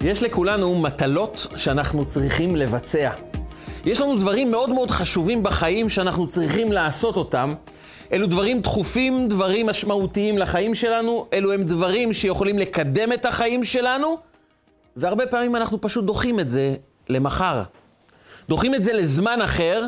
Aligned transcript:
יש 0.00 0.22
לכולנו 0.22 0.74
מטלות 0.74 1.46
שאנחנו 1.56 2.06
צריכים 2.06 2.56
לבצע. 2.56 3.10
יש 3.84 4.00
לנו 4.00 4.16
דברים 4.16 4.50
מאוד 4.50 4.70
מאוד 4.70 4.90
חשובים 4.90 5.42
בחיים 5.42 5.88
שאנחנו 5.88 6.26
צריכים 6.26 6.72
לעשות 6.72 7.16
אותם. 7.16 7.54
אלו 8.12 8.26
דברים 8.26 8.60
דחופים, 8.60 9.28
דברים 9.28 9.66
משמעותיים 9.66 10.38
לחיים 10.38 10.74
שלנו, 10.74 11.26
אלו 11.32 11.52
הם 11.52 11.62
דברים 11.62 12.12
שיכולים 12.12 12.58
לקדם 12.58 13.12
את 13.12 13.26
החיים 13.26 13.64
שלנו, 13.64 14.18
והרבה 14.96 15.26
פעמים 15.26 15.56
אנחנו 15.56 15.80
פשוט 15.80 16.04
דוחים 16.04 16.40
את 16.40 16.48
זה 16.48 16.74
למחר. 17.08 17.62
דוחים 18.48 18.74
את 18.74 18.82
זה 18.82 18.92
לזמן 18.92 19.42
אחר, 19.42 19.84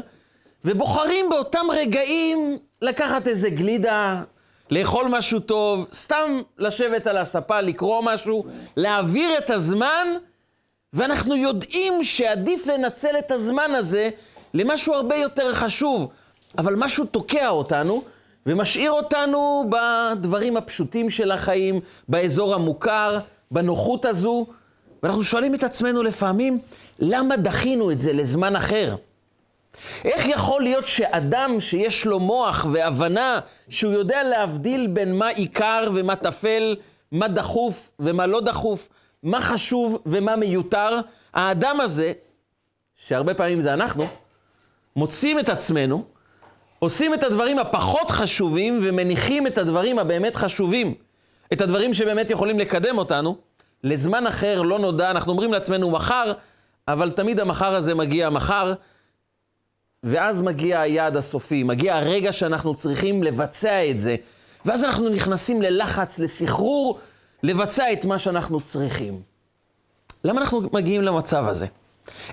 ובוחרים 0.65 1.27
באותם 1.31 1.67
רגעים 1.73 2.59
לקחת 2.83 3.29
איזה 3.29 3.51
גלידה, 3.51 4.23
לאכול 4.71 5.07
משהו 5.09 5.41
טוב, 5.41 5.87
סתם 5.93 6.41
לשבת 6.59 7.07
על 7.07 7.17
הספה, 7.17 7.61
לקרוא 7.61 8.03
משהו, 8.03 8.45
להעביר 8.77 9.39
את 9.39 9.51
הזמן, 9.51 10.09
ואנחנו 10.93 11.37
יודעים 11.37 12.05
שעדיף 12.05 12.67
לנצל 12.67 13.19
את 13.19 13.31
הזמן 13.31 13.71
הזה 13.77 14.11
למשהו 14.55 14.95
הרבה 14.95 15.17
יותר 15.17 15.55
חשוב, 15.55 16.09
אבל 16.59 16.75
משהו 16.77 17.05
תוקע 17.05 17.49
אותנו 17.49 18.03
ומשאיר 18.47 18.91
אותנו 18.91 19.71
בדברים 19.71 20.57
הפשוטים 20.57 21.11
של 21.11 21.31
החיים, 21.31 21.81
באזור 22.09 22.55
המוכר, 22.55 23.19
בנוחות 23.51 24.05
הזו, 24.05 24.47
ואנחנו 25.03 25.25
שואלים 25.25 25.55
את 25.55 25.63
עצמנו 25.63 26.03
לפעמים, 26.03 26.59
למה 26.99 27.37
דחינו 27.37 27.91
את 27.91 28.01
זה 28.01 28.13
לזמן 28.13 28.57
אחר? 28.57 28.95
איך 30.05 30.27
יכול 30.27 30.63
להיות 30.63 30.87
שאדם 30.87 31.61
שיש 31.61 32.07
לו 32.07 32.21
מוח 32.21 32.67
והבנה, 32.73 33.41
שהוא 33.69 33.93
יודע 33.93 34.23
להבדיל 34.23 34.87
בין 34.87 35.19
מה 35.19 35.29
עיקר 35.29 35.91
ומה 35.95 36.17
טפל, 36.17 36.77
מה 37.13 37.29
דחוף 37.29 37.93
ומה 37.99 38.27
לא 38.27 38.41
דחוף, 38.41 38.89
מה 39.23 39.41
חשוב 39.41 40.03
ומה 40.07 40.37
מיותר, 40.37 41.01
האדם 41.35 41.81
הזה, 41.81 42.13
שהרבה 43.07 43.35
פעמים 43.35 43.63
זה 43.63 43.75
אנחנו, 43.75 44.05
מוצאים 44.97 45.39
את 45.39 45.49
עצמנו, 45.49 46.05
עושים 46.79 47.15
את 47.15 47.23
הדברים 47.23 47.59
הפחות 47.59 48.11
חשובים 48.11 48.81
ומניחים 48.83 49.47
את 49.47 49.59
הדברים 49.59 49.99
הבאמת 49.99 50.37
חשובים, 50.37 50.95
את 51.53 51.61
הדברים 51.61 51.95
שבאמת 51.95 52.31
יכולים 52.31 52.59
לקדם 52.59 52.99
אותנו, 52.99 53.37
לזמן 53.85 54.27
אחר 54.27 54.63
לא 54.63 54.79
נודע, 54.79 55.11
אנחנו 55.11 55.33
אומרים 55.33 55.53
לעצמנו 55.53 55.91
מחר, 55.91 56.33
אבל 56.89 57.11
תמיד 57.11 57.41
המחר 57.41 57.75
הזה 57.75 57.95
מגיע 57.95 58.31
מחר, 58.31 58.73
ואז 60.03 60.43
מגיע 60.43 60.81
היעד 60.81 61.17
הסופי, 61.17 61.63
מגיע 61.63 61.97
הרגע 61.97 62.33
שאנחנו 62.33 62.75
צריכים 62.75 63.23
לבצע 63.23 63.91
את 63.91 63.99
זה, 63.99 64.17
ואז 64.65 64.85
אנחנו 64.85 65.09
נכנסים 65.09 65.63
ללחץ, 65.63 66.19
לסחרור, 66.19 66.99
לבצע 67.43 67.93
את 67.93 68.05
מה 68.05 68.19
שאנחנו 68.19 68.61
צריכים. 68.61 69.23
למה 70.25 70.41
אנחנו 70.41 70.61
מגיעים 70.73 71.03
למצב 71.03 71.49
הזה? 71.49 71.67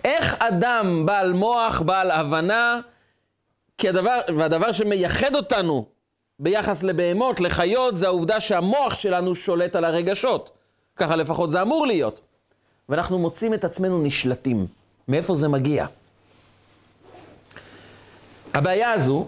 איך 0.06 0.36
אדם 0.40 1.06
בעל 1.06 1.34
מוח, 1.34 1.82
בעל 1.82 2.12
הבנה, 2.12 2.80
כי 3.78 3.90
הדבר, 3.90 4.20
והדבר 4.38 4.72
שמייחד 4.72 5.36
אותנו 5.36 5.86
ביחס 6.40 6.84
לבהמות, 6.84 7.40
לחיות, 7.40 7.98
זה 7.98 8.08
העובדה 8.08 8.40
שהמוח 8.40 8.96
שלנו 8.96 9.36
שולט 9.36 9.76
על 9.76 9.86
הרגשות. 9.86 10.52
ככה 10.96 11.16
לפחות 11.16 11.52
זה 11.52 11.62
אמור 11.62 11.88
להיות. 11.88 12.22
ואנחנו 12.90 13.20
מוצאים 13.20 13.54
את 13.54 13.64
עצמנו 13.64 14.04
נשלטים. 14.04 14.68
מאיפה 15.08 15.36
זה 15.36 15.48
מגיע? 15.48 15.86
הבעיה 18.58 18.91
הזו 18.91 19.27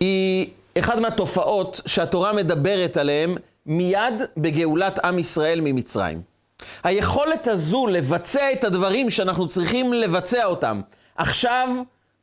היא 0.00 0.50
אחת 0.78 0.98
מהתופעות 0.98 1.80
שהתורה 1.86 2.32
מדברת 2.32 2.96
עליהן 2.96 3.34
מיד 3.66 4.14
בגאולת 4.36 4.98
עם 4.98 5.18
ישראל 5.18 5.60
ממצרים. 5.62 6.22
היכולת 6.82 7.46
הזו 7.46 7.86
לבצע 7.86 8.52
את 8.52 8.64
הדברים 8.64 9.10
שאנחנו 9.10 9.48
צריכים 9.48 9.92
לבצע 9.92 10.44
אותם 10.44 10.80
עכשיו, 11.16 11.68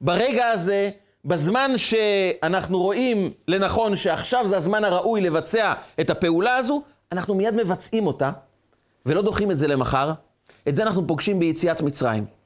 ברגע 0.01 0.47
הזה, 0.47 0.89
בזמן 1.25 1.71
שאנחנו 1.77 2.81
רואים 2.81 3.31
לנכון 3.47 3.95
שעכשיו 3.95 4.47
זה 4.47 4.57
הזמן 4.57 4.83
הראוי 4.83 5.21
לבצע 5.21 5.73
את 5.99 6.09
הפעולה 6.09 6.55
הזו, 6.55 6.81
אנחנו 7.11 7.36
מיד 7.36 7.55
מבצעים 7.55 8.07
אותה, 8.07 8.31
ולא 9.05 9.21
דוחים 9.21 9.52
את 9.52 9.57
זה 9.57 9.67
למחר. 9.67 10.11
את 10.67 10.75
זה 10.75 10.83
אנחנו 10.83 11.07
פוגשים 11.07 11.39
ביציאת 11.39 11.81
מצרים. 11.81 12.36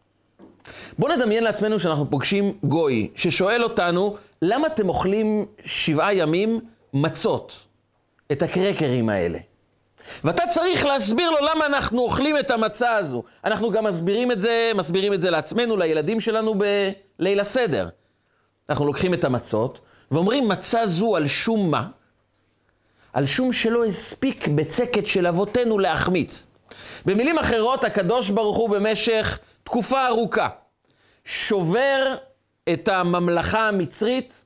בואו 0.99 1.15
נדמיין 1.15 1.43
לעצמנו 1.43 1.79
שאנחנו 1.79 2.09
פוגשים 2.09 2.53
גוי, 2.63 3.09
ששואל 3.15 3.63
אותנו, 3.63 4.15
למה 4.41 4.67
אתם 4.67 4.89
אוכלים 4.89 5.45
שבעה 5.65 6.13
ימים 6.13 6.59
מצות, 6.93 7.59
את 8.31 8.41
הקרקרים 8.41 9.09
האלה? 9.09 9.39
ואתה 10.23 10.43
צריך 10.47 10.85
להסביר 10.85 11.29
לו 11.29 11.37
למה 11.37 11.65
אנחנו 11.65 12.01
אוכלים 12.01 12.37
את 12.37 12.51
המצה 12.51 12.95
הזו. 12.95 13.23
אנחנו 13.45 13.71
גם 13.71 13.83
מסבירים 13.83 14.31
את 14.31 14.41
זה, 14.41 14.71
מסבירים 14.75 15.13
את 15.13 15.21
זה 15.21 15.29
לעצמנו, 15.29 15.77
לילדים 15.77 16.19
שלנו 16.19 16.55
בליל 17.19 17.39
הסדר. 17.39 17.89
אנחנו 18.69 18.85
לוקחים 18.85 19.13
את 19.13 19.23
המצות 19.23 19.79
ואומרים 20.11 20.47
מצה 20.47 20.85
זו 20.85 21.15
על 21.15 21.27
שום 21.27 21.71
מה? 21.71 21.87
על 23.13 23.25
שום 23.25 23.53
שלא 23.53 23.85
הספיק 23.85 24.47
בצקת 24.47 25.07
של 25.07 25.27
אבותינו 25.27 25.79
להחמיץ. 25.79 26.45
במילים 27.05 27.37
אחרות, 27.37 27.83
הקדוש 27.83 28.29
ברוך 28.29 28.57
הוא 28.57 28.69
במשך 28.69 29.39
תקופה 29.63 30.07
ארוכה 30.07 30.49
שובר 31.25 32.15
את 32.73 32.87
הממלכה 32.87 33.67
המצרית, 33.67 34.45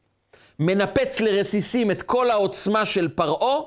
מנפץ 0.59 1.19
לרסיסים 1.19 1.91
את 1.91 2.01
כל 2.01 2.31
העוצמה 2.31 2.85
של 2.85 3.07
פרעה, 3.07 3.61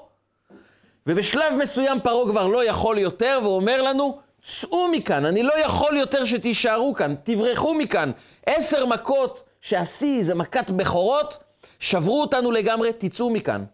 ובשלב 1.07 1.55
מסוים 1.63 2.01
פרעה 2.01 2.31
כבר 2.31 2.47
לא 2.47 2.65
יכול 2.65 2.99
יותר, 2.99 3.39
והוא 3.43 3.57
אומר 3.57 3.83
לנו, 3.83 4.19
צאו 4.43 4.89
מכאן, 4.93 5.25
אני 5.25 5.43
לא 5.43 5.59
יכול 5.65 5.97
יותר 5.97 6.25
שתישארו 6.25 6.95
כאן, 6.95 7.15
תברחו 7.23 7.75
מכאן. 7.75 8.11
עשר 8.47 8.87
מכות 8.87 9.45
שהשיא 9.61 10.23
זה 10.23 10.35
מכת 10.35 10.71
בכורות, 10.71 11.45
שברו 11.81 12.21
אותנו 12.21 12.53
לגמרי, 12.53 12.93
תצאו 12.99 13.31
מכאן. 13.31 13.65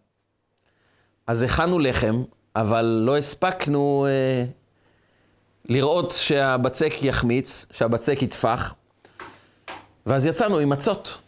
אז 1.26 1.42
הכנו 1.42 1.78
לחם, 1.78 2.22
אבל 2.56 2.84
לא 2.84 3.16
הספקנו 3.18 4.06
אה, 4.08 4.44
לראות 5.68 6.10
שהבצק 6.10 6.94
יחמיץ, 7.02 7.66
שהבצק 7.72 8.22
יטפח, 8.22 8.74
ואז 10.06 10.26
יצאנו 10.26 10.58
עם 10.58 10.68
מצות. 10.68 11.18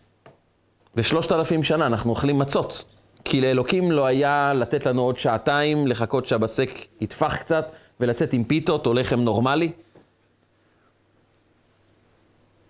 ושלושת 0.97 1.33
אלפים 1.33 1.63
שנה 1.63 1.87
אנחנו 1.87 2.11
אוכלים 2.11 2.39
מצות. 2.39 2.85
כי 3.25 3.41
לאלוקים 3.41 3.91
לא 3.91 4.07
היה 4.07 4.53
לתת 4.55 4.87
לנו 4.87 5.03
עוד 5.03 5.19
שעתיים 5.19 5.87
לחכות 5.87 6.27
שהבצק 6.27 6.71
יטפח 7.01 7.37
קצת 7.37 7.67
ולצאת 8.01 8.33
עם 8.33 8.45
פיתות 8.45 8.87
או 8.87 8.95
לחם 8.95 9.21
נורמלי. 9.21 9.73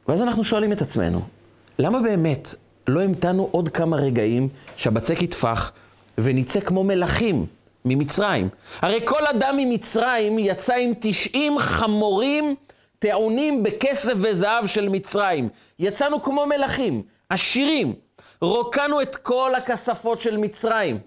ואז 0.09 0.23
אנחנו 0.23 0.45
שואלים 0.45 0.73
את 0.73 0.83
עצמנו, 0.83 1.21
למה 1.79 2.01
באמת 2.01 2.55
לא 2.89 3.03
המתנו 3.03 3.49
עוד 3.51 3.69
כמה 3.69 3.97
רגעים 3.97 4.49
שהבצק 4.77 5.23
יטפח 5.23 5.73
ונצא 6.19 6.61
כמו 6.61 6.85
מלכים 6.85 7.47
ממצרים? 7.87 8.49
הרי 8.81 9.01
כל 9.05 9.27
אדם 9.27 9.57
ממצרים 9.57 10.39
יצא 10.39 10.75
עם 10.75 10.93
90 11.01 11.59
חמורים 11.59 12.55
טעונים 12.99 13.63
בכסף 13.63 14.13
וזהב 14.17 14.67
של 14.67 14.89
מצרים. 14.89 15.49
יצאנו 15.79 16.23
כמו 16.23 16.47
מלכים, 16.47 17.03
עשירים, 17.29 17.95
רוקנו 18.41 19.03
את 19.03 19.17
כל 19.17 19.55
הכספות 19.55 20.21
של 20.21 20.37
מצרים. 20.37 20.99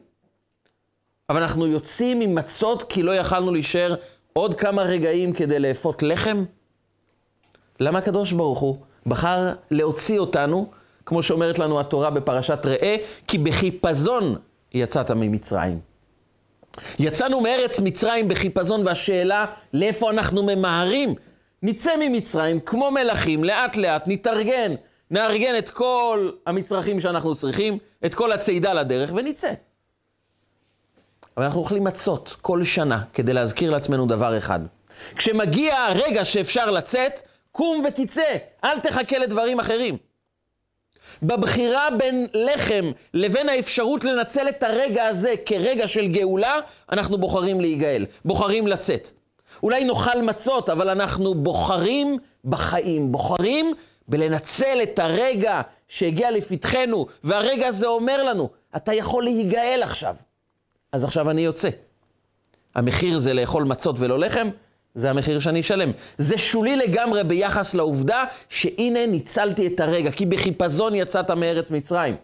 אבל 1.30 1.42
אנחנו 1.42 1.68
יוצאים 1.68 2.22
עם 2.22 2.36
מצות 2.36 2.84
כי 2.84 3.04
לא 3.04 3.16
יכלנו 3.16 3.54
להישאר 3.54 3.96
עוד 4.34 4.54
כמה 4.54 4.82
רגעים 4.82 5.34
כדי 5.34 5.60
לאפות 5.60 6.04
לחם? 6.04 6.44
למה 7.80 8.00
הקדוש 8.00 8.32
ברוך 8.32 8.60
הוא 8.60 8.78
בחר 9.06 9.54
להוציא 9.72 10.20
אותנו, 10.20 10.72
כמו 11.06 11.24
שאומרת 11.24 11.60
לנו 11.60 11.80
התורה 11.80 12.10
בפרשת 12.10 12.66
ראה, 12.66 12.96
כי 13.28 13.38
בחיפזון 13.38 14.36
יצאת 14.74 15.12
ממצרים. 15.12 15.89
יצאנו 17.00 17.42
מארץ 17.42 17.80
מצרים 17.80 18.28
בחיפזון, 18.28 18.88
והשאלה, 18.88 19.46
לאיפה 19.74 20.10
אנחנו 20.10 20.44
ממהרים? 20.44 21.16
נצא 21.64 21.96
ממצרים 22.00 22.60
כמו 22.60 22.92
מלכים, 22.92 23.44
לאט 23.44 23.76
לאט, 23.76 24.04
נתארגן, 24.08 24.76
נארגן 25.12 25.58
את 25.58 25.70
כל 25.70 26.32
המצרכים 26.48 27.02
שאנחנו 27.02 27.36
צריכים, 27.36 27.78
את 28.06 28.16
כל 28.16 28.32
הצידה 28.32 28.74
לדרך, 28.74 29.12
ונצא. 29.16 29.54
אבל 31.38 31.46
אנחנו 31.46 31.60
אוכלים 31.60 31.84
מצות 31.84 32.36
כל 32.42 32.64
שנה 32.64 33.04
כדי 33.14 33.34
להזכיר 33.34 33.72
לעצמנו 33.72 34.06
דבר 34.06 34.38
אחד. 34.38 34.60
כשמגיע 35.16 35.76
הרגע 35.76 36.26
שאפשר 36.26 36.72
לצאת, 36.72 37.20
קום 37.52 37.84
ותצא, 37.88 38.36
אל 38.64 38.80
תחכה 38.80 39.18
לדברים 39.18 39.60
אחרים. 39.60 39.98
בבחירה 41.24 41.88
בין 41.98 42.28
לחם 42.34 42.92
לבין 43.14 43.50
האפשרות 43.50 44.04
לנצל 44.04 44.50
את 44.50 44.64
הרגע 44.64 45.06
הזה 45.06 45.34
כרגע 45.46 45.88
של 45.88 46.08
גאולה, 46.08 46.56
אנחנו 46.92 47.18
בוחרים 47.18 47.62
להיגאל, 47.62 48.06
בוחרים 48.26 48.68
לצאת. 48.68 49.10
אולי 49.64 49.86
נאכל 49.86 50.22
מצות, 50.22 50.70
אבל 50.70 50.90
אנחנו 50.90 51.36
בוחרים 51.36 52.18
בחיים, 52.46 53.12
בוחרים 53.12 53.74
בלנצל 54.08 54.80
את 54.84 55.00
הרגע 55.00 55.62
שהגיע 55.88 56.32
לפתחנו, 56.32 57.06
והרגע 57.24 57.68
הזה 57.68 57.88
אומר 57.88 58.24
לנו, 58.24 58.50
אתה 58.76 58.94
יכול 58.94 59.24
להיגאל 59.24 59.80
עכשיו. 59.84 60.16
אז 60.92 61.04
עכשיו 61.04 61.30
אני 61.30 61.42
יוצא. 61.42 61.70
המחיר 62.76 63.18
זה 63.18 63.34
לאכול 63.34 63.64
מצות 63.64 63.96
ולא 64.00 64.20
לחם, 64.20 64.50
זה 65.00 65.10
המחיר 65.10 65.40
שאני 65.40 65.60
אשלם. 65.60 65.92
זה 66.18 66.38
שולי 66.38 66.76
לגמרי 66.76 67.24
ביחס 67.24 67.76
לעובדה 67.76 68.24
שהנה 68.50 69.06
ניצלתי 69.06 69.68
את 69.68 69.80
הרגע, 69.80 70.12
כי 70.12 70.26
בחיפזון 70.26 70.96
יצאת 70.96 71.32
מארץ 71.32 71.72
מצרים. 71.72 72.16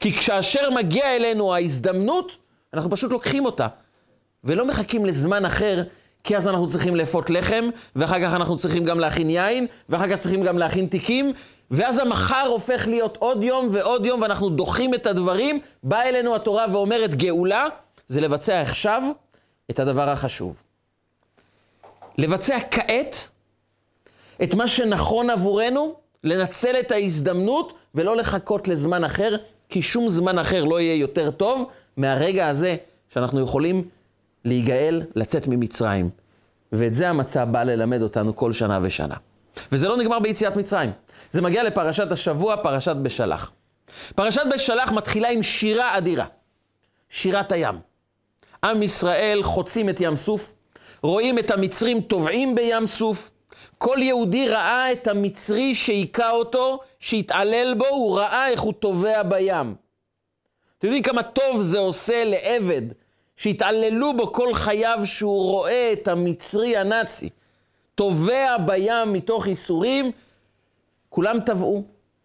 כי 0.00 0.12
כאשר 0.12 0.70
מגיע 0.70 1.16
אלינו 1.16 1.54
ההזדמנות, 1.54 2.36
אנחנו 2.74 2.90
פשוט 2.90 3.12
לוקחים 3.12 3.44
אותה, 3.44 3.68
ולא 4.44 4.66
מחכים 4.66 5.06
לזמן 5.06 5.44
אחר, 5.44 5.82
כי 6.24 6.36
אז 6.36 6.48
אנחנו 6.48 6.68
צריכים 6.68 6.96
לאפות 6.96 7.30
לחם, 7.30 7.68
ואחר 7.96 8.20
כך 8.22 8.34
אנחנו 8.34 8.56
צריכים 8.56 8.84
גם 8.84 9.00
להכין 9.00 9.30
יין, 9.30 9.66
ואחר 9.88 10.10
כך 10.10 10.16
צריכים 10.16 10.42
גם 10.42 10.58
להכין 10.58 10.86
תיקים, 10.86 11.32
ואז 11.70 11.98
המחר 11.98 12.46
הופך 12.46 12.86
להיות 12.88 13.16
עוד 13.16 13.44
יום 13.44 13.68
ועוד 13.72 14.06
יום, 14.06 14.22
ואנחנו 14.22 14.48
דוחים 14.48 14.94
את 14.94 15.06
הדברים. 15.06 15.60
באה 15.82 16.08
אלינו 16.08 16.34
התורה 16.34 16.66
ואומרת 16.72 17.14
גאולה, 17.14 17.64
זה 18.08 18.20
לבצע 18.20 18.60
עכשיו 18.60 19.02
את 19.70 19.78
הדבר 19.78 20.08
החשוב. 20.08 20.65
לבצע 22.18 22.58
כעת 22.70 23.30
את 24.42 24.54
מה 24.54 24.68
שנכון 24.68 25.30
עבורנו, 25.30 25.94
לנצל 26.24 26.76
את 26.80 26.90
ההזדמנות 26.90 27.72
ולא 27.94 28.16
לחכות 28.16 28.68
לזמן 28.68 29.04
אחר, 29.04 29.36
כי 29.68 29.82
שום 29.82 30.08
זמן 30.08 30.38
אחר 30.38 30.64
לא 30.64 30.80
יהיה 30.80 30.94
יותר 30.94 31.30
טוב 31.30 31.70
מהרגע 31.96 32.46
הזה 32.46 32.76
שאנחנו 33.08 33.40
יכולים 33.40 33.88
להיגאל, 34.44 35.02
לצאת 35.14 35.46
ממצרים. 35.46 36.10
ואת 36.72 36.94
זה 36.94 37.08
המצע 37.08 37.44
בא 37.44 37.62
ללמד 37.62 38.02
אותנו 38.02 38.36
כל 38.36 38.52
שנה 38.52 38.78
ושנה. 38.82 39.14
וזה 39.72 39.88
לא 39.88 39.96
נגמר 39.96 40.18
ביציאת 40.18 40.56
מצרים. 40.56 40.90
זה 41.30 41.42
מגיע 41.42 41.62
לפרשת 41.62 42.12
השבוע, 42.12 42.56
פרשת 42.62 42.96
בשלח. 42.96 43.52
פרשת 44.14 44.42
בשלח 44.54 44.92
מתחילה 44.92 45.28
עם 45.28 45.42
שירה 45.42 45.98
אדירה. 45.98 46.26
שירת 47.10 47.52
הים. 47.52 47.74
עם 48.64 48.82
ישראל 48.82 49.42
חוצים 49.42 49.88
את 49.88 50.00
ים 50.00 50.16
סוף, 50.16 50.52
רואים 51.06 51.38
את 51.38 51.50
המצרים 51.50 52.00
טובעים 52.00 52.54
בים 52.54 52.86
סוף. 52.86 53.30
כל 53.78 53.98
יהודי 54.00 54.48
ראה 54.48 54.92
את 54.92 55.06
המצרי 55.06 55.74
שהיכה 55.74 56.30
אותו, 56.30 56.78
שהתעלל 57.00 57.74
בו, 57.74 57.86
הוא 57.86 58.18
ראה 58.18 58.48
איך 58.48 58.60
הוא 58.60 58.72
טובע 58.72 59.22
בים. 59.22 59.74
אתם 60.78 60.86
יודעים 60.86 61.02
כמה 61.02 61.22
טוב 61.22 61.60
זה 61.60 61.78
עושה 61.78 62.24
לעבד 62.24 62.82
שהתעללו 63.36 64.16
בו 64.16 64.32
כל 64.32 64.54
חייו 64.54 64.98
שהוא 65.04 65.50
רואה 65.50 65.92
את 65.92 66.08
המצרי 66.08 66.76
הנאצי 66.76 67.28
טובע 67.94 68.56
בים 68.66 69.12
מתוך 69.12 69.46
ייסורים, 69.46 70.10
כולם 71.08 71.40
טבעו. 71.40 71.84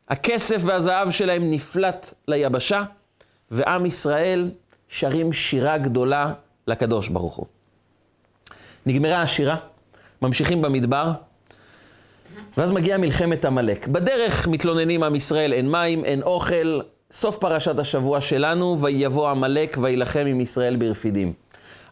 הכסף 0.10 0.62
והזהב 0.66 1.12
שלהם 1.12 1.52
נפלט 1.52 2.14
ליבשה, 2.28 2.84
ועם 3.52 3.86
ישראל 3.86 4.52
שרים 4.90 5.34
שירה 5.34 5.78
גדולה 5.78 6.34
לקדוש 6.68 7.08
ברוך 7.08 7.36
הוא. 7.36 7.61
נגמרה 8.86 9.22
השירה, 9.22 9.56
ממשיכים 10.22 10.62
במדבר, 10.62 11.12
ואז 12.58 12.72
מגיעה 12.72 12.98
מלחמת 12.98 13.46
עמלק. 13.46 13.88
בדרך 13.88 14.48
מתלוננים 14.48 15.04
עם 15.04 15.16
ישראל, 15.16 15.54
אין 15.54 15.72
מים, 15.72 16.06
אין 16.06 16.22
אוכל. 16.22 16.80
סוף 17.12 17.38
פרשת 17.38 17.80
השבוע 17.80 18.22
שלנו, 18.22 18.78
ויבוא 18.82 19.30
עמלק 19.30 19.78
ויילחם 19.82 20.26
עם 20.28 20.42
ישראל 20.42 20.76
ברפידים. 20.76 21.34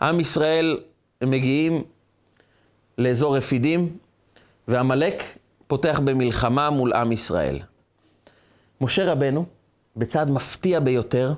עם 0.01 0.19
ישראל, 0.19 0.79
מגיעים 1.23 1.83
לאזור 2.97 3.37
רפידים, 3.37 3.97
ועמלק 4.67 5.23
פותח 5.67 6.01
במלחמה 6.03 6.69
מול 6.69 6.93
עם 6.93 7.11
ישראל. 7.11 7.59
משה 8.81 9.11
רבנו, 9.11 9.45
בצעד 9.95 10.29
מפתיע 10.29 10.79
ביותר, 10.79 11.33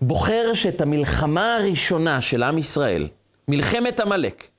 בוחר 0.00 0.54
שאת 0.54 0.80
המלחמה 0.80 1.56
הראשונה 1.56 2.20
של 2.20 2.42
עם 2.42 2.58
ישראל, 2.58 3.08
מלחמת 3.48 4.00
עמלק, 4.00 4.50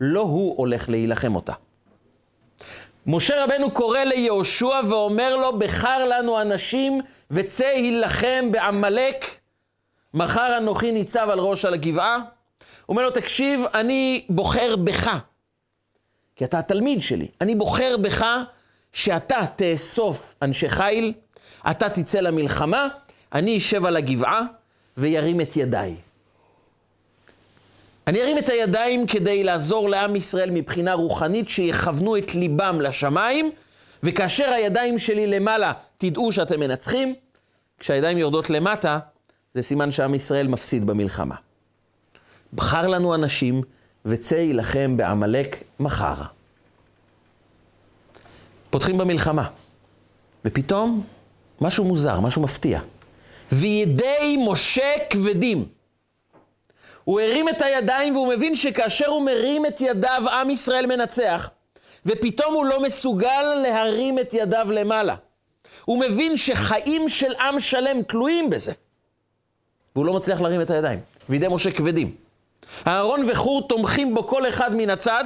לא 0.00 0.20
הוא 0.20 0.58
הולך 0.58 0.88
להילחם 0.88 1.34
אותה. 1.34 1.52
משה 3.06 3.44
רבנו 3.44 3.70
קורא 3.70 3.98
ליהושע 3.98 4.80
ואומר 4.88 5.36
לו, 5.36 5.58
בחר 5.58 6.04
לנו 6.04 6.40
אנשים 6.40 7.00
וצא 7.30 7.66
הילחם 7.66 8.48
בעמלק, 8.50 9.24
מחר 10.14 10.58
אנוכי 10.58 10.92
ניצב 10.92 11.28
על 11.30 11.38
ראש 11.38 11.64
על 11.64 11.74
הגבעה. 11.74 12.18
אומר 12.88 13.02
לו, 13.02 13.10
תקשיב, 13.10 13.60
אני 13.74 14.26
בוחר 14.28 14.76
בך, 14.76 15.18
כי 16.36 16.44
אתה 16.44 16.58
התלמיד 16.58 17.02
שלי, 17.02 17.28
אני 17.40 17.54
בוחר 17.54 17.96
בך 17.96 18.26
שאתה 18.92 19.46
תאסוף 19.56 20.34
אנשי 20.42 20.68
חיל, 20.68 21.12
אתה 21.70 21.88
תצא 21.88 22.20
למלחמה, 22.20 22.88
אני 23.32 23.58
אשב 23.58 23.84
על 23.84 23.96
הגבעה 23.96 24.42
וירים 24.96 25.40
את 25.40 25.56
ידיי. 25.56 25.94
אני 28.06 28.22
ארים 28.22 28.38
את 28.38 28.48
הידיים 28.48 29.06
כדי 29.06 29.44
לעזור 29.44 29.90
לעם 29.90 30.16
ישראל 30.16 30.50
מבחינה 30.50 30.94
רוחנית, 30.94 31.48
שיכוונו 31.48 32.16
את 32.16 32.34
ליבם 32.34 32.80
לשמיים, 32.80 33.50
וכאשר 34.02 34.50
הידיים 34.50 34.98
שלי 34.98 35.26
למעלה, 35.26 35.72
תדעו 35.98 36.32
שאתם 36.32 36.60
מנצחים, 36.60 37.14
כשהידיים 37.78 38.18
יורדות 38.18 38.50
למטה, 38.50 38.98
זה 39.54 39.62
סימן 39.62 39.90
שעם 39.90 40.14
ישראל 40.14 40.48
מפסיד 40.48 40.86
במלחמה. 40.86 41.34
בחר 42.52 42.86
לנו 42.86 43.14
אנשים, 43.14 43.62
וצא 44.04 44.34
יילחם 44.34 44.96
בעמלק 44.96 45.62
מחר. 45.80 46.14
פותחים 48.70 48.98
במלחמה, 48.98 49.48
ופתאום 50.44 51.04
משהו 51.60 51.84
מוזר, 51.84 52.20
משהו 52.20 52.42
מפתיע. 52.42 52.80
וידי 53.52 54.36
משה 54.48 54.92
כבדים. 55.10 55.64
הוא 57.04 57.20
הרים 57.20 57.48
את 57.48 57.62
הידיים 57.62 58.16
והוא 58.16 58.28
מבין 58.28 58.56
שכאשר 58.56 59.08
הוא 59.08 59.22
מרים 59.22 59.66
את 59.66 59.80
ידיו, 59.80 60.22
עם 60.32 60.50
ישראל 60.50 60.86
מנצח, 60.86 61.50
ופתאום 62.06 62.54
הוא 62.54 62.66
לא 62.66 62.82
מסוגל 62.82 63.42
להרים 63.62 64.18
את 64.18 64.34
ידיו 64.34 64.66
למעלה. 64.72 65.14
הוא 65.84 66.00
מבין 66.00 66.36
שחיים 66.36 67.08
של 67.08 67.34
עם 67.34 67.60
שלם 67.60 68.02
תלויים 68.02 68.50
בזה. 68.50 68.72
והוא 69.96 70.06
לא 70.06 70.12
מצליח 70.12 70.40
להרים 70.40 70.60
את 70.60 70.70
הידיים. 70.70 71.00
וידי 71.28 71.48
משה 71.50 71.70
כבדים. 71.70 72.14
אהרון 72.86 73.30
וחור 73.30 73.68
תומכים 73.68 74.14
בו 74.14 74.26
כל 74.26 74.48
אחד 74.48 74.74
מן 74.74 74.90
הצד, 74.90 75.24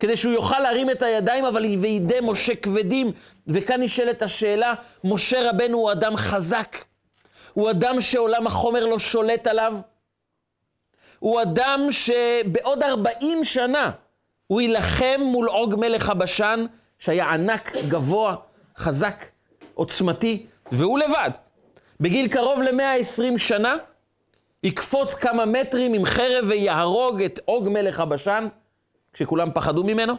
כדי 0.00 0.16
שהוא 0.16 0.32
יוכל 0.32 0.58
להרים 0.58 0.90
את 0.90 1.02
הידיים, 1.02 1.44
אבל 1.44 1.64
וידי 1.64 2.18
משה 2.22 2.54
כבדים. 2.54 3.12
וכאן 3.46 3.82
נשאלת 3.82 4.22
השאלה, 4.22 4.74
משה 5.04 5.50
רבנו 5.50 5.78
הוא 5.78 5.92
אדם 5.92 6.16
חזק. 6.16 6.76
הוא 7.52 7.70
אדם 7.70 8.00
שעולם 8.00 8.46
החומר 8.46 8.86
לא 8.86 8.98
שולט 8.98 9.46
עליו. 9.46 9.74
הוא 11.22 11.42
אדם 11.42 11.80
שבעוד 11.90 12.82
40 12.82 13.44
שנה 13.44 13.90
הוא 14.46 14.60
יילחם 14.60 15.20
מול 15.20 15.48
עוג 15.48 15.74
מלך 15.74 16.10
הבשן, 16.10 16.66
שהיה 16.98 17.30
ענק, 17.30 17.76
גבוה, 17.88 18.36
חזק, 18.76 19.24
עוצמתי, 19.74 20.46
והוא 20.72 20.98
לבד. 20.98 21.30
בגיל 22.00 22.28
קרוב 22.28 22.62
ל-120 22.62 23.38
שנה, 23.38 23.74
יקפוץ 24.62 25.14
כמה 25.14 25.44
מטרים 25.44 25.94
עם 25.94 26.04
חרב 26.04 26.44
ויהרוג 26.48 27.22
את 27.22 27.40
עוג 27.44 27.68
מלך 27.68 28.00
הבשן, 28.00 28.48
כשכולם 29.12 29.48
פחדו 29.54 29.84
ממנו, 29.84 30.14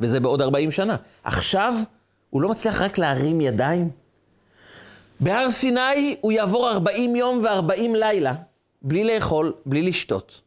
וזה 0.00 0.20
בעוד 0.20 0.42
40 0.42 0.70
שנה. 0.70 0.96
עכשיו, 1.24 1.74
הוא 2.30 2.42
לא 2.42 2.48
מצליח 2.48 2.80
רק 2.80 2.98
להרים 2.98 3.40
ידיים. 3.40 3.90
בהר 5.20 5.50
סיני 5.50 6.16
הוא 6.20 6.32
יעבור 6.32 6.70
40 6.70 7.16
יום 7.16 7.44
ו-40 7.44 7.96
לילה, 7.96 8.34
בלי 8.84 9.04
לאכול, 9.04 9.52
בלי 9.66 9.82
לשתות. 9.82 10.40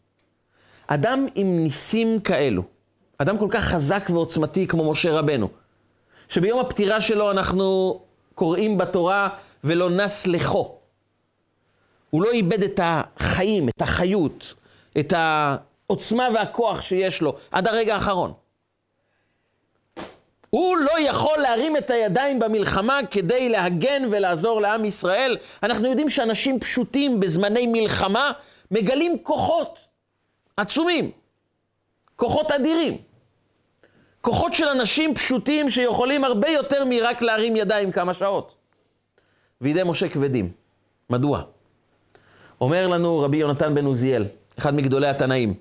אדם 0.88 1.26
עם 1.36 1.64
ניסים 1.64 2.20
כאלו, 2.20 2.64
אדם 3.18 3.38
כל 3.38 3.48
כך 3.50 3.64
חזק 3.64 4.10
ועוצמתי 4.14 4.68
כמו 4.68 4.92
משה 4.92 5.20
רבנו, 5.20 5.50
שביום 6.30 6.60
הפטירה 6.60 7.02
שלו 7.02 7.32
אנחנו 7.32 8.00
קוראים 8.36 8.78
בתורה 8.78 9.30
ולא 9.64 9.90
נס 9.90 10.28
לכו. 10.28 10.78
הוא 12.10 12.24
לא 12.24 12.32
איבד 12.32 12.64
את 12.64 12.80
החיים, 12.84 13.70
את 13.70 13.82
החיות, 13.82 14.54
את 15.00 15.14
העוצמה 15.18 16.28
והכוח 16.34 16.82
שיש 16.82 17.22
לו 17.22 17.36
עד 17.52 17.68
הרגע 17.68 17.96
האחרון. 17.96 18.34
הוא 20.58 20.78
לא 20.78 21.00
יכול 21.00 21.38
להרים 21.38 21.78
את 21.78 21.90
הידיים 21.90 22.40
במלחמה 22.40 23.00
כדי 23.12 23.50
להגן 23.50 24.04
ולעזור 24.12 24.62
לעם 24.62 24.86
ישראל. 24.86 25.38
אנחנו 25.64 25.88
יודעים 25.88 26.10
שאנשים 26.10 26.60
פשוטים 26.60 27.20
בזמני 27.20 27.68
מלחמה 27.68 28.32
מגלים 28.72 29.18
כוחות 29.24 29.80
עצומים, 30.58 31.12
כוחות 32.16 32.52
אדירים. 32.52 32.98
כוחות 34.22 34.54
של 34.54 34.68
אנשים 34.68 35.16
פשוטים 35.16 35.70
שיכולים 35.70 36.24
הרבה 36.24 36.50
יותר 36.50 36.86
מרק 36.86 37.22
להרים 37.22 37.56
ידיים 37.56 37.92
כמה 37.92 38.14
שעות. 38.14 38.56
וידי 39.62 39.84
משה 39.86 40.10
כבדים. 40.10 40.52
מדוע? 41.10 41.42
אומר 42.62 42.88
לנו 42.88 43.20
רבי 43.20 43.38
יונתן 43.38 43.76
בן 43.76 43.86
עוזיאל, 43.86 44.26
אחד 44.60 44.76
מגדולי 44.76 45.08
התנאים, 45.08 45.54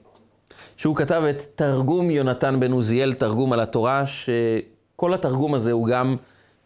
שהוא 0.77 0.97
כתב 0.97 1.23
את 1.31 1.43
תרגום 1.55 2.11
יונתן 2.11 2.61
בן 2.61 2.73
עוזיאל, 2.73 3.13
תרגום 3.13 3.53
על 3.53 3.61
התורה, 3.61 4.05
שכל 4.97 5.15
התרגום 5.15 5.55
הזה 5.55 5.73
הוא 5.73 5.87
גם 5.87 6.17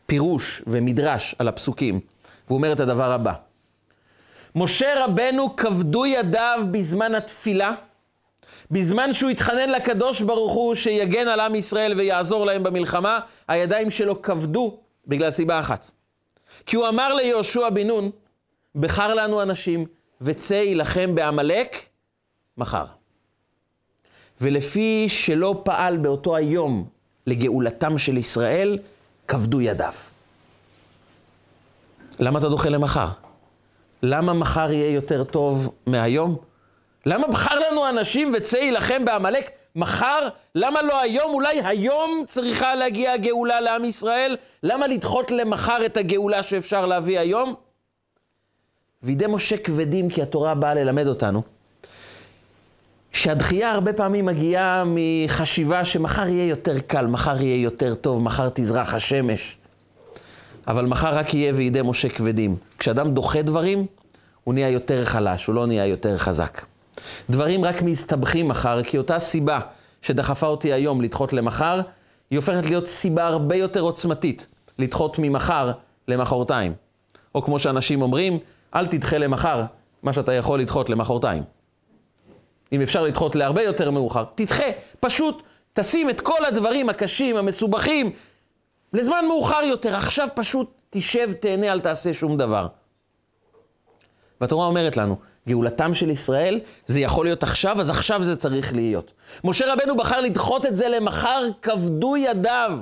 פירוש 0.06 0.62
ומדרש 0.66 1.34
על 1.38 1.48
הפסוקים. 1.48 2.00
והוא 2.46 2.56
אומר 2.56 2.72
את 2.72 2.80
הדבר 2.80 3.12
הבא: 3.12 3.32
משה 4.54 5.04
רבנו 5.04 5.56
כבדו 5.56 6.06
ידיו 6.06 6.60
בזמן 6.70 7.14
התפילה, 7.14 7.74
בזמן 8.70 9.14
שהוא 9.14 9.30
התחנן 9.30 9.68
לקדוש 9.70 10.20
ברוך 10.20 10.52
הוא 10.52 10.74
שיגן 10.74 11.28
על 11.28 11.40
עם 11.40 11.54
ישראל 11.54 11.94
ויעזור 11.98 12.46
להם 12.46 12.62
במלחמה, 12.62 13.20
הידיים 13.48 13.90
שלו 13.90 14.22
כבדו 14.22 14.78
בגלל 15.06 15.30
סיבה 15.30 15.60
אחת. 15.60 15.90
כי 16.66 16.76
הוא 16.76 16.88
אמר 16.88 17.14
ליהושע 17.14 17.68
בן 17.68 17.86
נון, 17.86 18.10
בחר 18.74 19.14
לנו 19.14 19.42
אנשים 19.42 19.86
וצא 20.20 20.54
יילחם 20.54 21.14
בעמלק 21.14 21.76
מחר. 22.56 22.84
ולפי 24.40 25.08
שלא 25.08 25.60
פעל 25.64 25.96
באותו 25.96 26.36
היום 26.36 26.99
לגאולתם 27.30 27.98
של 27.98 28.16
ישראל, 28.16 28.78
כבדו 29.28 29.60
ידיו. 29.60 29.92
למה 32.20 32.38
אתה 32.38 32.48
דוחה 32.48 32.68
למחר? 32.68 33.08
למה 34.02 34.32
מחר 34.32 34.72
יהיה 34.72 34.90
יותר 34.90 35.24
טוב 35.24 35.72
מהיום? 35.86 36.36
למה 37.06 37.28
בחר 37.28 37.58
לנו 37.58 37.88
אנשים 37.88 38.32
וצא 38.36 38.56
יילחם 38.56 39.04
בעמלק 39.04 39.50
מחר? 39.76 40.28
למה 40.54 40.82
לא 40.82 41.00
היום? 41.00 41.34
אולי 41.34 41.60
היום 41.64 42.24
צריכה 42.28 42.74
להגיע 42.74 43.12
הגאולה 43.12 43.60
לעם 43.60 43.84
ישראל? 43.84 44.36
למה 44.62 44.86
לדחות 44.86 45.30
למחר 45.30 45.86
את 45.86 45.96
הגאולה 45.96 46.42
שאפשר 46.42 46.86
להביא 46.86 47.18
היום? 47.18 47.54
וידי 49.02 49.26
משה 49.26 49.56
כבדים 49.56 50.08
כי 50.08 50.22
התורה 50.22 50.54
באה 50.54 50.74
ללמד 50.74 51.06
אותנו 51.06 51.42
שהדחייה 53.12 53.70
הרבה 53.70 53.92
פעמים 53.92 54.26
מגיעה 54.26 54.84
מחשיבה 54.86 55.84
שמחר 55.84 56.28
יהיה 56.28 56.48
יותר 56.48 56.78
קל, 56.78 57.06
מחר 57.06 57.42
יהיה 57.42 57.62
יותר 57.62 57.94
טוב, 57.94 58.22
מחר 58.22 58.48
תזרח 58.54 58.94
השמש. 58.94 59.56
אבל 60.68 60.86
מחר 60.86 61.14
רק 61.14 61.34
יהיה 61.34 61.52
וידי 61.56 61.80
משה 61.84 62.08
כבדים. 62.08 62.56
כשאדם 62.78 63.10
דוחה 63.10 63.42
דברים, 63.42 63.86
הוא 64.44 64.54
נהיה 64.54 64.68
יותר 64.68 65.04
חלש, 65.04 65.46
הוא 65.46 65.54
לא 65.54 65.66
נהיה 65.66 65.86
יותר 65.86 66.18
חזק. 66.18 66.64
דברים 67.30 67.64
רק 67.64 67.82
מסתבכים 67.82 68.48
מחר, 68.48 68.82
כי 68.82 68.98
אותה 68.98 69.18
סיבה 69.18 69.60
שדחפה 70.02 70.46
אותי 70.46 70.72
היום 70.72 71.00
לדחות 71.00 71.32
למחר, 71.32 71.80
היא 72.30 72.38
הופכת 72.38 72.66
להיות 72.66 72.86
סיבה 72.86 73.26
הרבה 73.26 73.56
יותר 73.56 73.80
עוצמתית 73.80 74.46
לדחות 74.78 75.18
ממחר 75.18 75.72
למחרתיים. 76.08 76.72
או 77.34 77.42
כמו 77.42 77.58
שאנשים 77.58 78.02
אומרים, 78.02 78.38
אל 78.74 78.86
תדחה 78.86 79.18
למחר 79.18 79.62
מה 80.02 80.12
שאתה 80.12 80.32
יכול 80.32 80.60
לדחות 80.60 80.90
למחרתיים. 80.90 81.42
אם 82.72 82.82
אפשר 82.82 83.02
לדחות 83.02 83.36
להרבה 83.36 83.62
יותר 83.62 83.90
מאוחר, 83.90 84.24
תדחה, 84.34 84.64
פשוט 85.00 85.42
תשים 85.72 86.10
את 86.10 86.20
כל 86.20 86.44
הדברים 86.44 86.88
הקשים, 86.88 87.36
המסובכים, 87.36 88.12
לזמן 88.92 89.24
מאוחר 89.28 89.62
יותר. 89.64 89.96
עכשיו 89.96 90.28
פשוט 90.34 90.70
תשב, 90.90 91.32
תהנה, 91.32 91.72
אל 91.72 91.80
תעשה 91.80 92.14
שום 92.14 92.36
דבר. 92.36 92.66
והתורה 94.40 94.66
אומרת 94.66 94.96
לנו, 94.96 95.16
גאולתם 95.48 95.94
של 95.94 96.10
ישראל, 96.10 96.60
זה 96.86 97.00
יכול 97.00 97.26
להיות 97.26 97.42
עכשיו, 97.42 97.80
אז 97.80 97.90
עכשיו 97.90 98.22
זה 98.22 98.36
צריך 98.36 98.72
להיות. 98.76 99.12
משה 99.44 99.72
רבנו 99.72 99.96
בחר 99.96 100.20
לדחות 100.20 100.66
את 100.66 100.76
זה 100.76 100.88
למחר, 100.88 101.42
כבדו 101.62 102.16
ידיו. 102.16 102.78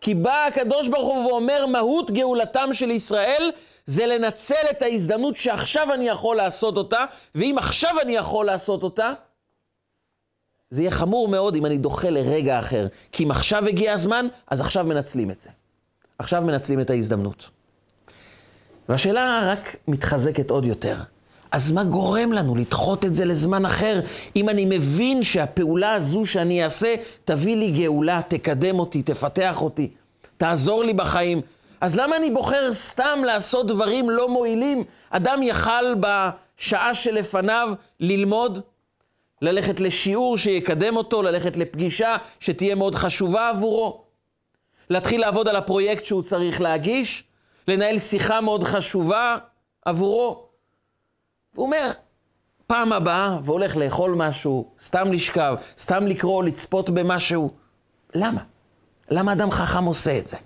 כי 0.00 0.14
בא 0.14 0.44
הקדוש 0.48 0.88
ברוך 0.88 1.08
הוא 1.08 1.26
ואומר, 1.26 1.66
מהות 1.66 2.10
גאולתם 2.10 2.68
של 2.72 2.90
ישראל 2.90 3.50
זה 3.86 4.06
לנצל 4.06 4.64
את 4.70 4.82
ההזדמנות 4.82 5.36
שעכשיו 5.36 5.94
אני 5.94 6.08
יכול 6.08 6.36
לעשות 6.36 6.76
אותה, 6.76 7.04
ואם 7.34 7.54
עכשיו 7.58 7.90
אני 8.02 8.12
יכול 8.12 8.46
לעשות 8.46 8.82
אותה, 8.82 9.12
זה 10.70 10.80
יהיה 10.80 10.90
חמור 10.90 11.28
מאוד 11.28 11.56
אם 11.56 11.66
אני 11.66 11.78
דוחה 11.78 12.10
לרגע 12.10 12.58
אחר. 12.58 12.86
כי 13.12 13.24
אם 13.24 13.30
עכשיו 13.30 13.66
הגיע 13.66 13.92
הזמן, 13.92 14.26
אז 14.50 14.60
עכשיו 14.60 14.84
מנצלים 14.84 15.30
את 15.30 15.40
זה. 15.40 15.48
עכשיו 16.18 16.42
מנצלים 16.42 16.80
את 16.80 16.90
ההזדמנות. 16.90 17.48
והשאלה 18.88 19.52
רק 19.52 19.76
מתחזקת 19.88 20.50
עוד 20.50 20.64
יותר. 20.64 20.96
אז 21.50 21.72
מה 21.72 21.84
גורם 21.84 22.32
לנו 22.32 22.56
לדחות 22.56 23.04
את 23.04 23.14
זה 23.14 23.24
לזמן 23.24 23.66
אחר, 23.66 24.00
אם 24.36 24.48
אני 24.48 24.64
מבין 24.64 25.24
שהפעולה 25.24 25.92
הזו 25.92 26.26
שאני 26.26 26.64
אעשה 26.64 26.94
תביא 27.24 27.56
לי 27.56 27.70
גאולה, 27.70 28.20
תקדם 28.28 28.78
אותי, 28.78 29.02
תפתח 29.02 29.62
אותי, 29.62 29.90
תעזור 30.36 30.84
לי 30.84 30.94
בחיים. 30.94 31.40
אז 31.82 31.96
למה 31.96 32.16
אני 32.16 32.30
בוחר 32.30 32.72
סתם 32.72 33.22
לעשות 33.26 33.66
דברים 33.66 34.10
לא 34.10 34.28
מועילים? 34.28 34.84
אדם 35.10 35.42
יכל 35.42 35.94
בשעה 35.94 36.94
שלפניו 36.94 37.72
ללמוד, 38.00 38.60
ללכת 39.42 39.80
לשיעור 39.80 40.36
שיקדם 40.36 40.96
אותו, 40.96 41.22
ללכת 41.22 41.56
לפגישה 41.56 42.16
שתהיה 42.40 42.74
מאוד 42.74 42.94
חשובה 42.94 43.48
עבורו, 43.48 44.04
להתחיל 44.90 45.20
לעבוד 45.20 45.48
על 45.48 45.56
הפרויקט 45.56 46.04
שהוא 46.04 46.22
צריך 46.22 46.60
להגיש, 46.60 47.24
לנהל 47.68 47.98
שיחה 47.98 48.40
מאוד 48.40 48.64
חשובה 48.64 49.36
עבורו. 49.84 50.46
והוא 51.54 51.66
אומר, 51.66 51.90
פעם 52.66 52.92
הבאה, 52.92 53.38
והולך 53.44 53.76
לאכול 53.76 54.10
משהו, 54.10 54.70
סתם 54.80 55.12
לשכב, 55.12 55.54
סתם 55.78 56.06
לקרוא, 56.06 56.44
לצפות 56.44 56.90
במשהו. 56.90 57.50
למה? 58.14 58.42
למה 59.10 59.32
אדם 59.32 59.50
חכם 59.50 59.84
עושה 59.84 60.18
את 60.18 60.28
זה? 60.28 60.36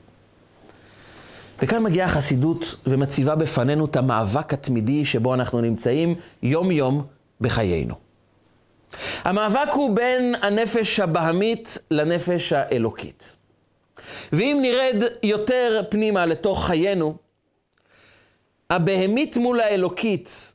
וכאן 1.62 1.82
מגיעה 1.82 2.08
החסידות 2.08 2.75
ומציבה 2.86 3.34
בפנינו 3.34 3.84
את 3.84 3.96
המאבק 3.96 4.52
התמידי 4.52 5.04
שבו 5.04 5.34
אנחנו 5.34 5.60
נמצאים 5.60 6.14
יום-יום 6.42 7.06
בחיינו. 7.40 7.94
המאבק 9.25 9.68
הוא 9.72 9.96
בין 9.96 10.34
הנפש 10.42 11.00
הבהמית 11.00 11.78
לנפש 11.90 12.52
האלוקית. 12.52 13.32
ואם 14.32 14.58
נרד 14.62 15.02
יותר 15.22 15.82
פנימה 15.88 16.26
לתוך 16.26 16.66
חיינו, 16.66 17.16
הבהמית 18.70 19.36
מול 19.36 19.60
האלוקית, 19.60 20.52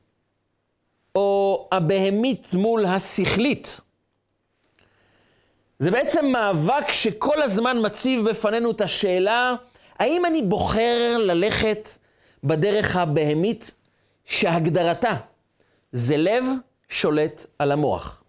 או 1.15 1.67
הבהמית 1.71 2.47
מול 2.53 2.85
השכלית, 2.85 3.81
זה 5.79 5.91
בעצם 5.91 6.25
מאבק 6.25 6.91
שכל 6.91 7.41
הזמן 7.41 7.77
מציב 7.85 8.29
בפנינו 8.29 8.71
את 8.71 8.81
השאלה, 8.81 9.55
האם 9.99 10.25
אני 10.25 10.41
בוחר 10.41 11.17
ללכת 11.19 11.89
בדרך 12.43 12.95
הבהמית 12.95 13.71
שהגדרתה 14.25 15.13
זה 15.91 16.17
לב 16.17 16.45
שולט 16.89 17.45
על 17.59 17.71
המוח. 17.71 18.23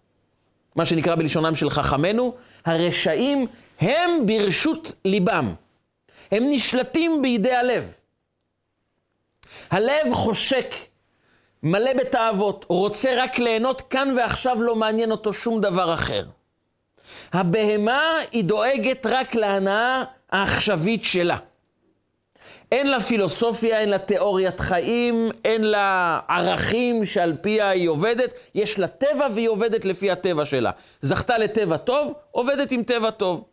מה 0.75 0.85
שנקרא 0.85 1.15
בלשונם 1.15 1.55
של 1.55 1.69
חכמינו, 1.69 2.35
הרשעים 2.65 3.47
הם 3.79 4.25
ברשות 4.25 4.91
ליבם. 5.05 5.53
הם 6.31 6.43
נשלטים 6.49 7.21
בידי 7.21 7.53
הלב. 7.53 7.93
הלב 9.71 10.13
חושק, 10.13 10.75
מלא 11.63 11.93
בתאוות, 11.93 12.65
רוצה 12.69 13.23
רק 13.23 13.39
ליהנות 13.39 13.81
כאן 13.81 14.13
ועכשיו, 14.17 14.63
לא 14.63 14.75
מעניין 14.75 15.11
אותו 15.11 15.33
שום 15.33 15.61
דבר 15.61 15.93
אחר. 15.93 16.25
הבהמה 17.33 18.19
היא 18.31 18.43
דואגת 18.43 19.05
רק 19.05 19.35
להנאה 19.35 20.03
העכשווית 20.31 21.03
שלה. 21.03 21.37
אין 22.73 22.87
לה 22.87 23.01
פילוסופיה, 23.01 23.79
אין 23.79 23.89
לה 23.89 23.97
תיאוריית 23.97 24.59
חיים, 24.59 25.29
אין 25.45 25.63
לה 25.63 26.19
ערכים 26.27 27.05
שעל 27.05 27.35
פיה 27.41 27.69
היא 27.69 27.89
עובדת, 27.89 28.33
יש 28.55 28.79
לה 28.79 28.87
טבע 28.87 29.27
והיא 29.33 29.49
עובדת 29.49 29.85
לפי 29.85 30.11
הטבע 30.11 30.45
שלה. 30.45 30.71
זכתה 31.01 31.37
לטבע 31.37 31.77
טוב, 31.77 32.13
עובדת 32.31 32.71
עם 32.71 32.83
טבע 32.83 33.09
טוב. 33.11 33.43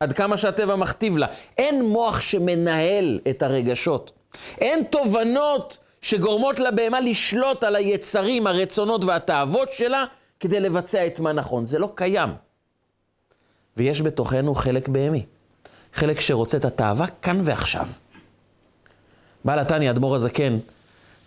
עד 0.00 0.12
כמה 0.12 0.36
שהטבע 0.36 0.76
מכתיב 0.76 1.18
לה. 1.18 1.26
אין 1.58 1.82
מוח 1.82 2.20
שמנהל 2.20 3.20
את 3.30 3.42
הרגשות. 3.42 4.12
אין 4.60 4.84
תובנות 4.84 5.78
שגורמות 6.02 6.58
לבהמה 6.58 7.00
לשלוט 7.00 7.64
על 7.64 7.76
היצרים, 7.76 8.46
הרצונות 8.46 9.04
והתאוות 9.04 9.72
שלה 9.72 10.04
כדי 10.40 10.60
לבצע 10.60 11.06
את 11.06 11.20
מה 11.20 11.32
נכון. 11.32 11.66
זה 11.66 11.78
לא 11.78 11.92
קיים. 11.94 12.28
ויש 13.76 14.02
בתוכנו 14.02 14.54
חלק 14.54 14.88
בהמי. 14.88 15.26
חלק 15.94 16.20
שרוצה 16.20 16.56
את 16.56 16.64
התאווה 16.64 17.06
כאן 17.06 17.40
ועכשיו. 17.44 17.86
בעל 19.44 19.58
התניא, 19.58 19.90
אדמו"ר 19.90 20.14
הזקן, 20.14 20.58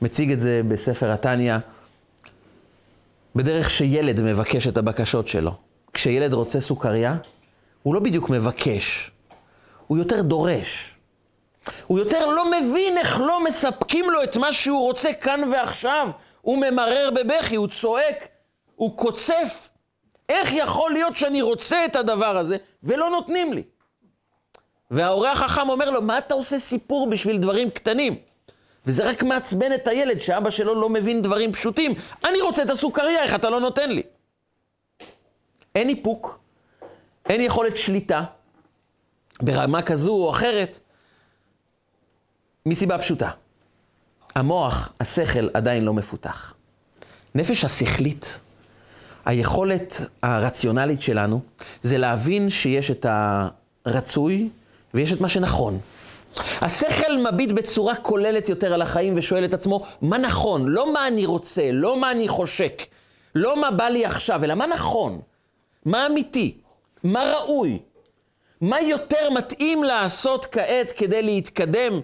מציג 0.02 0.32
את 0.32 0.42
זה 0.42 0.62
בספר 0.68 1.12
התניא, 1.12 1.56
בדרך 3.36 3.70
שילד 3.70 4.22
מבקש 4.22 4.68
את 4.68 4.78
הבקשות 4.78 5.28
שלו. 5.28 5.52
כשילד 5.94 6.34
רוצה 6.34 6.62
סוכריה, 6.62 7.18
הוא 7.84 7.96
לא 7.96 8.00
בדיוק 8.00 8.30
מבקש, 8.30 9.12
הוא 9.88 9.98
יותר 9.98 10.22
דורש. 10.22 10.94
הוא 11.88 12.00
יותר 12.00 12.26
לא 12.26 12.52
מבין 12.52 12.98
איך 12.98 13.20
לא 13.20 13.44
מספקים 13.44 14.10
לו 14.10 14.24
את 14.24 14.38
מה 14.38 14.52
שהוא 14.52 14.82
רוצה 14.82 15.14
כאן 15.14 15.52
ועכשיו. 15.54 16.10
הוא 16.42 16.58
ממרר 16.58 17.10
בבכי, 17.16 17.56
הוא 17.56 17.68
צועק, 17.68 18.28
הוא 18.76 18.98
קוצף. 18.98 19.70
איך 20.30 20.50
יכול 20.54 20.92
להיות 20.92 21.16
שאני 21.16 21.42
רוצה 21.42 21.86
את 21.86 21.96
הדבר 21.96 22.38
הזה 22.38 22.58
ולא 22.84 23.10
נותנים 23.10 23.54
לי? 23.54 23.64
וההורה 24.92 25.32
החכם 25.32 25.70
אומר 25.70 25.90
לו, 25.90 26.02
מה 26.02 26.18
אתה 26.18 26.34
עושה 26.34 26.60
סיפור 26.60 27.10
בשביל 27.10 27.38
דברים 27.38 27.70
קטנים? 27.70 28.16
וזה 28.86 29.10
רק 29.10 29.24
מעצבן 29.24 29.74
את 29.74 29.88
הילד 29.88 30.22
שאבא 30.22 30.50
שלו 30.50 30.82
לא 30.82 30.90
מבין 30.90 31.22
דברים 31.22 31.54
פשוטים. 31.54 31.94
אני 32.26 32.42
רוצה 32.42 32.64
את 32.64 32.70
הסוכריה, 32.70 33.24
איך 33.24 33.36
אתה 33.36 33.50
לא 33.50 33.60
נותן 33.60 33.92
לי? 33.92 34.04
אין 35.76 35.90
איפוק, 35.90 36.40
אין 37.30 37.42
יכולת 37.42 37.78
שליטה 37.78 38.24
ברמה 39.42 39.82
כזו 39.82 40.14
או 40.14 40.30
אחרת, 40.30 40.80
מסיבה 42.66 42.98
פשוטה. 42.98 43.30
המוח, 44.36 44.94
השכל, 45.00 45.50
עדיין 45.54 45.86
לא 45.86 45.94
מפותח. 45.94 46.54
נפש 47.36 47.66
השכלית, 47.66 48.40
היכולת 49.26 50.02
הרציונלית 50.24 51.02
שלנו 51.02 51.42
זה 51.84 51.98
להבין 51.98 52.50
שיש 52.50 52.92
את 52.92 53.06
הרצוי 53.86 54.50
ויש 54.94 55.14
את 55.14 55.22
מה 55.22 55.30
שנכון. 55.30 55.80
השכל 56.62 57.18
מביט 57.18 57.52
בצורה 57.52 57.96
כוללת 57.96 58.50
יותר 58.50 58.74
על 58.74 58.82
החיים 58.82 59.14
ושואל 59.18 59.46
את 59.46 59.54
עצמו, 59.54 59.86
מה 60.02 60.18
נכון? 60.18 60.68
לא 60.68 60.94
מה 60.94 61.08
אני 61.08 61.26
רוצה, 61.26 61.72
לא 61.72 61.98
מה 61.98 62.12
אני 62.12 62.28
חושק, 62.28 62.82
לא 63.36 63.62
מה 63.62 63.72
בא 63.72 63.88
לי 63.88 64.06
עכשיו, 64.06 64.44
אלא 64.44 64.56
מה 64.56 64.68
נכון, 64.68 65.20
מה 65.86 66.08
אמיתי, 66.08 66.58
מה 67.04 67.34
ראוי, 67.34 67.80
מה 68.62 68.82
יותר 68.82 69.30
מתאים 69.30 69.84
לעשות 69.84 70.46
כעת 70.46 70.92
כדי 70.92 71.24
להתקדם, 71.24 72.00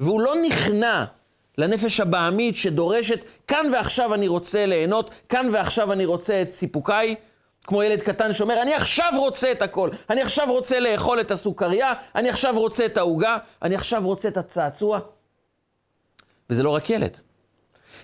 והוא 0.00 0.20
לא 0.20 0.34
נכנע 0.42 1.04
לנפש 1.58 2.00
הבעמית 2.00 2.56
שדורשת, 2.56 3.24
כאן 3.46 3.70
ועכשיו 3.72 4.14
אני 4.14 4.28
רוצה 4.28 4.66
ליהנות, 4.66 5.10
כאן 5.28 5.48
ועכשיו 5.52 5.92
אני 5.92 6.04
רוצה 6.04 6.42
את 6.42 6.50
סיפוקיי, 6.50 7.14
כמו 7.66 7.82
ילד 7.82 8.02
קטן 8.02 8.32
שאומר, 8.32 8.62
אני 8.62 8.74
עכשיו 8.74 9.12
רוצה 9.16 9.52
את 9.52 9.62
הכל, 9.62 9.90
אני 10.10 10.22
עכשיו 10.22 10.46
רוצה 10.48 10.80
לאכול 10.80 11.20
את 11.20 11.30
הסוכריה, 11.30 11.92
אני 12.14 12.28
עכשיו 12.28 12.58
רוצה 12.58 12.86
את 12.86 12.96
העוגה, 12.96 13.36
אני 13.62 13.74
עכשיו 13.74 14.02
רוצה 14.04 14.28
את 14.28 14.36
הצעצוע. 14.36 14.98
וזה 16.50 16.62
לא 16.62 16.70
רק 16.70 16.90
ילד. 16.90 17.18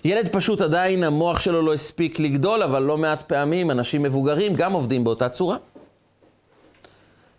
ילד 0.05 0.29
פשוט 0.31 0.61
עדיין, 0.61 1.03
המוח 1.03 1.39
שלו 1.39 1.61
לא 1.61 1.73
הספיק 1.73 2.19
לגדול, 2.19 2.63
אבל 2.63 2.83
לא 2.83 2.97
מעט 2.97 3.21
פעמים 3.21 3.71
אנשים 3.71 4.03
מבוגרים 4.03 4.55
גם 4.55 4.73
עובדים 4.73 5.03
באותה 5.03 5.29
צורה. 5.29 5.57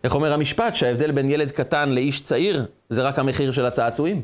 איך 0.04 0.14
אומר 0.14 0.32
המשפט? 0.32 0.76
שההבדל 0.76 1.10
בין 1.10 1.30
ילד 1.30 1.50
קטן 1.50 1.88
לאיש 1.88 2.20
צעיר 2.20 2.66
זה 2.88 3.02
רק 3.02 3.18
המחיר 3.18 3.52
של 3.52 3.66
הצעצועים. 3.66 4.22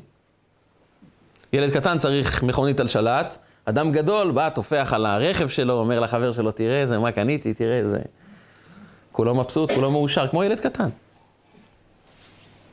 ילד 1.53 1.71
קטן 1.71 1.99
צריך 1.99 2.43
מכונית 2.43 2.81
על 2.81 2.89
שלט, 2.89 3.39
אדם 3.65 3.93
גדול 3.93 4.31
בא, 4.31 4.49
טופח 4.49 4.93
על 4.95 5.07
הרכב 5.07 5.49
שלו, 5.49 5.75
אומר 5.75 6.01
לחבר 6.01 6.33
שלו, 6.33 6.53
תראה 6.53 6.81
איזה, 6.81 6.99
מה 6.99 7.13
קניתי, 7.13 7.55
תראה 7.55 7.79
איזה... 7.79 7.99
כולו 9.13 9.35
מבסוט, 9.35 9.73
כולו 9.73 9.91
מאושר, 9.91 10.29
כמו 10.29 10.45
ילד 10.45 10.61
קטן. 10.61 10.89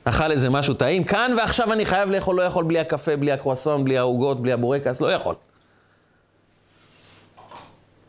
אכל 0.03 0.31
איזה 0.31 0.49
משהו 0.49 0.73
טעים, 0.73 1.03
כאן 1.03 1.35
ועכשיו 1.37 1.73
אני 1.73 1.85
חייב 1.85 2.09
לאכול, 2.09 2.35
לא 2.35 2.41
יכול 2.41 2.63
בלי 2.63 2.79
הקפה, 2.79 3.15
בלי 3.15 3.31
הקרואסון, 3.31 3.83
בלי 3.83 3.97
העוגות, 3.97 4.41
בלי 4.41 4.51
הבורקס, 4.51 5.01
לא 5.01 5.13
יכול. 5.13 5.35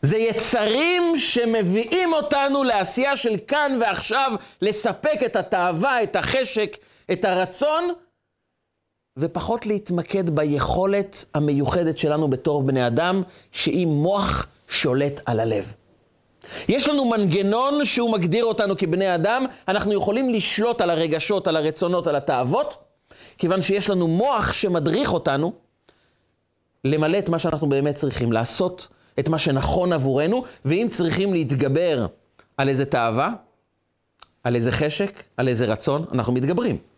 זה 0.02 0.16
יצרים 0.18 1.02
שמביאים 1.18 2.12
אותנו 2.12 2.64
לעשייה 2.64 3.16
של 3.16 3.36
כאן 3.48 3.78
ועכשיו, 3.80 4.32
לספק 4.62 5.20
את 5.26 5.36
התאווה, 5.36 6.02
את 6.02 6.16
החשק, 6.16 6.76
את 7.12 7.24
הרצון, 7.24 7.92
ופחות 9.16 9.66
להתמקד 9.66 10.30
ביכולת 10.30 11.24
המיוחדת 11.34 11.98
שלנו 11.98 12.28
בתור 12.28 12.62
בני 12.62 12.86
אדם, 12.86 13.22
שהיא 13.52 13.86
מוח 13.86 14.46
שולט 14.68 15.20
על 15.24 15.40
הלב. 15.40 15.72
יש 16.68 16.88
לנו 16.88 17.10
מנגנון 17.10 17.84
שהוא 17.84 18.12
מגדיר 18.12 18.44
אותנו 18.44 18.76
כבני 18.78 19.14
אדם, 19.14 19.46
אנחנו 19.68 19.92
יכולים 19.92 20.30
לשלוט 20.30 20.80
על 20.80 20.90
הרגשות, 20.90 21.48
על 21.48 21.56
הרצונות, 21.56 22.06
על 22.06 22.16
התאוות, 22.16 22.76
כיוון 23.38 23.62
שיש 23.62 23.90
לנו 23.90 24.08
מוח 24.08 24.52
שמדריך 24.52 25.12
אותנו 25.12 25.52
למלא 26.84 27.18
את 27.18 27.28
מה 27.28 27.38
שאנחנו 27.38 27.68
באמת 27.68 27.94
צריכים, 27.94 28.32
לעשות 28.32 28.88
את 29.18 29.28
מה 29.28 29.38
שנכון 29.38 29.92
עבורנו, 29.92 30.44
ואם 30.64 30.86
צריכים 30.90 31.32
להתגבר 31.32 32.06
על 32.56 32.68
איזה 32.68 32.84
תאווה, 32.84 33.32
על 34.44 34.54
איזה 34.54 34.72
חשק, 34.72 35.22
על 35.36 35.48
איזה 35.48 35.66
רצון, 35.66 36.04
אנחנו 36.12 36.32
מתגברים. 36.32 36.91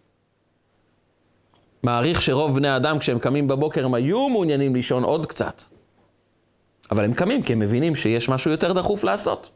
מעריך 1.84 2.22
שרוב 2.22 2.54
בני 2.54 2.68
האדם, 2.68 2.98
כשהם 2.98 3.18
קמים 3.18 3.48
בבוקר, 3.48 3.84
הם 3.84 3.94
היו 3.94 4.28
מעוניינים 4.28 4.74
לישון 4.74 5.04
עוד 5.04 5.26
קצת. 5.26 5.62
אבל 6.90 7.04
הם 7.04 7.14
קמים 7.14 7.42
כי 7.42 7.52
הם 7.52 7.58
מבינים 7.58 7.96
שיש 7.96 8.28
משהו 8.28 8.50
יותר 8.50 8.72
דחוף 8.72 9.04
לעשות. 9.04 9.50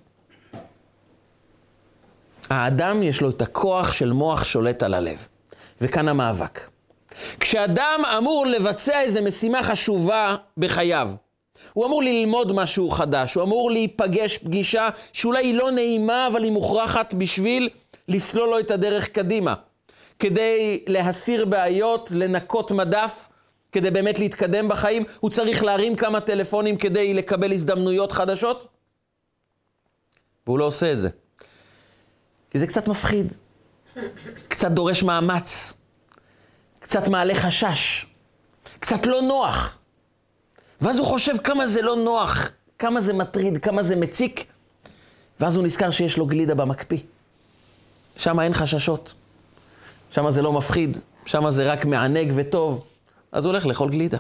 האדם 2.51 3.03
יש 3.03 3.21
לו 3.21 3.31
את 3.31 3.43
הכוח 3.43 3.93
של 3.93 4.13
מוח 4.13 4.45
שולט 4.45 4.83
על 4.83 4.95
הלב. 4.95 5.29
וכאן 5.81 6.09
המאבק. 6.09 6.61
כשאדם 7.41 8.01
אמור 8.19 8.47
לבצע 8.47 9.01
איזו 9.01 9.23
משימה 9.23 9.63
חשובה 9.63 10.37
בחייו, 10.57 11.11
הוא 11.73 11.87
אמור 11.87 12.03
ללמוד 12.03 12.53
משהו 12.53 12.91
חדש, 12.91 13.35
הוא 13.35 13.45
אמור 13.45 13.71
להיפגש 13.71 14.39
פגישה 14.39 14.89
שאולי 15.13 15.47
היא 15.47 15.55
לא 15.55 15.71
נעימה, 15.71 16.27
אבל 16.27 16.45
היא 16.45 16.53
מוכרחת 16.53 17.15
בשביל 17.15 17.69
לסלול 18.09 18.49
לו 18.49 18.59
את 18.59 18.71
הדרך 18.71 19.09
קדימה. 19.09 19.55
כדי 20.19 20.85
להסיר 20.87 21.45
בעיות, 21.45 22.11
לנקות 22.11 22.71
מדף, 22.71 23.29
כדי 23.73 23.91
באמת 23.91 24.19
להתקדם 24.19 24.69
בחיים, 24.69 25.05
הוא 25.21 25.31
צריך 25.31 25.63
להרים 25.63 25.97
כמה 25.97 26.21
טלפונים 26.21 26.77
כדי 26.77 27.15
לקבל 27.15 27.53
הזדמנויות 27.53 28.13
חדשות? 28.13 28.69
והוא 30.47 30.59
לא 30.59 30.65
עושה 30.65 30.93
את 30.93 31.01
זה. 31.01 31.09
כי 32.51 32.59
זה 32.59 32.67
קצת 32.67 32.89
מפחיד, 32.89 33.33
קצת 34.49 34.71
דורש 34.71 35.03
מאמץ, 35.03 35.75
קצת 36.81 37.09
מעלה 37.09 37.35
חשש, 37.35 38.07
קצת 38.81 39.07
לא 39.07 39.23
נוח. 39.23 39.79
ואז 40.81 40.99
הוא 40.99 41.07
חושב 41.07 41.39
כמה 41.45 41.67
זה 41.67 41.83
לא 41.83 41.97
נוח, 41.97 42.51
כמה 42.79 43.01
זה 43.01 43.13
מטריד, 43.13 43.59
כמה 43.59 43.83
זה 43.83 43.97
מציק, 43.97 44.45
ואז 45.41 45.57
הוא 45.57 45.65
נזכר 45.65 45.91
שיש 45.91 46.19
לו 46.19 46.27
גלידה 46.27 46.55
במקפיא. 46.55 46.99
שם 48.17 48.41
אין 48.41 48.55
חששות. 48.55 49.15
שם 50.11 50.31
זה 50.31 50.43
לא 50.43 50.53
מפחיד, 50.53 50.99
שם 51.27 51.51
זה 51.51 51.73
רק 51.73 51.85
מענג 51.85 52.33
וטוב, 52.37 52.85
אז 53.33 53.45
הוא 53.45 53.53
הולך 53.53 53.67
לאכול 53.67 53.91
גלידה. 53.91 54.19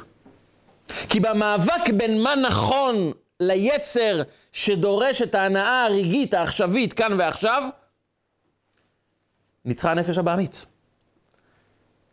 כי 1.08 1.20
במאבק 1.20 1.88
בין 1.96 2.22
מה 2.22 2.36
נכון 2.36 3.12
ליצר 3.40 4.22
שדורש 4.52 5.22
את 5.22 5.34
ההנאה 5.34 5.84
הרגעית, 5.84 6.34
העכשווית, 6.34 6.92
כאן 6.92 7.12
ועכשיו, 7.18 7.62
ניצחה 9.64 9.90
הנפש 9.90 10.18
הבעמית. 10.18 10.66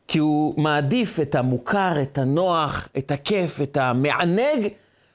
כי 0.08 0.20
הוא 0.20 0.62
מעדיף 0.62 1.20
את 1.20 1.36
המוכר, 1.36 2.02
את 2.02 2.18
הנוח, 2.18 2.88
את 2.98 3.12
הכיף, 3.12 3.62
את 3.62 3.78
המענג, 3.78 4.68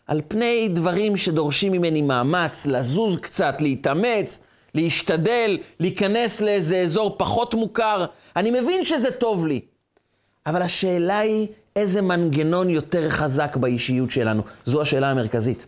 על 0.06 0.20
פני 0.28 0.68
דברים 0.68 1.16
שדורשים 1.16 1.72
ממני 1.72 2.02
מאמץ, 2.02 2.66
לזוז 2.66 3.16
קצת, 3.16 3.56
להתאמץ, 3.60 4.40
להשתדל, 4.74 5.58
להיכנס 5.80 6.40
לאיזה 6.40 6.78
אזור 6.78 7.14
פחות 7.18 7.54
מוכר. 7.54 8.04
אני 8.36 8.60
מבין 8.60 8.84
שזה 8.84 9.10
טוב 9.10 9.46
לי, 9.46 9.60
אבל 10.46 10.62
השאלה 10.62 11.18
היא 11.18 11.46
איזה 11.76 12.02
מנגנון 12.02 12.70
יותר 12.70 13.10
חזק 13.10 13.56
באישיות 13.56 14.10
שלנו. 14.10 14.42
זו 14.64 14.82
השאלה 14.82 15.10
המרכזית. 15.10 15.66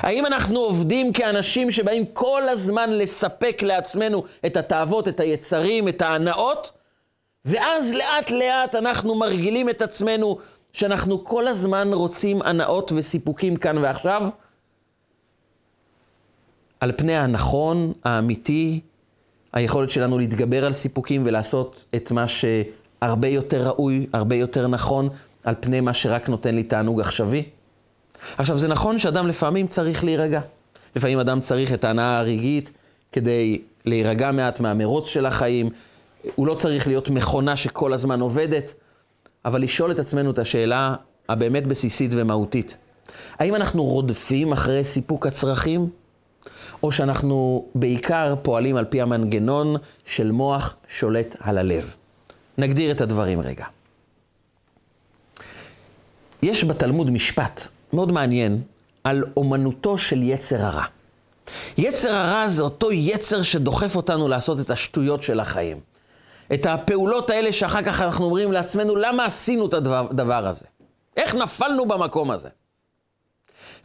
האם 0.00 0.26
אנחנו 0.26 0.60
עובדים 0.60 1.12
כאנשים 1.12 1.70
שבאים 1.70 2.04
כל 2.12 2.42
הזמן 2.48 2.90
לספק 2.90 3.62
לעצמנו 3.62 4.24
את 4.46 4.56
התאוות, 4.56 5.08
את 5.08 5.20
היצרים, 5.20 5.88
את 5.88 6.02
ההנאות, 6.02 6.72
ואז 7.44 7.94
לאט 7.94 8.30
לאט 8.30 8.74
אנחנו 8.74 9.14
מרגילים 9.14 9.68
את 9.68 9.82
עצמנו 9.82 10.38
שאנחנו 10.72 11.24
כל 11.24 11.48
הזמן 11.48 11.92
רוצים 11.92 12.42
הנאות 12.42 12.92
וסיפוקים 12.96 13.56
כאן 13.56 13.78
ועכשיו? 13.78 14.22
על 16.82 16.92
פני 16.96 17.16
הנכון, 17.16 17.92
האמיתי, 18.04 18.80
היכולת 19.52 19.90
שלנו 19.90 20.18
להתגבר 20.18 20.64
על 20.64 20.72
סיפוקים 20.72 21.22
ולעשות 21.26 21.84
את 21.96 22.10
מה 22.10 22.24
שהרבה 22.28 23.28
יותר 23.28 23.68
ראוי, 23.68 24.06
הרבה 24.12 24.36
יותר 24.36 24.68
נכון, 24.68 25.08
על 25.44 25.54
פני 25.60 25.80
מה 25.80 25.94
שרק 25.94 26.28
נותן 26.28 26.54
לי 26.54 26.62
תענוג 26.62 27.00
עכשווי. 27.00 27.42
עכשיו, 28.38 28.58
זה 28.58 28.68
נכון 28.68 28.98
שאדם 28.98 29.28
לפעמים 29.28 29.66
צריך 29.66 30.04
להירגע. 30.04 30.40
לפעמים 30.96 31.18
אדם 31.18 31.40
צריך 31.40 31.72
את 31.72 31.84
ההנאה 31.84 32.18
הרגעית 32.18 32.70
כדי 33.12 33.62
להירגע 33.84 34.32
מעט 34.32 34.60
מהמרוץ 34.60 35.06
של 35.06 35.26
החיים. 35.26 35.70
הוא 36.34 36.46
לא 36.46 36.54
צריך 36.54 36.86
להיות 36.86 37.10
מכונה 37.10 37.56
שכל 37.56 37.92
הזמן 37.92 38.20
עובדת, 38.20 38.74
אבל 39.44 39.62
לשאול 39.62 39.90
את 39.90 39.98
עצמנו 39.98 40.30
את 40.30 40.38
השאלה 40.38 40.94
הבאמת 41.28 41.66
בסיסית 41.66 42.10
ומהותית. 42.14 42.76
האם 43.38 43.54
אנחנו 43.54 43.84
רודפים 43.84 44.52
אחרי 44.52 44.84
סיפוק 44.84 45.26
הצרכים? 45.26 46.01
או 46.82 46.92
שאנחנו 46.92 47.66
בעיקר 47.74 48.34
פועלים 48.42 48.76
על 48.76 48.84
פי 48.84 49.00
המנגנון 49.00 49.76
של 50.06 50.30
מוח 50.30 50.74
שולט 50.88 51.36
על 51.40 51.58
הלב. 51.58 51.96
נגדיר 52.58 52.90
את 52.90 53.00
הדברים 53.00 53.40
רגע. 53.40 53.64
יש 56.42 56.64
בתלמוד 56.64 57.10
משפט 57.10 57.68
מאוד 57.92 58.12
מעניין 58.12 58.62
על 59.04 59.24
אומנותו 59.36 59.98
של 59.98 60.22
יצר 60.22 60.62
הרע. 60.62 60.84
יצר 61.78 62.14
הרע 62.14 62.48
זה 62.48 62.62
אותו 62.62 62.92
יצר 62.92 63.42
שדוחף 63.42 63.96
אותנו 63.96 64.28
לעשות 64.28 64.60
את 64.60 64.70
השטויות 64.70 65.22
של 65.22 65.40
החיים. 65.40 65.80
את 66.54 66.66
הפעולות 66.66 67.30
האלה 67.30 67.52
שאחר 67.52 67.82
כך 67.82 68.00
אנחנו 68.00 68.24
אומרים 68.24 68.52
לעצמנו, 68.52 68.96
למה 68.96 69.24
עשינו 69.24 69.66
את 69.66 69.74
הדבר 69.74 70.46
הזה? 70.46 70.66
איך 71.16 71.34
נפלנו 71.34 71.86
במקום 71.86 72.30
הזה? 72.30 72.48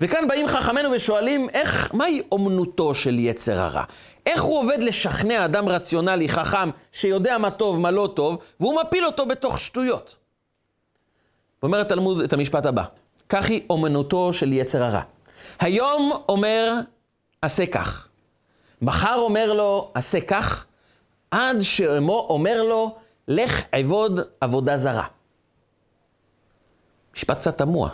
וכאן 0.02 0.28
באים 0.28 0.48
חכמינו 0.48 0.92
ושואלים, 0.92 1.50
איך, 1.50 1.94
מהי 1.94 2.22
אומנותו 2.32 2.94
של 2.94 3.20
יצר 3.20 3.60
הרע? 3.60 3.84
איך 4.26 4.42
הוא 4.42 4.60
עובד 4.60 4.78
לשכנע 4.80 5.46
אדם 5.46 5.70
רציונלי, 5.70 6.30
חכם, 6.30 6.70
שיודע 6.92 7.38
מה 7.38 7.52
טוב, 7.52 7.80
מה 7.80 7.92
לא 7.92 8.10
טוב, 8.16 8.38
והוא 8.60 8.82
מפיל 8.82 9.06
אותו 9.06 9.26
בתוך 9.26 9.60
שטויות? 9.60 10.16
אומר 11.64 11.82
התלמוד 11.82 12.22
את 12.22 12.34
המשפט 12.34 12.66
הבא, 12.66 12.84
כך 13.30 13.50
היא 13.50 13.62
אומנותו 13.70 14.34
של 14.34 14.54
יצר 14.54 14.84
הרע. 14.84 15.02
היום 15.60 16.12
אומר 16.30 16.74
עשה 17.42 17.66
כך. 17.66 18.08
מחר 18.82 19.16
אומר 19.16 19.54
לו, 19.54 19.92
עשה 19.94 20.22
כך, 20.22 20.66
עד 21.32 21.62
שאמו 21.62 22.28
אומר 22.30 22.64
לו, 22.64 22.96
לך 23.28 23.62
עבוד 23.72 24.20
עבודה 24.42 24.78
זרה. 24.78 25.08
משפט 27.16 27.38
קצת 27.38 27.58
תמוה. 27.58 27.90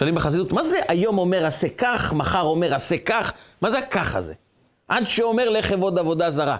שואלים 0.00 0.14
בחסידות, 0.14 0.52
מה 0.52 0.62
זה 0.62 0.80
היום 0.88 1.18
אומר 1.18 1.46
עשה 1.46 1.68
כך, 1.78 2.12
מחר 2.12 2.42
אומר 2.42 2.74
עשה 2.74 2.98
כך? 2.98 3.32
מה 3.60 3.70
זה 3.70 3.78
הכך 3.78 4.14
הזה? 4.14 4.34
עד 4.88 5.04
שאומר 5.04 5.48
לך 5.48 5.72
עבוד 5.72 5.98
עבודה 5.98 6.30
זרה. 6.30 6.56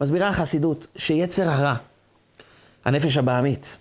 מסבירה 0.00 0.28
החסידות 0.28 0.86
שיצר 0.96 1.48
הרע, 1.48 1.74
הנפש 2.84 3.16
הבעמית, 3.16 3.76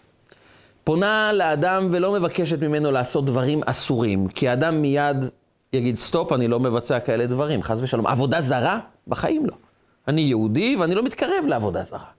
פונה 0.84 1.34
לאדם 1.34 1.90
ולא 1.92 2.12
מבקשת 2.12 2.60
ממנו 2.60 2.92
לעשות 2.92 3.26
דברים 3.26 3.62
אסורים, 3.66 4.28
כי 4.28 4.50
האדם 4.50 4.82
מיד 4.82 5.26
יגיד, 5.74 6.00
סטופ, 6.00 6.32
אני 6.32 6.48
לא 6.48 6.60
מבצע 6.60 7.00
כאלה 7.00 7.26
דברים, 7.26 7.64
חס 7.64 7.78
ושלום. 7.82 8.08
עבודה 8.08 8.42
זרה? 8.42 8.80
בחיים 9.08 9.46
לא. 9.46 9.54
אני 10.08 10.22
יהודי 10.22 10.76
ואני 10.80 10.96
לא 10.96 11.04
מתקרב 11.04 11.46
לעבודה 11.48 11.84
זרה. 11.84 12.10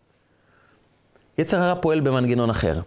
יצר 1.39 1.63
הרע 1.63 1.81
פועל 1.81 2.01
במנגנון 2.01 2.51
אחר. 2.51 2.81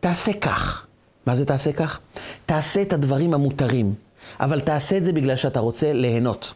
תעשה 0.00 0.32
כך. 0.32 0.86
מה 1.26 1.34
זה 1.34 1.44
תעשה 1.44 1.72
כך? 1.72 2.00
תעשה 2.46 2.82
את 2.82 2.92
הדברים 2.92 3.34
המותרים, 3.34 3.94
אבל 4.40 4.60
תעשה 4.60 4.96
את 4.96 5.04
זה 5.04 5.12
בגלל 5.12 5.36
שאתה 5.36 5.60
רוצה 5.60 5.92
ליהנות. 5.92 6.54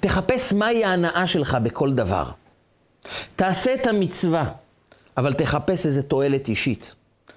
תחפש 0.00 0.52
מהי 0.52 0.84
ההנאה 0.84 1.26
שלך 1.26 1.58
בכל 1.62 1.92
דבר. 1.92 2.30
תעשה 3.36 3.74
את 3.74 3.86
המצווה, 3.86 4.50
אבל 5.16 5.32
תחפש 5.32 5.86
איזה 5.86 6.02
תועלת 6.02 6.48
אישית. 6.48 6.94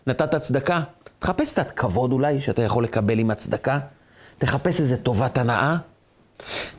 נתת 0.08 0.36
צדקה? 0.36 0.82
תחפש 1.20 1.52
קצת 1.52 1.72
כבוד 1.72 2.12
אולי, 2.12 2.42
שאתה 2.42 2.62
יכול 2.62 2.84
לקבל 2.84 3.20
עם 3.20 3.32
הצדקה. 3.32 3.80
תחפש 4.38 4.80
איזה 4.80 4.98
טובת 4.98 5.38
הנאה. 5.38 5.78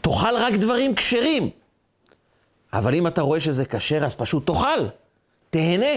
תאכל 0.01 0.37
רק 0.37 0.55
דברים 0.55 0.95
כשרים. 0.95 1.51
אבל 2.73 2.95
אם 2.95 3.07
אתה 3.07 3.23
רואה 3.23 3.41
שזה 3.41 3.65
כשר, 3.65 4.05
אז 4.05 4.15
פשוט 4.15 4.47
תאכל. 4.47 4.87
תהנה. 5.51 5.97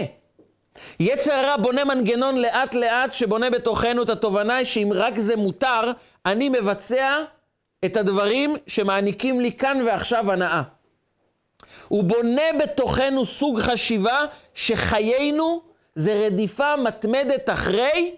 יצר 1.00 1.32
הרע 1.32 1.56
בונה 1.56 1.84
מנגנון 1.84 2.38
לאט 2.38 2.74
לאט 2.74 3.12
שבונה 3.12 3.50
בתוכנו 3.50 4.02
את 4.02 4.08
התובנה 4.08 4.64
שאם 4.64 4.90
רק 4.94 5.18
זה 5.18 5.36
מותר, 5.36 5.92
אני 6.26 6.48
מבצע 6.48 7.22
את 7.84 7.96
הדברים 7.96 8.56
שמעניקים 8.66 9.40
לי 9.40 9.52
כאן 9.52 9.82
ועכשיו 9.86 10.32
הנאה. 10.32 10.62
הוא 11.88 12.04
בונה 12.04 12.42
בתוכנו 12.60 13.26
סוג 13.26 13.60
חשיבה 13.60 14.18
שחיינו 14.54 15.62
זה 15.94 16.26
רדיפה 16.26 16.76
מתמדת 16.76 17.50
אחרי 17.50 18.14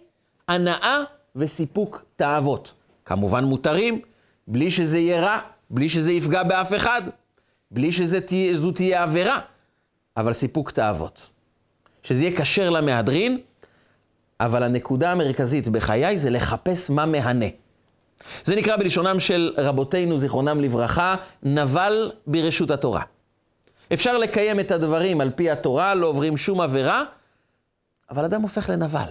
הנאה 0.48 0.98
וסיפוק 1.36 2.04
תאוות. 2.16 2.72
כמובן 3.04 3.44
מותרים, 3.44 4.00
בלי 4.48 4.70
שזה 4.70 4.98
יהיה 4.98 5.20
רע, 5.20 5.38
בלי 5.70 5.88
שזה 5.88 6.12
יפגע 6.12 6.42
באף 6.42 6.74
אחד, 6.74 7.02
בלי 7.70 7.92
שזו 7.92 8.70
תהיה 8.74 9.02
עבירה, 9.02 9.40
אבל 10.16 10.32
סיפוק 10.32 10.70
תאוות. 10.70 11.35
שזה 12.06 12.24
יהיה 12.24 12.36
כשר 12.36 12.70
למהדרין, 12.70 13.38
אבל 14.40 14.62
הנקודה 14.62 15.12
המרכזית 15.12 15.68
בחיי 15.68 16.18
זה 16.18 16.30
לחפש 16.30 16.90
מה 16.90 17.06
מהנה. 17.06 17.46
זה 18.44 18.56
נקרא 18.56 18.76
בלשונם 18.76 19.20
של 19.20 19.54
רבותינו, 19.58 20.18
זיכרונם 20.18 20.60
לברכה, 20.60 21.14
נבל 21.42 22.12
ברשות 22.26 22.70
התורה. 22.70 23.02
אפשר 23.92 24.18
לקיים 24.18 24.60
את 24.60 24.70
הדברים 24.70 25.20
על 25.20 25.30
פי 25.30 25.50
התורה, 25.50 25.94
לא 25.94 26.06
עוברים 26.06 26.36
שום 26.36 26.60
עבירה, 26.60 27.02
אבל 28.10 28.24
אדם 28.24 28.42
הופך 28.42 28.68
לנבל. 28.70 29.10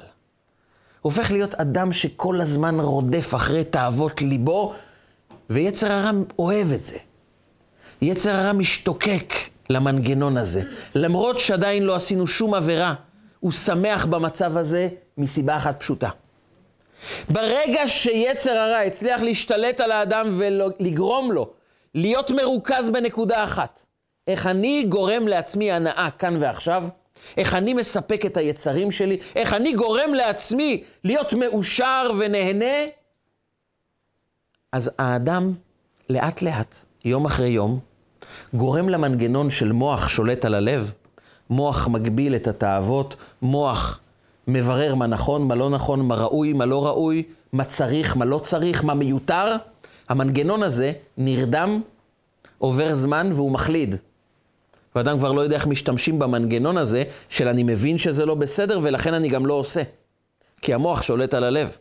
הופך 1.01 1.31
להיות 1.31 1.55
אדם 1.55 1.93
שכל 1.93 2.41
הזמן 2.41 2.79
רודף 2.79 3.35
אחרי 3.35 3.63
תאוות 3.63 4.21
ליבו, 4.21 4.73
ויצר 5.49 5.91
הרע 5.91 6.11
אוהב 6.39 6.71
את 6.71 6.85
זה. 6.85 6.97
יצר 8.01 8.35
הרע 8.35 8.53
משתוקק 8.53 9.33
למנגנון 9.69 10.37
הזה. 10.37 10.61
למרות 10.95 11.39
שעדיין 11.39 11.83
לא 11.83 11.95
עשינו 11.95 12.27
שום 12.27 12.53
עבירה, 12.53 12.93
הוא 13.39 13.51
שמח 13.51 14.05
במצב 14.05 14.57
הזה 14.57 14.89
מסיבה 15.17 15.57
אחת 15.57 15.79
פשוטה. 15.79 16.09
ברגע 17.29 17.87
שיצר 17.87 18.51
הרע 18.51 18.77
הצליח 18.77 19.21
להשתלט 19.21 19.79
על 19.79 19.91
האדם 19.91 20.27
ולגרום 20.37 21.31
לו 21.31 21.49
להיות 21.95 22.31
מרוכז 22.31 22.89
בנקודה 22.89 23.43
אחת, 23.43 23.85
איך 24.27 24.47
אני 24.47 24.85
גורם 24.89 25.27
לעצמי 25.27 25.71
הנאה 25.71 26.09
כאן 26.19 26.37
ועכשיו, 26.41 26.83
איך 27.37 27.55
אני 27.55 27.73
מספק 27.73 28.25
את 28.25 28.37
היצרים 28.37 28.91
שלי, 28.91 29.17
איך 29.35 29.53
אני 29.53 29.73
גורם 29.73 30.13
לעצמי 30.13 30.83
להיות 31.03 31.33
מאושר 31.33 32.11
ונהנה, 32.19 32.85
אז 34.71 34.91
האדם 34.99 35.53
לאט 36.09 36.41
לאט, 36.41 36.75
יום 37.05 37.25
אחרי 37.25 37.47
יום, 37.47 37.79
גורם 38.55 38.89
למנגנון 38.89 39.49
של 39.49 39.71
מוח 39.71 40.07
שולט 40.07 40.45
על 40.45 40.53
הלב, 40.53 40.91
מוח 41.49 41.87
מגביל 41.87 42.35
את 42.35 42.47
התאוות, 42.47 43.15
מוח 43.41 43.99
מברר 44.47 44.95
מה 44.95 45.07
נכון, 45.07 45.47
מה 45.47 45.55
לא 45.55 45.69
נכון, 45.69 46.01
מה 46.07 46.15
ראוי, 46.15 46.53
מה 46.53 46.65
לא 46.65 46.85
ראוי, 46.85 47.23
מה 47.53 47.63
צריך, 47.63 48.17
מה 48.17 48.25
לא 48.25 48.39
צריך, 48.39 48.83
מה 48.83 48.93
מיותר. 48.93 49.55
המנגנון 50.09 50.63
הזה 50.63 50.93
נרדם, 51.17 51.81
עובר 52.57 52.93
זמן 52.93 53.31
והוא 53.35 53.51
מחליד. 53.51 53.95
ואדם 54.95 55.17
כבר 55.17 55.31
לא 55.31 55.41
יודע 55.41 55.55
איך 55.55 55.67
משתמשים 55.67 56.19
במנגנון 56.19 56.77
הזה 56.77 57.03
של 57.29 57.47
אני 57.47 57.63
מבין 57.63 57.97
שזה 57.97 58.25
לא 58.25 58.35
בסדר 58.35 58.79
ולכן 58.81 59.13
אני 59.13 59.27
גם 59.27 59.45
לא 59.45 59.53
עושה. 59.53 59.81
כי 60.61 60.73
המוח 60.73 61.01
שולט 61.01 61.33
על 61.33 61.43
הלב. 61.43 61.77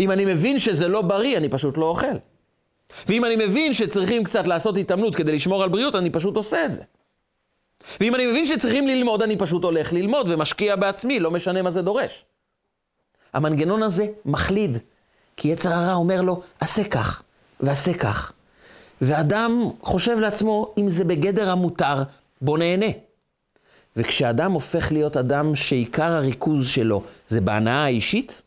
אם 0.00 0.10
אני 0.10 0.24
מבין 0.24 0.58
שזה 0.58 0.88
לא 0.88 1.02
בריא, 1.02 1.36
אני 1.36 1.48
פשוט 1.48 1.78
לא 1.78 1.84
אוכל. 1.84 2.16
ואם 3.08 3.24
אני 3.24 3.36
מבין 3.36 3.74
שצריכים 3.74 4.24
קצת 4.24 4.46
לעשות 4.46 4.76
התעמלות 4.76 5.16
כדי 5.16 5.32
לשמור 5.32 5.62
על 5.62 5.68
בריאות, 5.68 5.94
אני 5.94 6.10
פשוט 6.10 6.36
עושה 6.36 6.64
את 6.64 6.72
זה. 6.72 6.82
ואם 8.00 8.14
אני 8.14 8.26
מבין 8.26 8.46
שצריכים 8.46 8.88
ללמוד, 8.88 9.22
אני 9.22 9.36
פשוט 9.38 9.64
הולך 9.64 9.92
ללמוד 9.92 10.26
ומשקיע 10.28 10.76
בעצמי, 10.76 11.20
לא 11.20 11.30
משנה 11.30 11.62
מה 11.62 11.70
זה 11.70 11.82
דורש. 11.82 12.24
המנגנון 13.32 13.82
הזה 13.82 14.06
מחליד, 14.24 14.78
כי 15.36 15.48
יצר 15.48 15.72
הרע 15.72 15.94
אומר 15.94 16.22
לו, 16.22 16.42
עשה 16.60 16.84
כך 16.84 17.22
ועשה 17.60 17.94
כך. 17.94 18.32
ואדם 19.00 19.70
חושב 19.80 20.18
לעצמו, 20.18 20.74
אם 20.78 20.90
זה 20.90 21.04
בגדר 21.04 21.50
המותר, 21.50 22.02
בוא 22.40 22.58
נהנה. 22.58 22.86
וכשאדם 23.96 24.52
הופך 24.52 24.92
להיות 24.92 25.16
אדם 25.16 25.54
שעיקר 25.54 26.12
הריכוז 26.12 26.68
שלו 26.68 27.02
זה 27.28 27.40
בהנאה 27.40 27.84
האישית, 27.84 28.42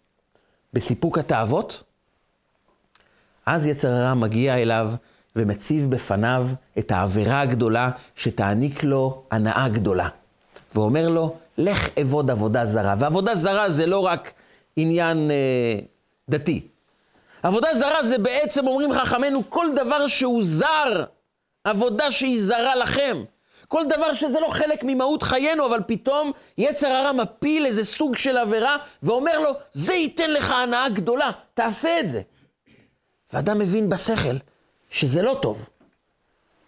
בסיפוק 0.74 1.18
התאוות, 1.18 1.84
אז 3.50 3.66
יצר 3.66 3.92
הרע 3.92 4.14
מגיע 4.14 4.58
אליו 4.58 4.90
ומציב 5.36 5.92
בפניו 5.92 6.48
את 6.80 6.92
העבירה 6.92 7.42
הגדולה 7.42 7.90
שתעניק 8.16 8.84
לו 8.84 9.24
הנאה 9.32 9.70
גדולה. 9.70 10.08
ואומר 10.76 11.10
לו, 11.10 11.36
לך 11.58 11.90
אבוד 12.02 12.32
עבודה 12.32 12.66
זרה. 12.66 12.96
ועבודה 13.00 13.36
זרה 13.36 13.70
זה 13.70 13.86
לא 13.86 14.06
רק 14.06 14.34
עניין 14.76 15.32
אה, 15.32 15.80
דתי. 16.30 16.68
עבודה 17.44 17.68
זרה 17.76 18.04
זה 18.04 18.18
בעצם, 18.18 18.68
אומרים 18.68 18.94
חכמינו, 18.94 19.50
כל 19.50 19.68
דבר 19.76 20.08
שהוא 20.08 20.44
זר, 20.44 21.04
עבודה 21.64 22.12
שהיא 22.12 22.42
זרה 22.42 22.76
לכם. 22.76 23.18
כל 23.68 23.86
דבר 23.86 24.14
שזה 24.14 24.40
לא 24.40 24.48
חלק 24.48 24.80
ממהות 24.84 25.24
חיינו, 25.24 25.66
אבל 25.66 25.80
פתאום 25.88 26.32
יצר 26.58 26.88
הרע 26.88 27.12
מפיל 27.12 27.66
איזה 27.66 27.86
סוג 27.86 28.16
של 28.16 28.38
עבירה 28.38 28.78
ואומר 29.04 29.40
לו, 29.40 29.52
זה 29.74 29.94
ייתן 29.94 30.32
לך 30.32 30.52
הנאה 30.52 30.90
גדולה, 30.90 31.32
תעשה 31.54 32.00
את 32.00 32.10
זה. 32.10 32.22
ואדם 33.34 33.60
מבין 33.60 33.90
בשכל 33.90 34.38
שזה 34.90 35.22
לא 35.22 35.40
טוב. 35.42 35.70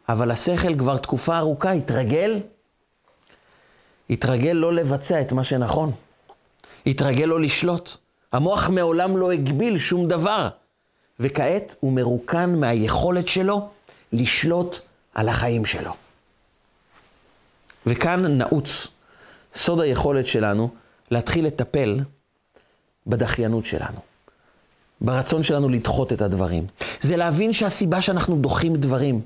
אבל 0.10 0.32
השכל 0.32 0.78
כבר 0.78 0.98
תקופה 0.98 1.38
ארוכה 1.38 1.72
התרגל, 1.72 2.40
התרגל 4.10 4.52
לא 4.52 4.74
לבצע 4.74 5.22
את 5.22 5.32
מה 5.32 5.44
שנכון. 5.44 5.92
התרגל 6.86 7.26
לא 7.26 7.42
לשלוט. 7.42 7.92
המוח 8.32 8.70
מעולם 8.70 9.18
לא 9.18 9.32
הגביל 9.32 9.80
שום 9.80 10.08
דבר. 10.08 10.50
וכעת 11.20 11.76
הוא 11.80 11.94
מרוקן 11.94 12.56
מהיכולת 12.60 13.28
שלו 13.28 13.70
לשלוט 14.14 14.80
על 15.14 15.30
החיים 15.30 15.66
שלו. 15.66 15.92
וכאן 17.86 18.38
נעוץ 18.38 18.88
סוד 19.56 19.80
היכולת 19.80 20.28
שלנו 20.28 20.70
להתחיל 21.12 21.46
לטפל 21.46 22.00
בדחיינות 23.08 23.66
שלנו. 23.66 24.11
ברצון 25.02 25.44
שלנו 25.44 25.70
לדחות 25.70 26.14
את 26.14 26.22
הדברים. 26.22 26.66
זה 27.00 27.18
להבין 27.18 27.54
שהסיבה 27.54 28.02
שאנחנו 28.02 28.36
דוחים 28.36 28.76
דברים, 28.76 29.22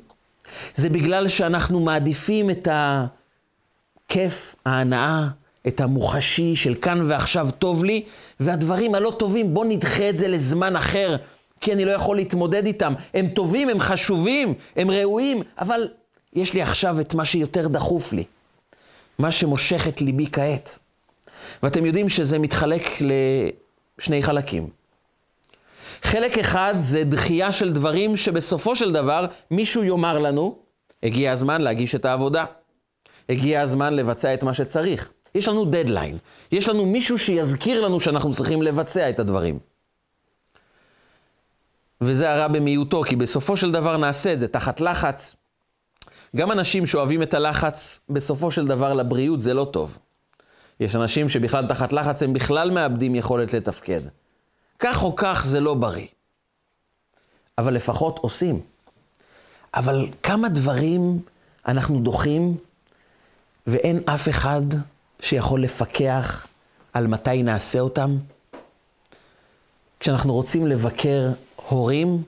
זה 0.76 0.90
בגלל 0.90 1.28
שאנחנו 1.28 1.80
מעדיפים 1.80 2.50
את 2.50 2.68
הכיף, 2.72 4.56
ההנאה, 4.66 5.28
את 5.68 5.82
המוחשי 5.82 6.56
של 6.56 6.76
כאן 6.76 7.02
ועכשיו 7.08 7.50
טוב 7.60 7.86
לי, 7.86 8.04
והדברים 8.40 8.96
הלא 8.96 9.16
טובים, 9.20 9.54
בוא 9.54 9.66
נדחה 9.66 10.10
את 10.10 10.18
זה 10.18 10.28
לזמן 10.28 10.76
אחר, 10.76 11.16
כי 11.62 11.74
אני 11.74 11.86
לא 11.86 11.92
יכול 11.92 12.16
להתמודד 12.16 12.66
איתם. 12.66 12.94
הם 13.14 13.28
טובים, 13.28 13.70
הם 13.70 13.80
חשובים, 13.80 14.54
הם 14.76 14.92
ראויים, 14.92 15.42
אבל 15.60 15.88
יש 16.34 16.54
לי 16.54 16.62
עכשיו 16.62 17.02
את 17.02 17.14
מה 17.14 17.26
שיותר 17.26 17.68
דחוף 17.68 18.14
לי, 18.14 18.24
מה 19.20 19.32
שמושך 19.32 19.88
את 19.88 20.02
ליבי 20.02 20.28
כעת. 20.32 20.80
ואתם 21.64 21.86
יודעים 21.86 22.10
שזה 22.10 22.40
מתחלק 22.40 22.82
לשני 23.02 24.24
חלקים. 24.24 24.85
חלק 26.04 26.38
אחד 26.38 26.76
זה 26.80 27.04
דחייה 27.04 27.52
של 27.52 27.74
דברים 27.74 28.18
שבסופו 28.18 28.76
של 28.76 28.92
דבר 28.92 29.26
מישהו 29.52 29.84
יאמר 29.84 30.20
לנו, 30.20 30.58
הגיע 31.04 31.32
הזמן 31.32 31.62
להגיש 31.62 31.96
את 31.96 32.06
העבודה. 32.06 32.46
הגיע 33.30 33.62
הזמן 33.62 33.94
לבצע 33.94 34.34
את 34.34 34.44
מה 34.44 34.54
שצריך. 34.54 35.10
יש 35.36 35.48
לנו 35.48 35.66
דדליין. 35.66 36.18
יש 36.52 36.70
לנו 36.70 36.86
מישהו 36.86 37.20
שיזכיר 37.20 37.82
לנו 37.82 38.00
שאנחנו 38.00 38.34
צריכים 38.34 38.62
לבצע 38.62 39.10
את 39.10 39.20
הדברים. 39.20 39.60
וזה 42.02 42.32
הרע 42.32 42.48
במיעוטו, 42.48 43.04
כי 43.04 43.16
בסופו 43.16 43.58
של 43.58 43.72
דבר 43.72 43.98
נעשה 43.98 44.34
את 44.34 44.40
זה 44.40 44.48
תחת 44.48 44.82
לחץ. 44.82 45.36
גם 46.36 46.52
אנשים 46.52 46.86
שאוהבים 46.88 47.22
את 47.22 47.34
הלחץ, 47.34 48.00
בסופו 48.10 48.52
של 48.52 48.68
דבר 48.68 48.94
לבריאות 48.94 49.42
זה 49.42 49.54
לא 49.54 49.68
טוב. 49.72 49.98
יש 50.80 50.96
אנשים 50.96 51.30
שבכלל 51.30 51.68
תחת 51.68 51.94
לחץ 51.94 52.24
הם 52.24 52.34
בכלל 52.34 52.72
מאבדים 52.72 53.16
יכולת 53.16 53.54
לתפקד. 53.54 54.02
כך 54.80 55.04
או 55.04 55.16
כך 55.16 55.46
זה 55.46 55.60
לא 55.60 55.74
בריא. 55.74 56.08
אבל 57.58 57.74
לפחות 57.74 58.20
עושים. 58.20 58.62
אבל 59.74 60.08
כמה 60.24 60.50
דברים 60.50 61.20
אנחנו 61.68 62.00
דוחים 62.00 62.58
ואין 63.68 64.00
אף 64.06 64.30
אחד 64.30 64.62
שיכול 65.20 65.64
לפקח 65.64 66.48
על 66.94 67.08
מתי 67.08 67.44
נעשה 67.44 67.80
אותם? 67.80 68.18
כשאנחנו 70.00 70.34
רוצים 70.34 70.68
לבקר 70.68 71.32
הורים 71.70 72.24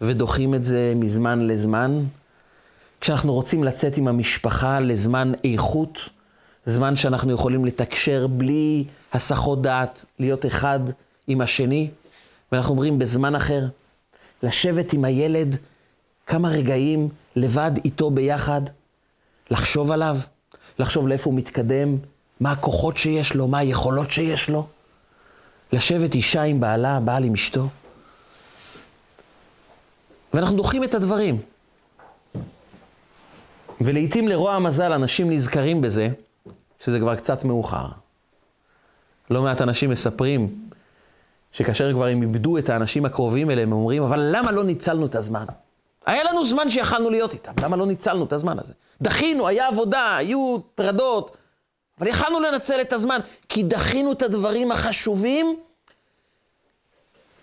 ודוחים 0.00 0.54
את 0.54 0.64
זה 0.64 0.92
מזמן 0.96 1.40
לזמן, 1.40 2.04
כשאנחנו 3.00 3.32
רוצים 3.32 3.64
לצאת 3.64 3.96
עם 3.96 4.08
המשפחה 4.08 4.80
לזמן 4.80 5.32
איכות, 5.44 5.98
זמן 6.66 6.96
שאנחנו 6.96 7.32
יכולים 7.32 7.64
לתקשר 7.64 8.26
בלי 8.26 8.84
הסחות 9.12 9.62
דעת, 9.62 10.04
להיות 10.18 10.46
אחד 10.46 10.80
עם 11.26 11.40
השני, 11.40 11.90
ואנחנו 12.52 12.70
אומרים 12.70 12.98
בזמן 12.98 13.34
אחר, 13.34 13.64
לשבת 14.42 14.92
עם 14.92 15.04
הילד 15.04 15.56
כמה 16.26 16.48
רגעים 16.48 17.08
לבד 17.36 17.70
איתו 17.84 18.10
ביחד, 18.10 18.60
לחשוב 19.50 19.90
עליו, 19.90 20.16
לחשוב 20.78 21.08
לאיפה 21.08 21.30
הוא 21.30 21.38
מתקדם, 21.38 21.96
מה 22.40 22.52
הכוחות 22.52 22.96
שיש 22.96 23.34
לו, 23.34 23.48
מה 23.48 23.58
היכולות 23.58 24.10
שיש 24.10 24.48
לו. 24.48 24.66
לשבת 25.72 26.14
אישה 26.14 26.42
עם 26.42 26.60
בעלה, 26.60 27.00
בעל 27.00 27.24
עם 27.24 27.34
אשתו. 27.34 27.68
ואנחנו 30.34 30.56
דוחים 30.56 30.84
את 30.84 30.94
הדברים. 30.94 31.40
ולעיתים 33.80 34.28
לרוע 34.28 34.54
המזל, 34.54 34.92
אנשים 34.92 35.30
נזכרים 35.30 35.80
בזה, 35.80 36.08
שזה 36.80 36.98
כבר 36.98 37.16
קצת 37.16 37.44
מאוחר. 37.44 37.86
לא 39.30 39.42
מעט 39.42 39.62
אנשים 39.62 39.90
מספרים 39.90 40.65
שכאשר 41.56 41.92
כבר 41.92 42.06
הם 42.06 42.22
איבדו 42.22 42.58
את 42.58 42.68
האנשים 42.68 43.04
הקרובים 43.04 43.50
אליהם, 43.50 43.72
הם 43.72 43.78
אומרים, 43.78 44.02
אבל 44.02 44.30
למה 44.32 44.52
לא 44.52 44.64
ניצלנו 44.64 45.06
את 45.06 45.14
הזמן? 45.14 45.44
היה 46.06 46.24
לנו 46.24 46.44
זמן 46.44 46.70
שיכלנו 46.70 47.10
להיות 47.10 47.34
איתם, 47.34 47.52
למה 47.62 47.76
לא 47.76 47.86
ניצלנו 47.86 48.24
את 48.24 48.32
הזמן 48.32 48.58
הזה? 48.58 48.72
דחינו, 49.02 49.48
היה 49.48 49.68
עבודה, 49.68 50.16
היו 50.16 50.58
טרדות, 50.74 51.36
אבל 51.98 52.06
יכלנו 52.06 52.40
לנצל 52.40 52.80
את 52.80 52.92
הזמן, 52.92 53.20
כי 53.48 53.62
דחינו 53.62 54.12
את 54.12 54.22
הדברים 54.22 54.72
החשובים 54.72 55.56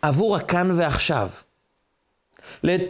עבור 0.02 0.36
הכאן 0.36 0.72
ועכשיו. 0.76 1.30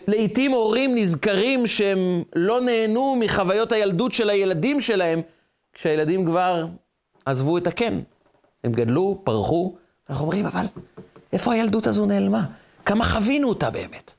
לעתים 0.08 0.52
הורים 0.52 0.96
נזכרים 0.96 1.68
שהם 1.68 2.24
לא 2.36 2.62
נהנו 2.62 3.16
מחוויות 3.20 3.72
הילדות 3.72 4.12
של 4.12 4.30
הילדים 4.30 4.82
שלהם, 4.82 5.22
כשהילדים 5.74 6.26
כבר 6.26 6.66
עזבו 7.26 7.58
את 7.58 7.68
הקן. 7.68 8.00
הם 8.64 8.72
גדלו, 8.72 9.22
פרחו, 9.24 9.76
אנחנו 10.10 10.26
אומרים, 10.26 10.46
אבל 10.46 10.66
איפה 11.34 11.54
הילדות 11.54 11.88
הזו 11.88 12.06
נעלמה? 12.06 12.46
כמה 12.86 13.06
חווינו 13.06 13.50
אותה 13.50 13.70
באמת? 13.70 14.14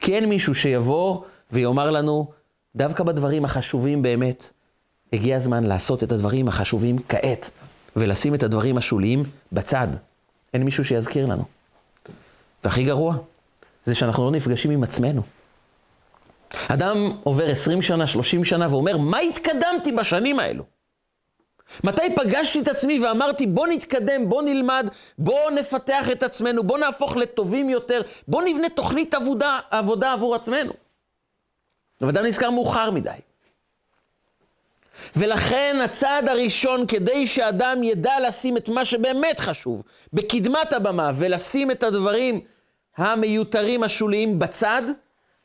כי 0.00 0.14
אין 0.14 0.28
מישהו 0.28 0.54
שיבוא 0.54 1.22
ויאמר 1.52 1.90
לנו, 1.90 2.30
דווקא 2.76 3.04
בדברים 3.04 3.44
החשובים 3.44 4.02
באמת, 4.02 4.50
הגיע 5.12 5.36
הזמן 5.36 5.64
לעשות 5.64 6.02
את 6.02 6.12
הדברים 6.12 6.48
החשובים 6.48 6.96
כעת, 7.08 7.50
ולשים 7.96 8.34
את 8.34 8.42
הדברים 8.42 8.76
השוליים 8.76 9.22
בצד. 9.52 9.88
אין 10.54 10.62
מישהו 10.62 10.84
שיזכיר 10.84 11.26
לנו. 11.26 11.44
והכי 12.64 12.84
גרוע, 12.84 13.16
זה 13.86 13.94
שאנחנו 13.94 14.24
לא 14.24 14.30
נפגשים 14.30 14.70
עם 14.70 14.82
עצמנו. 14.82 15.22
אדם 16.68 16.96
עובר 17.22 17.50
20 17.50 17.82
שנה, 17.82 18.06
30 18.06 18.44
שנה, 18.44 18.74
ואומר, 18.74 18.96
מה 18.96 19.18
התקדמתי 19.18 19.92
בשנים 19.92 20.38
האלו? 20.38 20.64
מתי 21.84 22.02
פגשתי 22.16 22.60
את 22.60 22.68
עצמי 22.68 23.00
ואמרתי, 23.00 23.46
בוא 23.46 23.66
נתקדם, 23.66 24.28
בוא 24.28 24.42
נלמד, 24.42 24.88
בוא 25.18 25.50
נפתח 25.50 26.10
את 26.12 26.22
עצמנו, 26.22 26.62
בוא 26.62 26.78
נהפוך 26.78 27.16
לטובים 27.16 27.70
יותר, 27.70 28.02
בוא 28.28 28.42
נבנה 28.42 28.68
תוכנית 28.68 29.14
עבודה, 29.14 29.58
עבודה 29.70 30.12
עבור 30.12 30.34
עצמנו. 30.34 30.72
אבל 32.02 32.08
אדם 32.08 32.24
נזכר 32.24 32.50
מאוחר 32.50 32.90
מדי. 32.90 33.10
ולכן 35.16 35.76
הצעד 35.84 36.28
הראשון, 36.28 36.86
כדי 36.86 37.26
שאדם 37.26 37.82
ידע 37.82 38.20
לשים 38.28 38.56
את 38.56 38.68
מה 38.68 38.84
שבאמת 38.84 39.40
חשוב 39.40 39.82
בקדמת 40.12 40.72
הבמה 40.72 41.10
ולשים 41.14 41.70
את 41.70 41.82
הדברים 41.82 42.40
המיותרים 42.96 43.82
השוליים 43.82 44.38
בצד, 44.38 44.82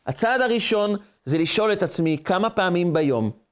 הצעד 0.05 0.41
הראשון 0.41 0.95
זה 1.25 1.37
לשאול 1.37 1.73
את 1.73 1.83
עצמי 1.83 2.17
כמה 2.25 2.49
פעמים 2.49 2.93
ביום 2.93 3.44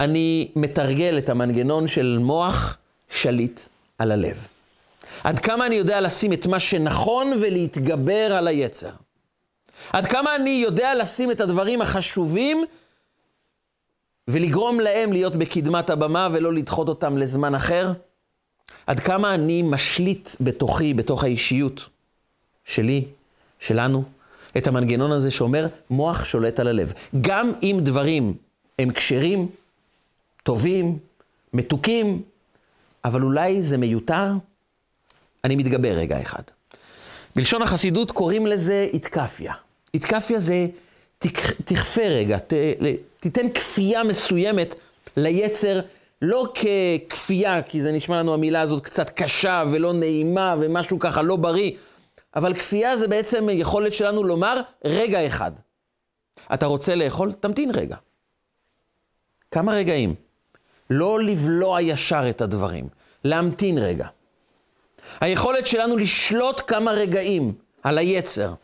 אני 0.00 0.50
מתרגל 0.56 1.18
את 1.18 1.28
המנגנון 1.28 1.88
של 1.88 2.18
מוח 2.20 2.76
שליט 3.10 3.60
על 3.98 4.12
הלב. 4.12 4.46
עד 5.24 5.38
כמה 5.38 5.66
אני 5.66 5.74
יודע 5.74 6.00
לשים 6.00 6.32
את 6.32 6.46
מה 6.46 6.60
שנכון 6.60 7.32
ולהתגבר 7.40 8.34
על 8.34 8.48
היצר. 8.48 8.90
עד 9.92 10.06
כמה 10.06 10.36
אני 10.36 10.50
יודע 10.50 10.94
לשים 10.94 11.30
את 11.30 11.40
הדברים 11.40 11.82
החשובים 11.82 12.64
ולגרום 14.28 14.80
להם 14.80 15.12
להיות 15.12 15.36
בקדמת 15.36 15.90
הבמה 15.90 16.28
ולא 16.32 16.52
לדחות 16.52 16.88
אותם 16.88 17.18
לזמן 17.18 17.54
אחר. 17.54 17.92
עד 18.86 19.00
כמה 19.00 19.34
אני 19.34 19.62
משליט 19.62 20.30
בתוכי, 20.40 20.94
בתוך 20.94 21.24
האישיות 21.24 21.88
שלי, 22.64 23.04
שלנו, 23.60 24.04
את 24.56 24.66
המנגנון 24.66 25.12
הזה 25.12 25.30
שאומר, 25.30 25.66
מוח 25.90 26.24
שולט 26.24 26.60
על 26.60 26.68
הלב. 26.68 26.92
גם 27.20 27.50
אם 27.62 27.78
דברים 27.82 28.34
הם 28.78 28.90
כשרים, 28.90 29.48
טובים, 30.42 30.98
מתוקים, 31.52 32.22
אבל 33.04 33.22
אולי 33.22 33.62
זה 33.62 33.78
מיותר, 33.78 34.32
אני 35.44 35.56
מתגבר 35.56 35.92
רגע 35.92 36.22
אחד. 36.22 36.42
בלשון 37.36 37.62
החסידות 37.62 38.10
קוראים 38.10 38.46
לזה 38.46 38.88
איתקפיה. 38.92 39.54
איתקפיה 39.94 40.40
זה 40.40 40.66
תכפה 41.64 42.02
רגע, 42.02 42.38
ת, 42.38 42.52
תיתן 43.20 43.48
כפייה 43.48 44.04
מסוימת 44.04 44.74
ליצר, 45.16 45.80
לא 46.22 46.52
ככפייה, 46.54 47.62
כי 47.62 47.82
זה 47.82 47.92
נשמע 47.92 48.18
לנו 48.18 48.34
המילה 48.34 48.60
הזאת 48.60 48.84
קצת 48.84 49.10
קשה 49.10 49.64
ולא 49.72 49.92
נעימה 49.92 50.54
ומשהו 50.60 50.98
ככה 50.98 51.22
לא 51.22 51.36
בריא, 51.36 51.72
אבל 52.36 52.54
כפייה 52.54 52.96
זה 52.96 53.08
בעצם 53.08 53.48
יכולת 53.52 53.94
שלנו 53.94 54.24
לומר 54.24 54.60
רגע 54.84 55.26
אחד. 55.26 55.52
אתה 56.54 56.66
רוצה 56.66 56.94
לאכול? 56.94 57.32
תמתין 57.32 57.70
רגע. 57.74 57.96
כמה 59.50 59.72
רגעים. 59.72 60.14
לא 60.90 61.20
לבלוע 61.22 61.82
ישר 61.82 62.22
את 62.30 62.40
הדברים, 62.40 62.88
להמתין 63.24 63.78
רגע. 63.78 64.06
היכולת 65.20 65.66
שלנו 65.66 65.96
לשלוט 65.96 66.60
כמה 66.66 66.90
רגעים 66.90 67.52
על 67.82 67.98
היצר. 67.98 68.54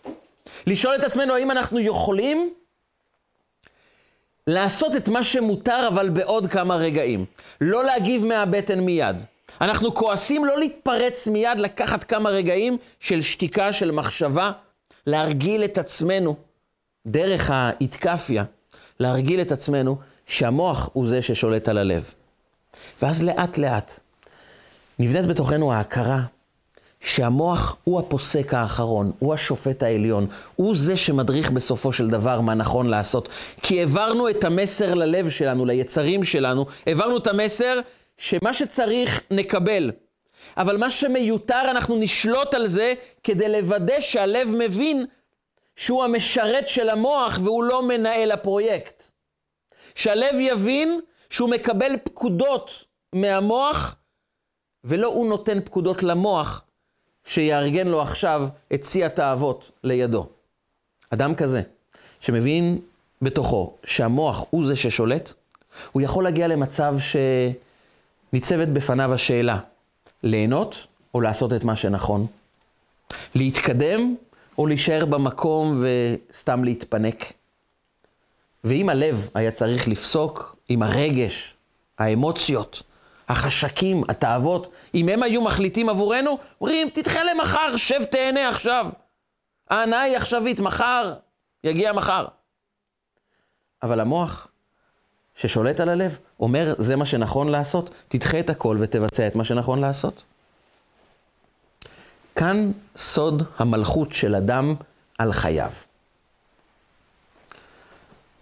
לשאול 0.67 0.95
את 0.95 1.05
עצמנו 1.05 1.35
האם 1.35 1.51
אנחנו 1.51 1.81
יכולים 1.81 2.51
לעשות 4.47 4.97
את 4.97 5.09
מה 5.09 5.23
שמותר, 5.23 5.89
אבל 5.89 6.09
בעוד 6.09 6.47
כמה 6.47 6.77
רגעים. 6.77 7.25
לא 7.61 7.85
להגיב 7.85 8.25
מהבטן 8.25 8.81
מיד. 8.81 9.23
אנחנו 9.61 9.95
כועסים 9.95 10.45
לא 10.45 10.59
להתפרץ 10.59 11.27
מיד, 11.27 11.59
לקחת 11.59 12.05
כמה 12.05 12.31
רגעים 12.31 12.77
של 13.01 13.23
שתיקה, 13.23 13.73
של 13.73 13.91
מחשבה, 13.91 14.53
להרגיל 15.07 15.65
את 15.65 15.79
עצמנו, 15.79 16.37
דרך 17.07 17.51
האיתקפיה, 17.53 18.45
להרגיל 19.01 19.41
את 19.41 19.53
עצמנו 19.53 19.97
שהמוח 20.27 20.91
הוא 20.93 21.09
זה 21.09 21.23
ששולט 21.23 21.69
על 21.69 21.79
הלב. 21.79 22.15
ואז 23.03 23.23
לאט 23.23 23.59
לאט 23.59 24.01
נבנית 24.99 25.27
בתוכנו 25.27 25.73
ההכרה 25.73 26.21
שהמוח 27.01 27.77
הוא 27.85 27.99
הפוסק 27.99 28.55
האחרון, 28.55 29.13
הוא 29.19 29.35
השופט 29.35 29.83
העליון, 29.83 30.27
הוא 30.57 30.77
זה 30.77 30.97
שמדריך 30.97 31.51
בסופו 31.51 31.93
של 31.93 32.09
דבר 32.09 32.41
מה 32.41 32.55
נכון 32.55 32.87
לעשות. 32.87 33.29
כי 33.63 33.81
העברנו 33.81 34.29
את 34.29 34.45
המסר 34.45 34.95
ללב 34.95 35.31
שלנו, 35.31 35.65
ליצרים 35.65 36.25
שלנו, 36.25 36.67
העברנו 36.87 37.17
את 37.17 37.27
המסר 37.27 37.81
שמה 38.19 38.55
שצריך 38.55 39.21
נקבל. 39.31 39.91
אבל 40.57 40.77
מה 40.77 40.91
שמיותר 40.91 41.63
אנחנו 41.71 41.97
נשלוט 41.97 42.55
על 42.55 42.67
זה 42.67 42.95
כדי 43.25 43.49
לוודא 43.49 44.01
שהלב 44.01 44.49
מבין 44.59 45.07
שהוא 45.77 46.05
המשרת 46.05 46.69
של 46.69 46.89
המוח 46.89 47.39
והוא 47.43 47.65
לא 47.65 47.83
מנהל 47.83 48.33
הפרויקט. 48.33 49.03
שהלב 49.97 50.35
יבין 50.41 51.01
שהוא 51.31 51.51
מקבל 51.51 51.93
פקודות 52.05 52.85
מהמוח 53.13 53.97
ולא 54.85 55.07
הוא 55.07 55.29
נותן 55.29 55.61
פקודות 55.65 56.03
למוח, 56.03 56.63
שיארגן 57.25 57.87
לו 57.87 58.03
עכשיו 58.03 58.49
את 58.75 58.83
שיא 58.83 59.07
התאוות 59.07 59.71
לידו. 59.85 60.27
אדם 61.11 61.35
כזה, 61.35 61.63
שמבין 62.21 62.79
בתוכו 63.23 63.73
שהמוח 63.85 64.45
הוא 64.51 64.67
זה 64.67 64.77
ששולט, 64.77 65.33
הוא 65.93 66.03
יכול 66.03 66.25
להגיע 66.25 66.49
למצב 66.49 66.97
שניצבת 68.33 68.69
בפניו 68.69 69.15
השאלה, 69.15 69.59
ליהנות 70.23 70.87
או 71.15 71.21
לעשות 71.21 71.53
את 71.53 71.65
מה 71.65 71.77
שנכון? 71.77 72.27
להתקדם 73.35 74.15
או 74.59 74.67
להישאר 74.67 75.05
במקום 75.05 75.83
וסתם 75.83 76.65
להתפנק? 76.65 77.33
ואם 78.67 78.89
הלב 78.89 79.29
היה 79.35 79.53
צריך 79.53 79.89
לפסוק, 79.89 80.57
אם 80.71 80.83
הרגש, 80.83 81.55
האמוציות, 81.99 82.83
החשקים, 83.29 84.03
התאוות, 84.09 84.73
אם 84.95 85.09
הם 85.09 85.23
היו 85.23 85.43
מחליטים 85.43 85.89
עבורנו, 85.89 86.39
אומרים, 86.61 86.91
תדחה 86.91 87.25
למחר, 87.25 87.77
שב 87.77 88.05
תהנה 88.05 88.49
עכשיו. 88.49 88.87
ההנאה 89.71 90.01
היא 90.01 90.17
עכשווית, 90.17 90.61
מחר, 90.61 91.15
יגיע 91.65 91.93
מחר. 91.93 92.27
אבל 93.83 94.01
המוח 94.01 94.49
ששולט 95.37 95.81
על 95.81 95.89
הלב 95.89 96.19
אומר, 96.41 96.75
זה 96.79 96.97
מה 96.97 97.07
שנכון 97.07 97.49
לעשות, 97.49 97.91
תדחה 98.09 98.41
את 98.41 98.51
הכל 98.51 98.77
ותבצע 98.81 99.27
את 99.27 99.35
מה 99.35 99.45
שנכון 99.45 99.81
לעשות. 99.81 100.25
כאן 102.37 102.73
סוד 102.97 103.43
המלכות 103.59 104.13
של 104.13 104.35
אדם 104.35 104.75
על 105.19 105.33
חייו. 105.33 105.71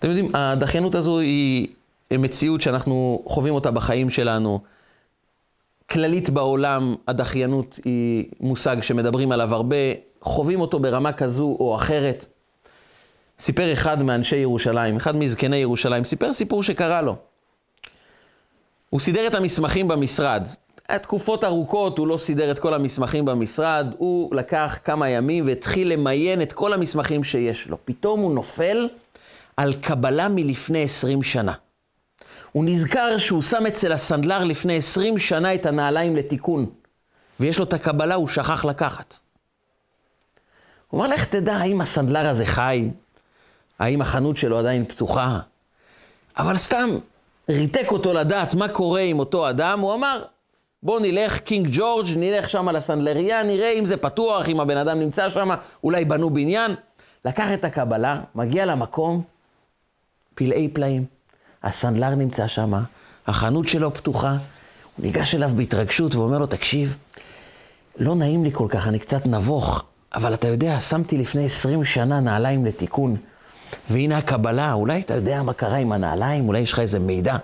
אתם 0.04 0.12
יודעים, 0.12 0.30
הדחיינות 0.34 0.94
הזו 0.94 1.18
היא 1.18 1.68
מציאות 2.10 2.60
שאנחנו 2.60 3.22
חווים 3.26 3.54
אותה 3.54 3.70
בחיים 3.70 4.10
שלנו. 4.10 4.60
כללית 5.90 6.30
בעולם, 6.30 6.94
הדחיינות 7.08 7.78
היא 7.84 8.24
מושג 8.40 8.76
שמדברים 8.80 9.32
עליו 9.32 9.54
הרבה, 9.54 9.76
חווים 10.20 10.60
אותו 10.60 10.78
ברמה 10.78 11.12
כזו 11.12 11.56
או 11.60 11.76
אחרת. 11.76 12.26
סיפר 13.40 13.72
אחד 13.72 14.02
מאנשי 14.02 14.36
ירושלים, 14.36 14.96
אחד 14.96 15.16
מזקני 15.16 15.56
ירושלים, 15.56 16.04
סיפר 16.04 16.32
סיפור 16.32 16.62
שקרה 16.62 17.02
לו. 17.02 17.16
הוא 18.90 19.00
סידר 19.00 19.26
את 19.26 19.34
המסמכים 19.34 19.88
במשרד. 19.88 20.48
תקופות 21.02 21.44
ארוכות, 21.44 21.98
הוא 21.98 22.06
לא 22.06 22.16
סידר 22.16 22.50
את 22.50 22.58
כל 22.58 22.74
המסמכים 22.74 23.24
במשרד, 23.24 23.94
הוא 23.98 24.34
לקח 24.34 24.78
כמה 24.84 25.08
ימים 25.08 25.46
והתחיל 25.46 25.92
למיין 25.92 26.42
את 26.42 26.52
כל 26.52 26.72
המסמכים 26.72 27.24
שיש 27.24 27.68
לו. 27.68 27.76
פתאום 27.84 28.20
הוא 28.20 28.34
נופל 28.34 28.88
על 29.56 29.74
קבלה 29.74 30.28
מלפני 30.28 30.82
20 30.82 31.22
שנה. 31.22 31.52
הוא 32.52 32.64
נזכר 32.64 33.18
שהוא 33.18 33.42
שם 33.42 33.66
אצל 33.66 33.92
הסנדלר 33.92 34.44
לפני 34.44 34.76
20 34.76 35.18
שנה 35.18 35.54
את 35.54 35.66
הנעליים 35.66 36.16
לתיקון, 36.16 36.66
ויש 37.40 37.58
לו 37.58 37.64
את 37.64 37.72
הקבלה, 37.72 38.14
הוא 38.14 38.28
שכח 38.28 38.64
לקחת. 38.64 39.16
הוא 40.88 41.00
אמר, 41.00 41.14
לך 41.14 41.24
תדע 41.24 41.54
האם 41.54 41.80
הסנדלר 41.80 42.28
הזה 42.28 42.46
חי, 42.46 42.90
האם 43.78 44.00
החנות 44.00 44.36
שלו 44.36 44.58
עדיין 44.58 44.84
פתוחה, 44.84 45.38
אבל 46.36 46.56
סתם 46.56 46.88
ריתק 47.48 47.86
אותו 47.90 48.12
לדעת 48.12 48.54
מה 48.54 48.68
קורה 48.68 49.00
עם 49.00 49.18
אותו 49.18 49.50
אדם, 49.50 49.80
הוא 49.80 49.94
אמר, 49.94 50.24
בוא 50.82 51.00
נלך 51.00 51.38
קינג 51.38 51.68
ג'ורג', 51.72 52.06
נלך 52.16 52.48
שם 52.48 52.68
לסנדלריה, 52.68 53.42
נראה 53.42 53.70
אם 53.70 53.86
זה 53.86 53.96
פתוח, 53.96 54.48
אם 54.48 54.60
הבן 54.60 54.76
אדם 54.76 55.00
נמצא 55.00 55.28
שם, 55.28 55.50
אולי 55.84 56.04
בנו 56.04 56.30
בניין. 56.30 56.74
לקח 57.24 57.52
את 57.54 57.64
הקבלה, 57.64 58.20
מגיע 58.34 58.66
למקום, 58.66 59.22
פלאי 60.34 60.68
פלאים. 60.68 61.04
הסנדלר 61.62 62.14
נמצא 62.14 62.46
שם, 62.46 62.72
החנות 63.26 63.68
שלו 63.68 63.94
פתוחה. 63.94 64.30
הוא 64.96 65.06
ניגש 65.06 65.34
אליו 65.34 65.50
בהתרגשות 65.56 66.14
ואומר 66.14 66.38
לו, 66.38 66.46
תקשיב, 66.46 66.96
לא 67.98 68.14
נעים 68.14 68.44
לי 68.44 68.50
כל 68.52 68.66
כך, 68.70 68.88
אני 68.88 68.98
קצת 68.98 69.26
נבוך, 69.26 69.84
אבל 70.14 70.34
אתה 70.34 70.48
יודע, 70.48 70.80
שמתי 70.80 71.18
לפני 71.18 71.44
20 71.44 71.84
שנה 71.84 72.20
נעליים 72.20 72.64
לתיקון, 72.64 73.16
והנה 73.90 74.18
הקבלה, 74.18 74.72
אולי 74.72 75.00
אתה 75.00 75.14
יודע 75.14 75.42
מה 75.42 75.52
קרה 75.52 75.76
עם 75.76 75.92
הנעליים, 75.92 76.48
אולי 76.48 76.58
יש 76.58 76.72
לך 76.72 76.78
איזה 76.78 76.98
מידע. 76.98 77.36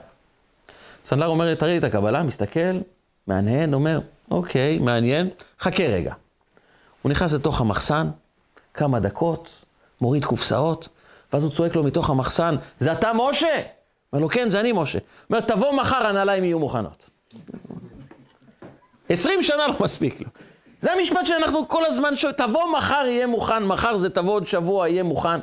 סנדלר 1.06 1.26
אומר, 1.26 1.54
תראי 1.54 1.72
לי 1.72 1.78
את 1.78 1.84
הקבלה, 1.84 2.22
מסתכל, 2.22 2.78
מהנהן, 3.26 3.74
אומר, 3.74 4.00
אוקיי, 4.30 4.78
מעניין, 4.78 5.28
חכה 5.60 5.84
רגע. 5.84 6.14
הוא 7.02 7.10
נכנס 7.10 7.32
לתוך 7.32 7.60
המחסן, 7.60 8.08
כמה 8.74 9.00
דקות, 9.00 9.64
מוריד 10.00 10.24
קופסאות, 10.24 10.88
ואז 11.32 11.44
הוא 11.44 11.52
צועק 11.52 11.76
לו 11.76 11.82
מתוך 11.82 12.10
המחסן, 12.10 12.56
זה 12.78 12.92
אתה 12.92 13.10
משה? 13.14 13.62
אומר 14.12 14.22
לו, 14.22 14.28
כן, 14.28 14.50
זה 14.50 14.60
אני 14.60 14.72
משה. 14.72 14.98
אומר, 15.30 15.40
תבוא 15.40 15.72
מחר, 15.72 16.06
הנעליים 16.06 16.44
יהיו 16.44 16.58
מוכנות. 16.58 17.10
עשרים 19.08 19.42
שנה 19.42 19.66
לא 19.66 19.74
מספיק 19.80 20.20
לו. 20.20 20.28
זה 20.80 20.92
המשפט 20.92 21.26
שאנחנו 21.26 21.68
כל 21.68 21.84
הזמן 21.84 22.16
שואלים, 22.16 22.38
תבוא 22.38 22.76
מחר, 22.78 23.04
יהיה 23.06 23.26
מוכן, 23.26 23.64
מחר 23.64 23.96
זה 23.96 24.10
תבוא 24.10 24.32
עוד 24.32 24.46
שבוע, 24.46 24.88
יהיה 24.88 25.02
מוכן. 25.02 25.40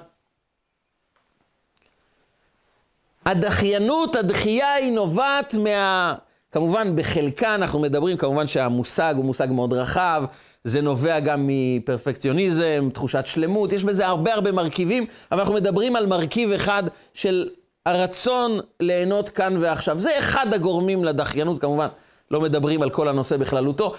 הדחיינות, 3.25 4.15
הדחייה 4.15 4.73
היא 4.73 4.91
נובעת 4.91 5.55
מה... 5.55 6.15
כמובן, 6.51 6.95
בחלקה 6.95 7.55
אנחנו 7.55 7.79
מדברים, 7.79 8.17
כמובן 8.17 8.47
שהמושג 8.47 9.13
הוא 9.17 9.25
מושג 9.25 9.47
מאוד 9.51 9.73
רחב, 9.73 10.23
זה 10.67 10.81
נובע 10.81 11.19
גם 11.19 11.49
מפרפקציוניזם, 11.49 12.89
תחושת 12.93 13.25
שלמות, 13.25 13.73
יש 13.73 13.83
בזה 13.83 14.07
הרבה 14.07 14.33
הרבה 14.33 14.51
מרכיבים, 14.51 15.05
אבל 15.31 15.39
אנחנו 15.39 15.53
מדברים 15.53 15.95
על 15.95 16.05
מרכיב 16.05 16.51
אחד 16.51 16.83
של 17.13 17.49
הרצון 17.85 18.59
ליהנות 18.79 19.29
כאן 19.29 19.57
ועכשיו. 19.59 19.99
זה 19.99 20.19
אחד 20.19 20.53
הגורמים 20.53 21.03
לדחיינות, 21.03 21.61
כמובן, 21.61 21.87
לא 22.31 22.41
מדברים 22.41 22.81
על 22.81 22.89
כל 22.89 23.07
הנושא 23.07 23.37
בכללותו, 23.37 23.93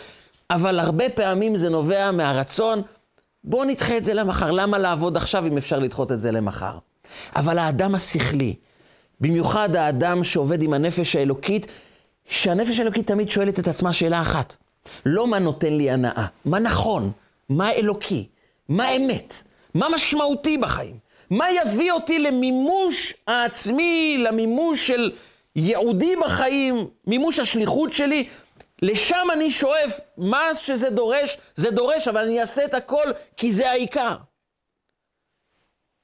אבל 0.50 0.78
הרבה 0.78 1.10
פעמים 1.10 1.56
זה 1.56 1.68
נובע 1.68 2.10
מהרצון, 2.10 2.82
בואו 3.44 3.64
נדחה 3.64 3.96
את 3.96 4.04
זה 4.04 4.14
למחר, 4.14 4.50
למה 4.50 4.78
לעבוד 4.78 5.16
עכשיו 5.16 5.46
אם 5.46 5.56
אפשר 5.56 5.78
לדחות 5.78 6.12
את 6.12 6.20
זה 6.20 6.30
למחר? 6.32 6.78
אבל 7.36 7.58
האדם 7.58 7.94
השכלי, 7.94 8.54
במיוחד 9.20 9.76
האדם 9.76 10.24
שעובד 10.24 10.62
עם 10.62 10.72
הנפש 10.72 11.16
האלוקית, 11.16 11.66
שהנפש 12.28 12.78
האלוקית 12.78 13.06
תמיד 13.06 13.30
שואלת 13.30 13.58
את 13.58 13.68
עצמה 13.68 13.92
שאלה 13.92 14.20
אחת, 14.20 14.56
לא 15.06 15.26
מה 15.26 15.38
נותן 15.38 15.72
לי 15.72 15.90
הנאה, 15.90 16.26
מה 16.44 16.58
נכון, 16.58 17.12
מה 17.48 17.72
אלוקי, 17.72 18.28
מה 18.68 18.90
אמת, 18.90 19.34
מה 19.74 19.86
משמעותי 19.94 20.58
בחיים, 20.58 20.98
מה 21.30 21.46
יביא 21.50 21.92
אותי 21.92 22.18
למימוש 22.18 23.14
העצמי, 23.26 24.18
למימוש 24.18 24.86
של 24.86 25.12
ייעודי 25.56 26.16
בחיים, 26.16 26.88
מימוש 27.06 27.38
השליחות 27.38 27.92
שלי, 27.92 28.28
לשם 28.82 29.26
אני 29.32 29.50
שואף, 29.50 30.00
מה 30.16 30.54
שזה 30.54 30.90
דורש, 30.90 31.38
זה 31.54 31.70
דורש, 31.70 32.08
אבל 32.08 32.24
אני 32.24 32.40
אעשה 32.40 32.64
את 32.64 32.74
הכל 32.74 33.12
כי 33.36 33.52
זה 33.52 33.70
העיקר. 33.70 34.16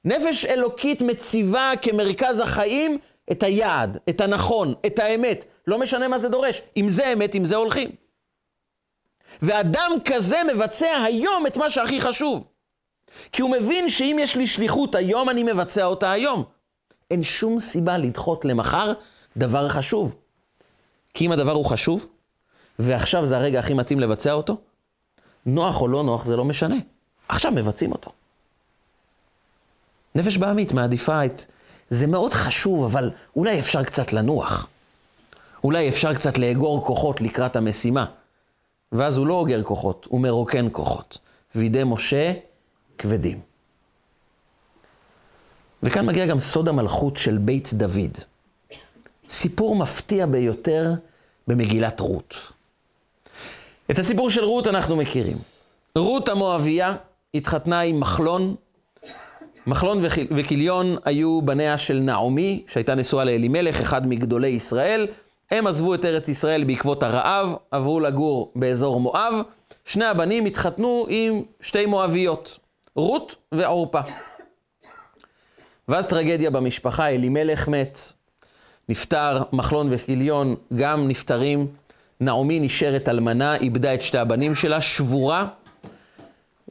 נפש 0.05 0.45
אלוקית 0.45 1.01
מציבה 1.01 1.71
כמרכז 1.81 2.39
החיים 2.39 2.97
את 3.31 3.43
היעד, 3.43 3.97
את 4.09 4.21
הנכון, 4.21 4.73
את 4.85 4.99
האמת. 4.99 5.45
לא 5.67 5.79
משנה 5.79 6.07
מה 6.07 6.19
זה 6.19 6.29
דורש. 6.29 6.61
אם 6.77 6.89
זה 6.89 7.13
אמת, 7.13 7.35
אם 7.35 7.45
זה 7.45 7.55
הולכים. 7.55 7.89
ואדם 9.41 9.91
כזה 10.05 10.37
מבצע 10.53 11.03
היום 11.03 11.47
את 11.47 11.57
מה 11.57 11.69
שהכי 11.69 12.01
חשוב. 12.01 12.47
כי 13.31 13.41
הוא 13.41 13.51
מבין 13.51 13.89
שאם 13.89 14.17
יש 14.19 14.35
לי 14.35 14.47
שליחות 14.47 14.95
היום, 14.95 15.29
אני 15.29 15.43
מבצע 15.43 15.85
אותה 15.85 16.11
היום. 16.11 16.43
אין 17.11 17.23
שום 17.23 17.59
סיבה 17.59 17.97
לדחות 17.97 18.45
למחר 18.45 18.93
דבר 19.37 19.69
חשוב. 19.69 20.15
כי 21.13 21.25
אם 21.25 21.31
הדבר 21.31 21.51
הוא 21.51 21.65
חשוב, 21.65 22.07
ועכשיו 22.79 23.25
זה 23.25 23.37
הרגע 23.37 23.59
הכי 23.59 23.73
מתאים 23.73 23.99
לבצע 23.99 24.33
אותו, 24.33 24.57
נוח 25.45 25.81
או 25.81 25.87
לא 25.87 26.03
נוח 26.03 26.25
זה 26.25 26.35
לא 26.35 26.45
משנה. 26.45 26.75
עכשיו 27.27 27.51
מבצעים 27.51 27.91
אותו. 27.91 28.11
נפש 30.15 30.37
בעמית 30.37 30.71
מעדיפה 30.71 31.25
את... 31.25 31.45
זה 31.89 32.07
מאוד 32.07 32.33
חשוב, 32.33 32.83
אבל 32.83 33.11
אולי 33.35 33.59
אפשר 33.59 33.83
קצת 33.83 34.13
לנוח. 34.13 34.67
אולי 35.63 35.89
אפשר 35.89 36.13
קצת 36.13 36.37
לאגור 36.37 36.85
כוחות 36.85 37.21
לקראת 37.21 37.55
המשימה. 37.55 38.05
ואז 38.97 39.17
הוא 39.17 39.27
לא 39.27 39.33
אוגר 39.33 39.63
כוחות, 39.63 40.07
הוא 40.09 40.21
מרוקן 40.21 40.67
כוחות. 40.71 41.17
וידי 41.55 41.81
משה 41.85 42.33
כבדים. 42.97 43.39
וכאן 45.83 46.05
מגיע 46.05 46.25
גם 46.25 46.39
סוד 46.39 46.67
המלכות 46.67 47.17
של 47.17 47.37
בית 47.37 47.73
דוד. 47.73 48.17
סיפור 49.29 49.75
מפתיע 49.75 50.25
ביותר 50.25 50.93
במגילת 51.47 51.99
רות. 51.99 52.35
את 53.91 53.99
הסיפור 53.99 54.29
של 54.29 54.43
רות 54.43 54.67
אנחנו 54.67 54.95
מכירים. 54.95 55.37
רות 55.95 56.29
המואביה 56.29 56.95
התחתנה 57.33 57.79
עם 57.81 57.99
מחלון. 57.99 58.55
מחלון 59.67 60.03
וכיליון 60.35 60.95
היו 61.05 61.41
בניה 61.41 61.77
של 61.77 61.99
נעמי, 61.99 62.63
שהייתה 62.67 62.95
נשואה 62.95 63.23
לאלימלך, 63.23 63.81
אחד 63.81 64.07
מגדולי 64.07 64.47
ישראל. 64.47 65.07
הם 65.51 65.67
עזבו 65.67 65.95
את 65.95 66.05
ארץ 66.05 66.27
ישראל 66.27 66.63
בעקבות 66.63 67.03
הרעב, 67.03 67.55
עברו 67.71 67.99
לגור 67.99 68.51
באזור 68.55 68.99
מואב. 68.99 69.33
שני 69.85 70.05
הבנים 70.05 70.45
התחתנו 70.45 71.05
עם 71.09 71.41
שתי 71.61 71.85
מואביות, 71.85 72.59
רות 72.95 73.35
ועורפה. 73.51 73.99
ואז 75.87 76.07
טרגדיה 76.07 76.49
במשפחה, 76.49 77.09
אלימלך 77.09 77.67
מת, 77.67 77.99
נפטר, 78.89 79.43
מחלון 79.51 79.87
וכיליון 79.91 80.55
גם 80.75 81.07
נפטרים. 81.07 81.67
נעמי 82.19 82.59
נשארת 82.59 83.09
אלמנה, 83.09 83.55
איבדה 83.55 83.93
את 83.93 84.01
שתי 84.01 84.17
הבנים 84.17 84.55
שלה, 84.55 84.81
שבורה, 84.81 85.47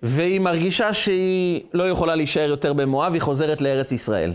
והיא 0.03 0.41
מרגישה 0.41 0.93
שהיא 0.93 1.61
לא 1.75 1.89
יכולה 1.89 2.15
להישאר 2.15 2.49
יותר 2.49 2.73
במואב, 2.73 3.13
היא 3.13 3.23
חוזרת 3.23 3.61
לארץ 3.61 3.93
ישראל. 3.93 4.35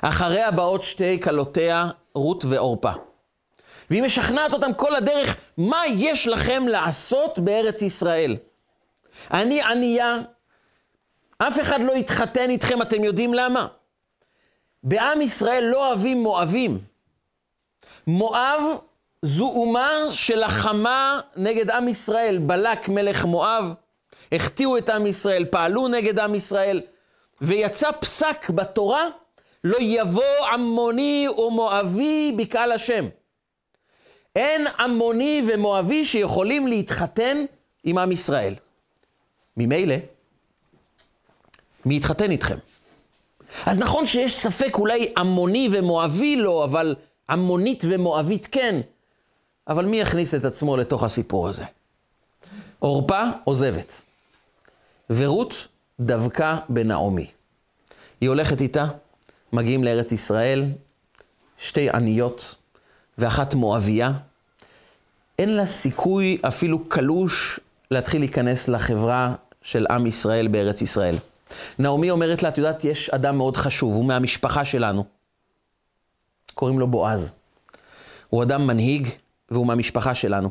אחריה 0.00 0.50
באות 0.50 0.82
שתי 0.82 1.20
כלותיה, 1.20 1.88
רות 2.14 2.44
ועורפה. 2.44 2.92
והיא 3.90 4.02
משכנעת 4.02 4.52
אותם 4.52 4.72
כל 4.72 4.94
הדרך, 4.96 5.36
מה 5.56 5.82
יש 5.86 6.26
לכם 6.26 6.68
לעשות 6.68 7.38
בארץ 7.38 7.82
ישראל? 7.82 8.36
אני 9.30 9.62
ענייה, 9.62 10.18
אף 11.38 11.60
אחד 11.60 11.80
לא 11.80 11.92
יתחתן 11.92 12.50
איתכם, 12.50 12.82
אתם 12.82 13.04
יודעים 13.04 13.34
למה? 13.34 13.66
בעם 14.82 15.22
ישראל 15.22 15.64
לא 15.64 15.88
אוהבים 15.88 16.22
מואבים. 16.22 16.78
מואב 18.06 18.62
זו 19.22 19.48
אומה 19.48 19.90
שלחמה 20.10 21.20
נגד 21.36 21.70
עם 21.70 21.88
ישראל. 21.88 22.38
בלק 22.38 22.88
מלך 22.88 23.24
מואב, 23.24 23.72
החטיאו 24.32 24.78
את 24.78 24.88
עם 24.88 25.06
ישראל, 25.06 25.44
פעלו 25.44 25.88
נגד 25.88 26.18
עם 26.18 26.34
ישראל, 26.34 26.80
ויצא 27.40 27.90
פסק 28.00 28.50
בתורה, 28.50 29.04
לא 29.64 29.76
יבוא 29.80 30.46
עמוני 30.52 31.28
ומואבי 31.38 32.34
בקהל 32.38 32.72
השם. 32.72 33.04
אין 34.38 34.66
עמוני 34.78 35.42
ומואבי 35.48 36.04
שיכולים 36.04 36.66
להתחתן 36.66 37.36
עם 37.84 37.98
עם 37.98 38.12
ישראל. 38.12 38.54
ממילא, 39.56 39.94
מי 41.84 41.96
יתחתן 41.96 42.30
איתכם? 42.30 42.56
אז 43.66 43.78
נכון 43.78 44.06
שיש 44.06 44.36
ספק 44.36 44.74
אולי 44.74 45.12
עמוני 45.16 45.68
ומואבי 45.72 46.36
לא, 46.36 46.64
אבל 46.64 46.94
עמונית 47.30 47.84
ומואבית 47.88 48.48
כן. 48.50 48.80
אבל 49.68 49.84
מי 49.84 50.00
יכניס 50.00 50.34
את 50.34 50.44
עצמו 50.44 50.76
לתוך 50.76 51.04
הסיפור 51.04 51.48
הזה? 51.48 51.64
עורפה 52.78 53.22
עוזבת, 53.44 53.92
ורות 55.10 55.68
דבקה 56.00 56.58
בנעמי. 56.68 57.30
היא 58.20 58.28
הולכת 58.28 58.60
איתה, 58.60 58.86
מגיעים 59.52 59.84
לארץ 59.84 60.12
ישראל, 60.12 60.64
שתי 61.58 61.90
עניות 61.90 62.54
ואחת 63.18 63.54
מואביה. 63.54 64.12
אין 65.38 65.56
לה 65.56 65.66
סיכוי 65.66 66.38
אפילו 66.48 66.84
קלוש 66.88 67.60
להתחיל 67.90 68.20
להיכנס 68.20 68.68
לחברה 68.68 69.34
של 69.62 69.86
עם 69.90 70.06
ישראל 70.06 70.48
בארץ 70.48 70.82
ישראל. 70.82 71.16
נעמי 71.78 72.10
אומרת 72.10 72.42
לה, 72.42 72.48
את 72.48 72.58
יודעת, 72.58 72.84
יש 72.84 73.10
אדם 73.10 73.36
מאוד 73.36 73.56
חשוב, 73.56 73.94
הוא 73.94 74.04
מהמשפחה 74.04 74.64
שלנו. 74.64 75.04
קוראים 76.54 76.78
לו 76.78 76.86
בועז. 76.86 77.34
הוא 78.28 78.42
אדם 78.42 78.66
מנהיג, 78.66 79.08
והוא 79.50 79.66
מהמשפחה 79.66 80.14
שלנו. 80.14 80.50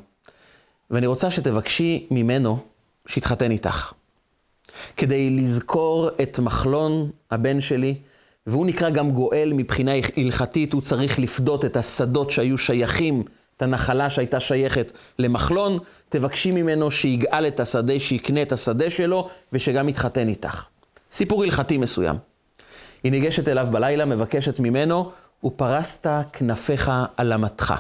ואני 0.90 1.08
רוצה 1.08 1.32
שתבקשי 1.32 2.08
ממנו 2.12 2.60
שיתחתן 3.08 3.52
איתך. 3.52 3.94
כדי 4.98 5.30
לזכור 5.30 6.10
את 6.22 6.40
מחלון, 6.40 7.12
הבן 7.32 7.62
שלי, 7.62 7.96
והוא 8.48 8.66
נקרא 8.66 8.90
גם 8.90 9.12
גואל 9.12 9.52
מבחינה 9.56 9.92
הלכתית, 10.18 10.74
הוא 10.74 10.82
צריך 10.82 11.20
לפדות 11.20 11.66
את 11.66 11.78
השדות 11.78 12.32
שהיו 12.32 12.58
שייכים, 12.58 13.24
את 13.58 13.62
הנחלה 13.62 14.10
שהייתה 14.10 14.39
שייכת 14.39 14.91
למחלון, 15.20 15.80
תבקשי 16.10 16.51
ממנו 16.51 16.91
שיגאל 16.91 17.47
את 17.47 17.60
השדה, 17.60 17.99
שיקנה 17.99 18.41
את 18.41 18.51
השדה 18.51 18.89
שלו, 18.89 19.30
ושגם 19.53 19.89
יתחתן 19.89 20.30
איתך. 20.30 20.66
סיפור 21.12 21.43
הלכתי 21.43 21.78
מסוים. 21.78 22.16
היא 23.03 23.12
ניגשת 23.12 23.47
אליו 23.47 23.68
בלילה, 23.72 24.05
מבקשת 24.05 24.60
ממנו, 24.60 25.12
ופרסת 25.43 26.08
כנפיך 26.34 26.91
על 27.18 27.34
אמתך. 27.34 27.74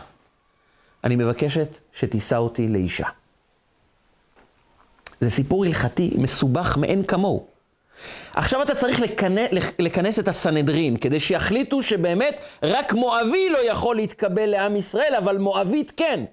אני 1.03 1.15
מבקשת 1.15 1.77
שתישא 1.93 2.35
אותי 2.35 2.67
לאישה. 2.67 3.07
זה 5.19 5.29
סיפור 5.29 5.65
הלכתי 5.65 6.13
מסובך 6.17 6.77
מאין 6.77 7.03
כמוהו. 7.03 7.56
עכשיו 8.33 8.61
אתה 8.61 8.75
צריך 8.75 9.01
לכנס, 9.79 10.19
את 10.19 10.27
הסנהדרין, 10.27 10.97
כדי 10.97 11.19
שיחליטו 11.19 11.81
שבאמת 11.81 12.41
רק 12.63 12.93
מואבי 12.93 13.49
לא 13.49 13.71
יכול 13.71 13.95
להתקבל 13.95 14.45
לעם 14.45 14.75
ישראל, 14.75 15.15
אבל 15.17 15.37
מואבית 15.37 15.91
כן. 15.97 16.23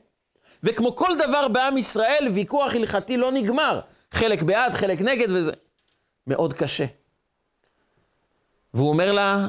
וכמו 0.63 0.97
כל 0.97 1.11
דבר 1.29 1.49
בעם 1.49 1.79
ישראל, 1.79 2.29
ויכוח 2.33 2.75
הלכתי 2.75 3.17
לא 3.17 3.33
נגמר. 3.33 3.81
חלק 4.13 4.43
בעד, 4.43 4.75
חלק 4.75 5.01
נגד 5.01 5.29
וזה. 5.31 5.53
מאוד 6.27 6.55
קשה. 6.55 6.85
והוא 8.75 8.89
אומר 8.89 9.13
לה, 9.13 9.49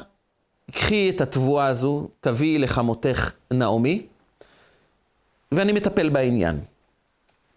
קחי 0.72 1.12
את 1.16 1.22
התבואה 1.22 1.66
הזו, 1.66 2.08
תביאי 2.20 2.58
לחמותך 2.58 3.32
נעמי, 3.52 4.06
ואני 5.52 5.72
מטפל 5.72 6.10
בעניין. 6.10 6.60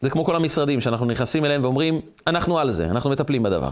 זה 0.01 0.11
כמו 0.11 0.25
כל 0.25 0.37
המשרדים 0.37 0.81
שאנחנו 0.81 1.07
נכנסים 1.07 1.45
אליהם 1.45 1.65
ואומרים, 1.65 2.01
אנחנו 2.27 2.59
על 2.59 2.71
זה, 2.71 2.85
אנחנו 2.85 3.11
מטפלים 3.11 3.43
בדבר. 3.43 3.71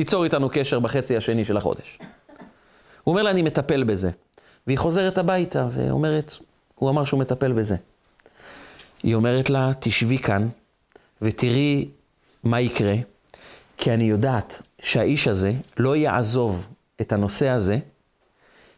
תיצור 0.00 0.24
איתנו 0.24 0.48
קשר 0.52 0.78
בחצי 0.78 1.16
השני 1.16 1.44
של 1.44 1.56
החודש. 1.56 1.98
הוא 3.04 3.12
אומר 3.12 3.22
לה, 3.22 3.30
אני 3.30 3.42
מטפל 3.42 3.84
בזה. 3.84 4.10
והיא 4.66 4.78
חוזרת 4.78 5.18
הביתה 5.18 5.68
ואומרת, 5.72 6.32
הוא 6.74 6.90
אמר 6.90 7.04
שהוא 7.04 7.20
מטפל 7.20 7.52
בזה. 7.52 7.76
היא 9.02 9.14
אומרת 9.14 9.50
לה, 9.50 9.70
תשבי 9.80 10.18
כאן 10.18 10.48
ותראי 11.22 11.88
מה 12.44 12.60
יקרה, 12.60 12.94
כי 13.76 13.94
אני 13.94 14.04
יודעת 14.04 14.62
שהאיש 14.82 15.28
הזה 15.28 15.52
לא 15.76 15.96
יעזוב 15.96 16.66
את 17.00 17.12
הנושא 17.12 17.48
הזה, 17.48 17.78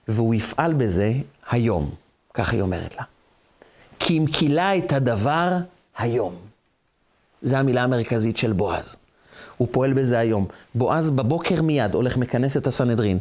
והוא 0.09 0.35
יפעל 0.35 0.75
בזה 0.75 1.13
היום. 1.51 1.95
כך 2.35 2.53
היא 2.53 2.61
אומרת 2.61 2.97
לה. 2.97 3.05
כי 3.99 4.19
אם 4.19 4.25
כילה 4.33 4.79
את 4.79 4.93
הדבר 4.93 5.53
היום. 5.97 6.37
זו 7.43 7.57
המילה 7.57 7.83
המרכזית 7.83 8.37
של 8.37 8.53
בועז. 8.53 9.02
הוא 9.63 9.69
פועל 9.71 9.93
בזה 9.93 10.19
היום. 10.19 10.47
בועז 10.75 11.11
בבוקר 11.11 11.63
מיד 11.63 11.95
הולך 11.95 12.17
מכנס 12.17 12.57
את 12.57 12.67
הסנהדרין. 12.67 13.19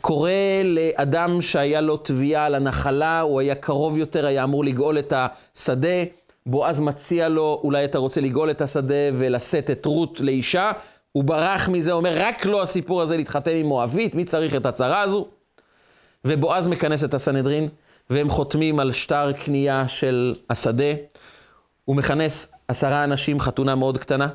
קורא 0.00 0.30
לאדם 0.64 1.42
שהיה 1.42 1.80
לו 1.80 1.96
תביעה 1.96 2.44
על 2.44 2.54
הנחלה, 2.54 3.20
הוא 3.20 3.40
היה 3.40 3.54
קרוב 3.54 3.98
יותר, 3.98 4.26
היה 4.26 4.44
אמור 4.44 4.64
לגאול 4.64 4.98
את 4.98 5.12
השדה. 5.16 6.04
בועז 6.46 6.80
מציע 6.80 7.28
לו, 7.28 7.60
אולי 7.64 7.84
אתה 7.84 7.98
רוצה 7.98 8.20
לגאול 8.20 8.50
את 8.50 8.60
השדה 8.60 8.94
ולשאת 9.18 9.70
את 9.70 9.86
רות 9.86 10.20
לאישה. 10.20 10.72
הוא 11.12 11.24
ברח 11.24 11.68
מזה, 11.68 11.92
אומר, 11.92 12.12
רק 12.16 12.44
לא 12.46 12.62
הסיפור 12.62 13.02
הזה 13.02 13.16
להתחתן 13.16 13.56
עם 13.56 13.66
מואבית, 13.66 14.14
מי 14.14 14.24
צריך 14.24 14.54
את 14.54 14.66
הצרה 14.66 15.00
הזו? 15.00 15.26
ובועז 16.24 16.66
מכנס 16.66 17.04
את 17.04 17.14
הסנהדרין, 17.14 17.68
והם 18.10 18.28
חותמים 18.28 18.80
על 18.80 18.92
שטר 18.92 19.32
קנייה 19.32 19.88
של 19.88 20.34
השדה. 20.50 20.92
הוא 21.84 21.96
מכנס 21.96 22.48
עשרה 22.68 23.04
אנשים, 23.04 23.40
חתונה 23.40 23.74
מאוד 23.74 23.98
קטנה, 23.98 24.28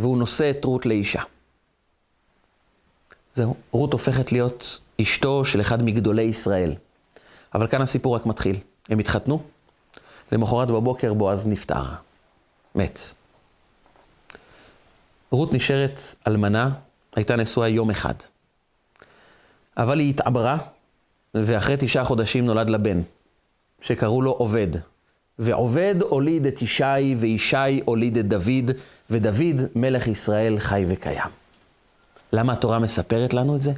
והוא 0.00 0.18
נושא 0.18 0.50
את 0.50 0.64
רות 0.64 0.86
לאישה. 0.86 1.22
זהו, 3.34 3.56
רות 3.70 3.92
הופכת 3.92 4.32
להיות 4.32 4.80
אשתו 5.00 5.44
של 5.44 5.60
אחד 5.60 5.82
מגדולי 5.82 6.22
ישראל. 6.22 6.74
אבל 7.54 7.66
כאן 7.66 7.82
הסיפור 7.82 8.14
רק 8.14 8.26
מתחיל. 8.26 8.56
הם 8.88 8.98
התחתנו, 8.98 9.42
למחרת 10.32 10.68
בבוקר 10.68 11.14
בועז 11.14 11.46
נפטר, 11.46 11.82
מת. 12.74 12.98
רות 15.30 15.54
נשארת 15.54 16.00
אלמנה, 16.26 16.70
הייתה 17.16 17.36
נשואה 17.36 17.68
יום 17.68 17.90
אחד. 17.90 18.14
אבל 19.76 19.98
היא 19.98 20.10
התעברה, 20.10 20.58
ואחרי 21.34 21.76
תשעה 21.78 22.04
חודשים 22.04 22.46
נולד 22.46 22.70
לה 22.70 22.78
בן, 22.78 23.00
שקראו 23.82 24.22
לו 24.22 24.30
עובד. 24.30 24.68
ועובד 25.38 25.94
הוליד 26.00 26.46
את 26.46 26.62
ישי, 26.62 27.14
וישי 27.18 27.80
הוליד 27.84 28.18
את 28.18 28.28
דוד, 28.28 28.70
ודוד 29.10 29.68
מלך 29.74 30.08
ישראל 30.08 30.58
חי 30.58 30.84
וקיים. 30.88 31.30
למה 32.32 32.52
התורה 32.52 32.78
מספרת 32.78 33.34
לנו 33.34 33.56
את 33.56 33.62
זה? 33.62 33.72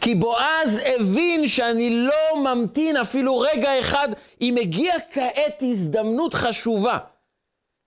כי 0.00 0.14
בועז 0.14 0.80
הבין 0.84 1.48
שאני 1.48 1.90
לא 1.90 2.44
ממתין 2.44 2.96
אפילו 2.96 3.38
רגע 3.38 3.80
אחד, 3.80 4.08
אם 4.40 4.56
הגיעה 4.60 4.96
כעת 5.12 5.62
הזדמנות 5.62 6.34
חשובה 6.34 6.98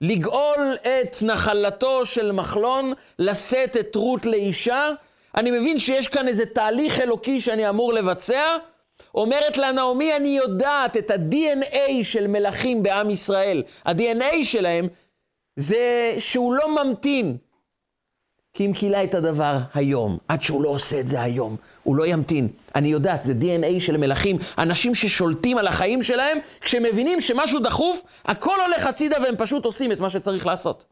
לגאול 0.01 0.75
את 0.81 1.17
נחלתו 1.21 2.05
של 2.05 2.31
מחלון, 2.31 2.93
לשאת 3.19 3.77
את 3.77 3.95
רות 3.95 4.25
לאישה, 4.25 4.89
אני 5.35 5.51
מבין 5.51 5.79
שיש 5.79 6.07
כאן 6.07 6.27
איזה 6.27 6.45
תהליך 6.45 6.99
אלוקי 6.99 7.41
שאני 7.41 7.69
אמור 7.69 7.93
לבצע. 7.93 8.55
אומרת 9.15 9.57
לה 9.57 9.71
נעמי, 9.71 10.15
אני 10.15 10.29
יודעת 10.29 10.97
את 10.97 11.11
ה-DNA 11.11 12.03
של 12.03 12.27
מלכים 12.27 12.83
בעם 12.83 13.09
ישראל. 13.09 13.63
ה-DNA 13.85 14.43
שלהם 14.43 14.87
זה 15.57 16.15
שהוא 16.19 16.53
לא 16.53 16.83
ממתין. 16.83 17.37
כי 18.53 18.65
אם 18.65 18.73
קילה 18.73 19.03
את 19.03 19.15
הדבר 19.15 19.57
היום, 19.73 20.17
עד 20.27 20.41
שהוא 20.41 20.63
לא 20.63 20.69
עושה 20.69 20.99
את 20.99 21.07
זה 21.07 21.21
היום, 21.21 21.55
הוא 21.83 21.95
לא 21.95 22.07
ימתין. 22.07 22.47
אני 22.75 22.87
יודעת, 22.87 23.23
זה 23.23 23.33
DNA 23.41 23.79
של 23.79 23.97
מלכים, 23.97 24.35
אנשים 24.57 24.95
ששולטים 24.95 25.57
על 25.57 25.67
החיים 25.67 26.03
שלהם, 26.03 26.37
כשמבינים 26.61 27.21
שמשהו 27.21 27.59
דחוף, 27.59 28.03
הכל 28.25 28.55
הולך 28.65 28.85
הצידה 28.85 29.17
והם 29.23 29.35
פשוט 29.37 29.65
עושים 29.65 29.91
את 29.91 29.99
מה 29.99 30.09
שצריך 30.09 30.45
לעשות. 30.45 30.85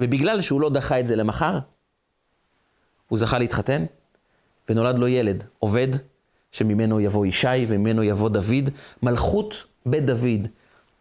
ובגלל 0.00 0.40
שהוא 0.40 0.60
לא 0.60 0.70
דחה 0.70 1.00
את 1.00 1.06
זה 1.06 1.16
למחר, 1.16 1.58
הוא 3.08 3.18
זכה 3.18 3.38
להתחתן, 3.38 3.84
ונולד 4.68 4.98
לו 4.98 5.08
ילד, 5.08 5.44
עובד, 5.58 5.88
שממנו 6.52 7.00
יבוא 7.00 7.26
ישי 7.26 7.66
וממנו 7.68 8.02
יבוא 8.02 8.28
דוד, 8.28 8.70
מלכות 9.02 9.66
בית 9.86 10.06
דוד, 10.06 10.48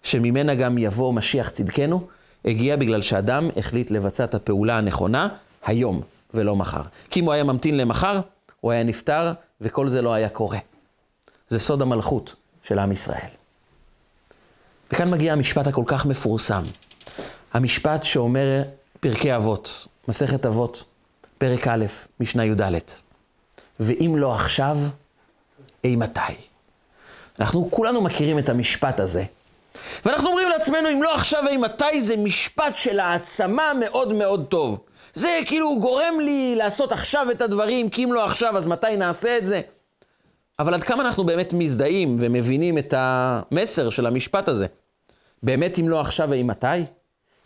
שממנה 0.06 0.56
גם 0.56 0.78
יבוא 0.78 1.14
משיח 1.14 1.50
צדקנו, 1.50 2.08
הגיע 2.46 2.76
בגלל 2.76 3.02
שאדם 3.02 3.50
החליט 3.58 3.92
לבצע 3.92 4.24
את 4.24 4.36
הפעולה 4.36 4.78
הנכונה 4.78 5.28
היום 5.66 6.02
ולא 6.34 6.56
מחר. 6.56 6.82
כי 7.10 7.20
אם 7.20 7.26
הוא 7.26 7.34
היה 7.34 7.44
ממתין 7.44 7.78
למחר, 7.78 8.20
הוא 8.62 8.72
היה 8.72 8.84
נפטר 8.84 9.34
וכל 9.62 9.90
זה 9.90 10.02
לא 10.02 10.14
היה 10.14 10.30
קורה. 10.30 10.58
זה 11.50 11.60
סוד 11.60 11.82
המלכות 11.82 12.36
של 12.64 12.80
עם 12.80 12.92
ישראל. 12.92 13.30
וכאן 14.92 15.10
מגיע 15.10 15.34
המשפט 15.34 15.68
הכל 15.68 15.84
כך 15.86 16.06
מפורסם. 16.06 16.64
המשפט 17.54 18.04
שאומר 18.04 18.64
פרקי 19.00 19.36
אבות, 19.36 19.88
מסכת 20.08 20.46
אבות, 20.46 20.84
פרק 21.38 21.68
א', 21.68 21.86
משנה 22.20 22.46
י"ד. 22.46 22.62
ואם 23.80 24.16
לא 24.18 24.36
עכשיו, 24.36 24.78
אימתי? 25.84 26.20
אנחנו 27.40 27.72
כולנו 27.72 28.02
מכירים 28.02 28.40
את 28.40 28.50
המשפט 28.50 29.00
הזה. 29.00 29.24
ואנחנו 30.06 30.30
אומרים 30.30 30.50
לעצמנו, 30.50 30.90
אם 30.90 31.04
לא 31.04 31.16
עכשיו, 31.16 31.48
אימתי, 31.48 32.02
זה 32.02 32.16
משפט 32.18 32.78
של 32.78 33.00
העצמה 33.00 33.72
מאוד 33.80 34.14
מאוד 34.14 34.46
טוב. 34.50 34.80
זה 35.14 35.40
כאילו 35.46 35.80
גורם 35.80 36.20
לי 36.20 36.56
לעשות 36.56 36.92
עכשיו 36.92 37.32
את 37.32 37.42
הדברים, 37.42 37.90
כי 37.90 38.04
אם 38.04 38.14
לא 38.14 38.26
עכשיו, 38.26 38.58
אז 38.58 38.68
מתי 38.68 38.98
נעשה 38.98 39.38
את 39.38 39.46
זה? 39.46 39.62
אבל 40.60 40.74
עד 40.74 40.84
כמה 40.84 41.04
אנחנו 41.04 41.24
באמת 41.24 41.54
מזדהים 41.54 42.16
ומבינים 42.20 42.78
את 42.78 42.94
המסר 42.98 43.90
של 43.90 44.06
המשפט 44.06 44.48
הזה? 44.48 44.68
באמת 45.44 45.80
אם 45.80 45.90
לא 45.90 46.00
עכשיו, 46.00 46.34
אימתי? 46.34 46.68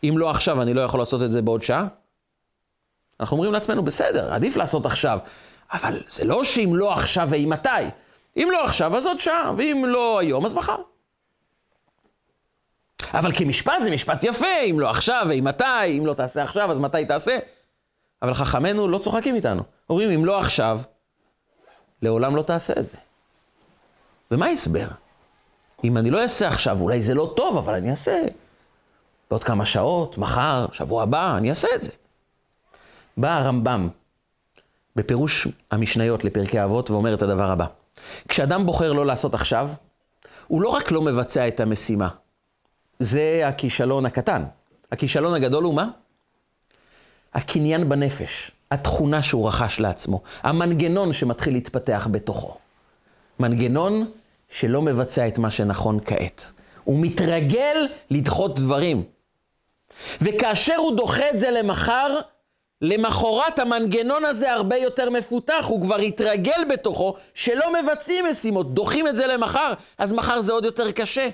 אם 0.03 0.13
לא 0.17 0.29
עכשיו, 0.29 0.61
אני 0.61 0.73
לא 0.73 0.81
יכול 0.81 0.99
לעשות 0.99 1.21
את 1.21 1.31
זה 1.31 1.41
בעוד 1.41 1.61
שעה? 1.61 1.87
אנחנו 3.19 3.35
אומרים 3.35 3.53
לעצמנו, 3.53 3.83
בסדר, 3.83 4.33
עדיף 4.33 4.57
לעשות 4.57 4.85
עכשיו. 4.85 5.19
אבל 5.73 6.01
זה 6.09 6.23
לא 6.23 6.43
שאם 6.43 6.71
לא 6.75 6.93
עכשיו 6.93 7.27
ואימתי. 7.31 7.69
אם 8.37 8.49
לא 8.51 8.63
עכשיו, 8.63 8.97
אז 8.97 9.05
עוד 9.05 9.19
שעה, 9.19 9.53
ואם 9.57 9.83
לא 9.87 10.19
היום, 10.19 10.45
אז 10.45 10.53
מחר. 10.53 10.75
אבל 13.13 13.31
כמשפט 13.35 13.73
זה 13.83 13.91
משפט 13.91 14.23
יפה, 14.23 14.59
אם 14.69 14.79
לא 14.79 14.89
עכשיו 14.89 15.25
ואימתי, 15.29 15.97
אם 15.97 16.05
לא 16.05 16.13
תעשה 16.13 16.43
עכשיו, 16.43 16.71
אז 16.71 16.77
מתי 16.77 17.05
תעשה? 17.05 17.37
אבל 18.21 18.33
חכמינו 18.33 18.87
לא 18.87 18.97
צוחקים 18.97 19.35
איתנו. 19.35 19.63
אומרים, 19.89 20.11
אם 20.11 20.25
לא 20.25 20.39
עכשיו, 20.39 20.79
לעולם 22.01 22.35
לא 22.35 22.41
תעשה 22.41 22.73
את 22.79 22.87
זה. 22.87 22.97
ומה 24.31 24.45
ההסבר? 24.45 24.87
אם 25.83 25.97
אני 25.97 26.09
לא 26.09 26.21
אעשה 26.21 26.47
עכשיו, 26.47 26.81
אולי 26.81 27.01
זה 27.01 27.13
לא 27.13 27.33
טוב, 27.35 27.57
אבל 27.57 27.73
אני 27.73 27.91
אעשה. 27.91 28.21
בעוד 29.29 29.43
כמה 29.43 29.65
שעות, 29.65 30.17
מחר, 30.17 30.65
שבוע 30.71 31.03
הבא, 31.03 31.37
אני 31.37 31.49
אעשה 31.49 31.67
את 31.75 31.81
זה. 31.81 31.91
בא 33.17 33.37
הרמב"ם 33.37 33.89
בפירוש 34.95 35.47
המשניות 35.71 36.23
לפרקי 36.23 36.63
אבות 36.63 36.91
ואומר 36.91 37.13
את 37.13 37.21
הדבר 37.21 37.51
הבא. 37.51 37.65
כשאדם 38.27 38.65
בוחר 38.65 38.93
לא 38.93 39.05
לעשות 39.05 39.33
עכשיו, 39.33 39.69
הוא 40.47 40.61
לא 40.61 40.69
רק 40.69 40.91
לא 40.91 41.01
מבצע 41.01 41.47
את 41.47 41.59
המשימה, 41.59 42.09
זה 42.99 43.41
הכישלון 43.45 44.05
הקטן. 44.05 44.43
הכישלון 44.91 45.33
הגדול 45.33 45.63
הוא 45.63 45.73
מה? 45.73 45.89
הקניין 47.33 47.89
בנפש, 47.89 48.51
התכונה 48.71 49.21
שהוא 49.21 49.47
רכש 49.47 49.79
לעצמו, 49.79 50.21
המנגנון 50.43 51.13
שמתחיל 51.13 51.53
להתפתח 51.53 52.07
בתוכו. 52.11 52.57
מנגנון 53.39 54.11
שלא 54.49 54.81
מבצע 54.81 55.27
את 55.27 55.37
מה 55.37 55.51
שנכון 55.51 55.99
כעת. 56.05 56.51
הוא 56.83 56.99
מתרגל 57.01 57.87
לדחות 58.11 58.55
דברים. 58.55 59.03
וכאשר 60.21 60.75
הוא 60.75 60.97
דוחה 60.97 61.29
את 61.29 61.39
זה 61.39 61.51
למחר, 61.51 62.19
למחרת 62.81 63.59
המנגנון 63.59 64.25
הזה 64.25 64.51
הרבה 64.51 64.77
יותר 64.77 65.09
מפותח, 65.09 65.65
הוא 65.67 65.81
כבר 65.81 65.95
התרגל 65.95 66.63
בתוכו 66.69 67.15
שלא 67.33 67.73
מבצעים 67.81 68.25
משימות, 68.31 68.73
דוחים 68.73 69.07
את 69.07 69.15
זה 69.15 69.27
למחר, 69.27 69.73
אז 69.97 70.13
מחר 70.13 70.41
זה 70.41 70.53
עוד 70.53 70.65
יותר 70.65 70.91
קשה. 70.91 71.29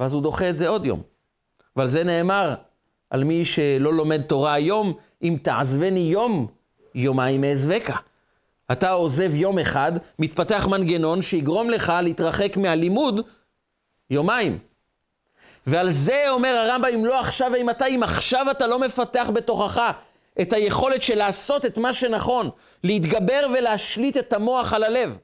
ואז 0.00 0.12
הוא 0.12 0.22
דוחה 0.22 0.50
את 0.50 0.56
זה 0.56 0.68
עוד 0.68 0.86
יום. 0.86 1.02
ועל 1.76 1.86
זה 1.86 2.04
נאמר, 2.04 2.54
על 3.10 3.24
מי 3.24 3.44
שלא 3.44 3.94
לומד 3.94 4.22
תורה 4.22 4.54
היום, 4.54 4.92
אם 5.22 5.36
תעזבני 5.42 6.00
יום, 6.00 6.46
יומיים 6.94 7.44
אעזבקה. 7.44 7.96
אתה 8.72 8.90
עוזב 8.90 9.34
יום 9.34 9.58
אחד, 9.58 9.92
מתפתח 10.18 10.66
מנגנון 10.70 11.22
שיגרום 11.22 11.70
לך 11.70 11.92
להתרחק 12.02 12.56
מהלימוד 12.56 13.20
יומיים. 14.10 14.58
ועל 15.66 15.90
זה 15.90 16.24
אומר 16.30 16.48
הרמב"ם, 16.48 16.90
אם 16.94 17.04
לא 17.04 17.20
עכשיו 17.20 17.50
ואם 17.52 17.68
אם 17.94 18.02
עכשיו 18.02 18.46
אתה 18.50 18.66
לא 18.66 18.78
מפתח 18.78 19.30
בתוכך 19.34 19.90
את 20.40 20.52
היכולת 20.52 21.02
של 21.02 21.18
לעשות 21.18 21.64
את 21.64 21.78
מה 21.78 21.92
שנכון, 21.92 22.50
להתגבר 22.84 23.46
ולהשליט 23.54 24.16
את 24.16 24.32
המוח 24.32 24.72
על 24.72 24.84
הלב. 24.84 25.18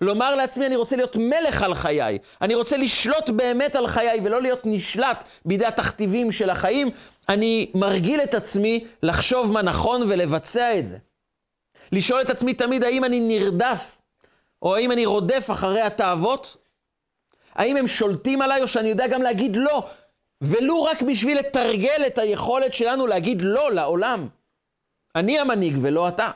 לומר 0.00 0.34
לעצמי, 0.34 0.66
אני 0.66 0.76
רוצה 0.76 0.96
להיות 0.96 1.16
מלך 1.16 1.62
על 1.62 1.74
חיי, 1.74 2.18
אני 2.40 2.54
רוצה 2.54 2.76
לשלוט 2.76 3.30
באמת 3.30 3.76
על 3.76 3.86
חיי 3.86 4.20
ולא 4.24 4.42
להיות 4.42 4.60
נשלט 4.64 5.24
בידי 5.44 5.66
התכתיבים 5.66 6.32
של 6.32 6.50
החיים, 6.50 6.90
אני 7.28 7.70
מרגיל 7.74 8.20
את 8.20 8.34
עצמי 8.34 8.84
לחשוב 9.02 9.52
מה 9.52 9.62
נכון 9.62 10.02
ולבצע 10.02 10.78
את 10.78 10.86
זה. 10.86 10.98
לשאול 11.92 12.20
את 12.20 12.30
עצמי 12.30 12.54
תמיד 12.54 12.84
האם 12.84 13.04
אני 13.04 13.20
נרדף, 13.20 13.98
או 14.62 14.76
האם 14.76 14.92
אני 14.92 15.06
רודף 15.06 15.48
אחרי 15.52 15.80
התאוות? 15.80 16.56
האם 17.54 17.76
הם 17.76 17.88
שולטים 17.88 18.42
עליי, 18.42 18.62
או 18.62 18.68
שאני 18.68 18.88
יודע 18.88 19.06
גם 19.06 19.22
להגיד 19.22 19.56
לא, 19.56 19.86
ולו 20.40 20.82
רק 20.82 21.02
בשביל 21.02 21.38
לתרגל 21.38 22.02
את 22.06 22.18
היכולת 22.18 22.74
שלנו 22.74 23.06
להגיד 23.06 23.42
לא 23.42 23.72
לעולם. 23.72 24.28
אני 25.16 25.38
המנהיג 25.38 25.78
ולא 25.82 26.08
אתה. 26.08 26.30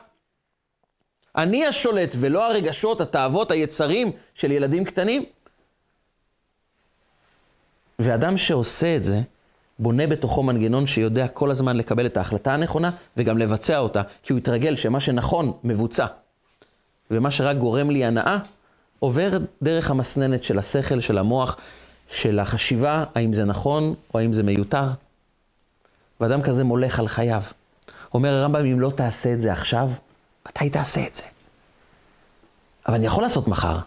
אני 1.37 1.65
השולט 1.65 2.15
ולא 2.19 2.51
הרגשות, 2.51 3.01
התאוות, 3.01 3.51
היצרים 3.51 4.11
של 4.33 4.51
ילדים 4.51 4.85
קטנים. 4.85 5.25
ואדם 7.99 8.37
שעושה 8.37 8.95
את 8.95 9.03
זה, 9.03 9.21
בונה 9.79 10.07
בתוכו 10.07 10.43
מנגנון 10.43 10.87
שיודע 10.87 11.27
כל 11.27 11.51
הזמן 11.51 11.77
לקבל 11.77 12.05
את 12.05 12.17
ההחלטה 12.17 12.53
הנכונה 12.53 12.91
וגם 13.17 13.37
לבצע 13.37 13.77
אותה, 13.77 14.01
כי 14.23 14.33
הוא 14.33 14.39
יתרגל 14.39 14.75
שמה 14.75 14.99
שנכון 14.99 15.51
מבוצע. 15.63 16.05
ומה 17.11 17.31
שרק 17.31 17.57
גורם 17.57 17.89
לי 17.89 18.05
הנאה, 18.05 18.37
עובר 18.99 19.29
דרך 19.61 19.91
המסננת 19.91 20.43
של 20.43 20.59
השכל, 20.59 20.99
של 20.99 21.17
המוח, 21.17 21.57
של 22.09 22.39
החשיבה, 22.39 23.03
האם 23.15 23.33
זה 23.33 23.45
נכון 23.45 23.93
או 24.13 24.19
האם 24.19 24.33
זה 24.33 24.43
מיותר. 24.43 24.85
ואדם 26.19 26.41
כזה 26.41 26.63
מולך 26.63 26.99
על 26.99 27.07
חייו. 27.07 27.41
אומר 28.13 28.33
הרמב"ם, 28.33 28.65
אם 28.65 28.79
לא 28.79 28.89
תעשה 28.89 29.33
את 29.33 29.41
זה 29.41 29.51
עכשיו, 29.51 29.89
מתי 30.47 30.69
תעשה 30.69 31.07
את 31.07 31.15
זה? 31.15 31.23
אבל 32.87 32.95
אני 32.95 33.05
יכול 33.05 33.23
לעשות 33.23 33.47
מחר. 33.47 33.77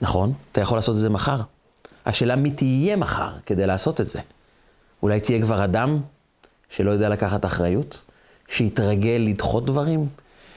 נכון, 0.00 0.32
אתה 0.52 0.60
יכול 0.60 0.78
לעשות 0.78 0.96
את 0.96 1.00
זה 1.00 1.08
מחר. 1.08 1.40
השאלה 2.06 2.36
מי 2.36 2.50
תהיה 2.50 2.96
מחר 2.96 3.30
כדי 3.46 3.66
לעשות 3.66 4.00
את 4.00 4.06
זה. 4.06 4.20
אולי 5.02 5.20
תהיה 5.20 5.42
כבר 5.42 5.64
אדם 5.64 6.00
שלא 6.70 6.90
יודע 6.90 7.08
לקחת 7.08 7.44
אחריות, 7.44 8.02
שיתרגל 8.48 9.24
לדחות 9.28 9.66
דברים, 9.66 10.08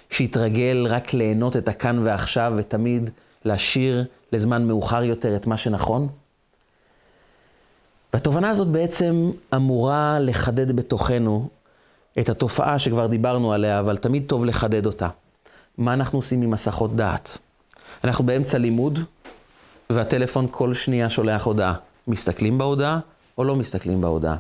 שיתרגל 0.09 0.85
רק 0.89 1.13
ליהנות 1.13 1.57
את 1.57 1.67
הכאן 1.67 1.99
ועכשיו 2.03 2.53
ותמיד 2.57 3.09
להשאיר 3.45 4.05
לזמן 4.31 4.67
מאוחר 4.67 5.03
יותר 5.03 5.35
את 5.35 5.47
מה 5.47 5.57
שנכון. 5.57 6.07
והתובנה 8.13 8.49
הזאת 8.49 8.67
בעצם 8.67 9.31
אמורה 9.55 10.17
לחדד 10.19 10.71
בתוכנו 10.71 11.49
את 12.19 12.29
התופעה 12.29 12.79
שכבר 12.79 13.07
דיברנו 13.07 13.53
עליה, 13.53 13.79
אבל 13.79 13.97
תמיד 13.97 14.23
טוב 14.27 14.45
לחדד 14.45 14.85
אותה. 14.85 15.09
מה 15.77 15.93
אנחנו 15.93 16.19
עושים 16.19 16.41
עם 16.41 16.49
מסכות 16.49 16.95
דעת? 16.95 17.37
אנחנו 18.03 18.25
באמצע 18.25 18.57
לימוד, 18.57 18.99
והטלפון 19.89 20.47
כל 20.51 20.73
שנייה 20.73 21.09
שולח 21.09 21.45
הודעה. 21.45 21.73
מסתכלים 22.07 22.57
בהודעה 22.57 22.99
או 23.37 23.43
לא 23.43 23.55
מסתכלים 23.55 24.01
בהודעה? 24.01 24.35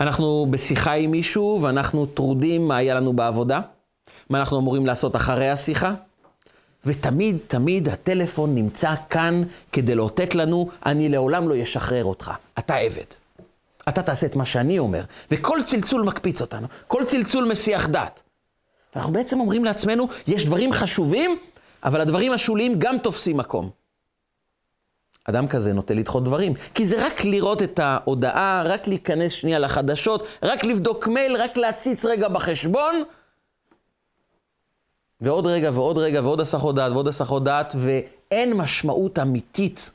אנחנו 0.00 0.46
בשיחה 0.50 0.92
עם 0.92 1.10
מישהו 1.10 1.60
ואנחנו 1.62 2.06
טרודים 2.06 2.68
מה 2.68 2.76
היה 2.76 2.94
לנו 2.94 3.12
בעבודה, 3.12 3.60
מה 4.30 4.38
אנחנו 4.38 4.58
אמורים 4.58 4.86
לעשות 4.86 5.16
אחרי 5.16 5.50
השיחה, 5.50 5.94
ותמיד, 6.86 7.36
תמיד 7.46 7.88
הטלפון 7.88 8.54
נמצא 8.54 8.94
כאן 9.10 9.42
כדי 9.72 9.94
לאותת 9.94 10.34
לנו, 10.34 10.70
אני 10.86 11.08
לעולם 11.08 11.48
לא 11.48 11.62
אשחרר 11.62 12.04
אותך, 12.04 12.30
אתה 12.58 12.74
עבד. 12.74 13.04
אתה 13.88 14.02
תעשה 14.02 14.26
את 14.26 14.36
מה 14.36 14.44
שאני 14.44 14.78
אומר, 14.78 15.04
וכל 15.30 15.58
צלצול 15.66 16.02
מקפיץ 16.02 16.40
אותנו, 16.40 16.66
כל 16.86 17.04
צלצול 17.04 17.44
מסיח 17.44 17.88
דעת. 17.88 18.22
אנחנו 18.96 19.12
בעצם 19.12 19.40
אומרים 19.40 19.64
לעצמנו, 19.64 20.08
יש 20.26 20.46
דברים 20.46 20.72
חשובים, 20.72 21.38
אבל 21.84 22.00
הדברים 22.00 22.32
השוליים 22.32 22.74
גם 22.78 22.98
תופסים 22.98 23.36
מקום. 23.36 23.70
אדם 25.24 25.48
כזה 25.48 25.72
נוטה 25.72 25.94
לדחות 25.94 26.24
דברים, 26.24 26.54
כי 26.74 26.86
זה 26.86 27.06
רק 27.06 27.24
לראות 27.24 27.62
את 27.62 27.78
ההודעה, 27.78 28.62
רק 28.64 28.88
להיכנס 28.88 29.32
שנייה 29.32 29.58
לחדשות, 29.58 30.26
רק 30.42 30.64
לבדוק 30.64 31.06
מייל, 31.06 31.36
רק 31.36 31.56
להציץ 31.56 32.04
רגע 32.04 32.28
בחשבון, 32.28 33.02
ועוד 35.20 35.46
רגע 35.46 35.70
ועוד 35.74 35.98
רגע 35.98 36.20
ועוד 36.20 36.40
הסחות 36.40 36.74
דעת 36.74 36.92
ועוד 36.92 37.08
הסחות 37.08 37.44
דעת, 37.44 37.74
ואין 37.78 38.52
משמעות 38.52 39.18
אמיתית, 39.18 39.90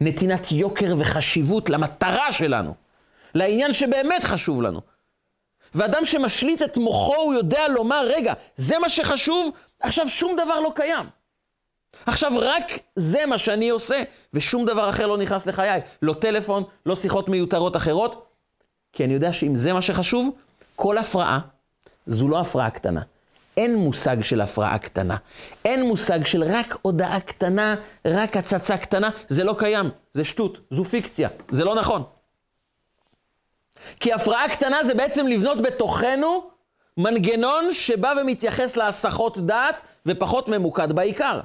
נתינת 0.00 0.52
יוקר 0.52 0.94
וחשיבות 0.98 1.70
למטרה 1.70 2.32
שלנו, 2.32 2.74
לעניין 3.34 3.72
שבאמת 3.72 4.24
חשוב 4.24 4.62
לנו. 4.62 4.93
ואדם 5.74 6.04
שמשליט 6.04 6.62
את 6.62 6.76
מוחו, 6.76 7.16
הוא 7.16 7.34
יודע 7.34 7.68
לומר, 7.68 8.06
רגע, 8.16 8.32
זה 8.56 8.78
מה 8.78 8.88
שחשוב, 8.88 9.50
עכשיו 9.80 10.08
שום 10.08 10.36
דבר 10.36 10.60
לא 10.60 10.72
קיים. 10.74 11.06
עכשיו 12.06 12.32
רק 12.36 12.72
זה 12.96 13.26
מה 13.26 13.38
שאני 13.38 13.68
עושה, 13.68 14.02
ושום 14.34 14.66
דבר 14.66 14.90
אחר 14.90 15.06
לא 15.06 15.18
נכנס 15.18 15.46
לחיי. 15.46 15.80
לא 16.02 16.14
טלפון, 16.14 16.64
לא 16.86 16.96
שיחות 16.96 17.28
מיותרות 17.28 17.76
אחרות. 17.76 18.26
כי 18.92 19.04
אני 19.04 19.14
יודע 19.14 19.32
שאם 19.32 19.56
זה 19.56 19.72
מה 19.72 19.82
שחשוב, 19.82 20.30
כל 20.76 20.98
הפרעה 20.98 21.38
זו 22.06 22.28
לא 22.28 22.40
הפרעה 22.40 22.70
קטנה. 22.70 23.00
אין 23.56 23.76
מושג 23.76 24.22
של 24.22 24.40
הפרעה 24.40 24.78
קטנה. 24.78 25.16
אין 25.64 25.82
מושג 25.82 26.24
של 26.26 26.44
רק 26.44 26.76
הודעה 26.82 27.20
קטנה, 27.20 27.74
רק 28.04 28.36
הצצה 28.36 28.76
קטנה. 28.76 29.10
זה 29.28 29.44
לא 29.44 29.54
קיים, 29.58 29.90
זה 30.12 30.24
שטות, 30.24 30.58
זו 30.70 30.84
פיקציה, 30.84 31.28
זה 31.50 31.64
לא 31.64 31.74
נכון. 31.74 32.02
כי 34.00 34.12
הפרעה 34.12 34.48
קטנה 34.48 34.84
זה 34.84 34.94
בעצם 34.94 35.26
לבנות 35.26 35.62
בתוכנו 35.62 36.50
מנגנון 36.96 37.74
שבא 37.74 38.12
ומתייחס 38.20 38.76
להסחות 38.76 39.38
דעת 39.38 39.82
ופחות 40.06 40.48
ממוקד 40.48 40.92
בעיקר. 40.92 41.40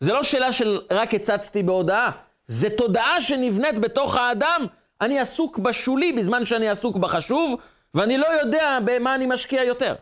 זה 0.00 0.12
לא 0.12 0.22
שאלה 0.22 0.52
של 0.52 0.80
רק 0.90 1.14
הצצתי 1.14 1.62
בהודעה, 1.62 2.10
זה 2.46 2.70
תודעה 2.70 3.20
שנבנית 3.20 3.78
בתוך 3.78 4.16
האדם. 4.16 4.66
אני 5.00 5.20
עסוק 5.20 5.58
בשולי 5.58 6.12
בזמן 6.12 6.46
שאני 6.46 6.68
עסוק 6.68 6.96
בחשוב, 6.96 7.60
ואני 7.94 8.18
לא 8.18 8.26
יודע 8.40 8.78
במה 8.84 9.14
אני 9.14 9.26
משקיע 9.26 9.64
יותר. 9.64 9.94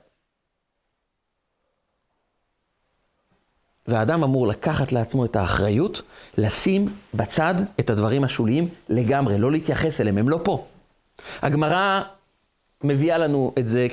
והאדם 3.87 4.23
אמור 4.25 4.47
לקחת 4.47 4.93
לעצמו 4.93 5.25
את 5.25 5.37
האחריות, 5.37 6.03
לשים 6.39 6.89
בצד 7.15 7.55
את 7.81 7.91
הדברים 7.91 8.25
השוליים 8.25 8.69
לגמרי, 8.89 9.39
לא 9.39 9.53
להתייחס 9.53 10.01
אליהם, 10.01 10.19
הם 10.19 10.29
לא 10.29 10.41
פה. 10.45 10.67
הגמרא 11.43 12.03
מביאה 12.85 13.19
לנו 13.19 13.53
את 13.59 13.67
זה 13.67 13.87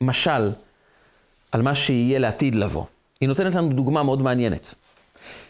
כמשל 0.00 0.50
על 1.52 1.62
מה 1.62 1.74
שיהיה 1.74 2.18
לעתיד 2.18 2.54
לבוא. 2.54 2.84
היא 3.20 3.28
נותנת 3.28 3.54
לנו 3.54 3.68
דוגמה 3.68 4.02
מאוד 4.02 4.22
מעניינת. 4.22 4.74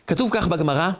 כתוב 0.07 0.31
כך 0.33 0.49
בגמרא, 0.49 0.91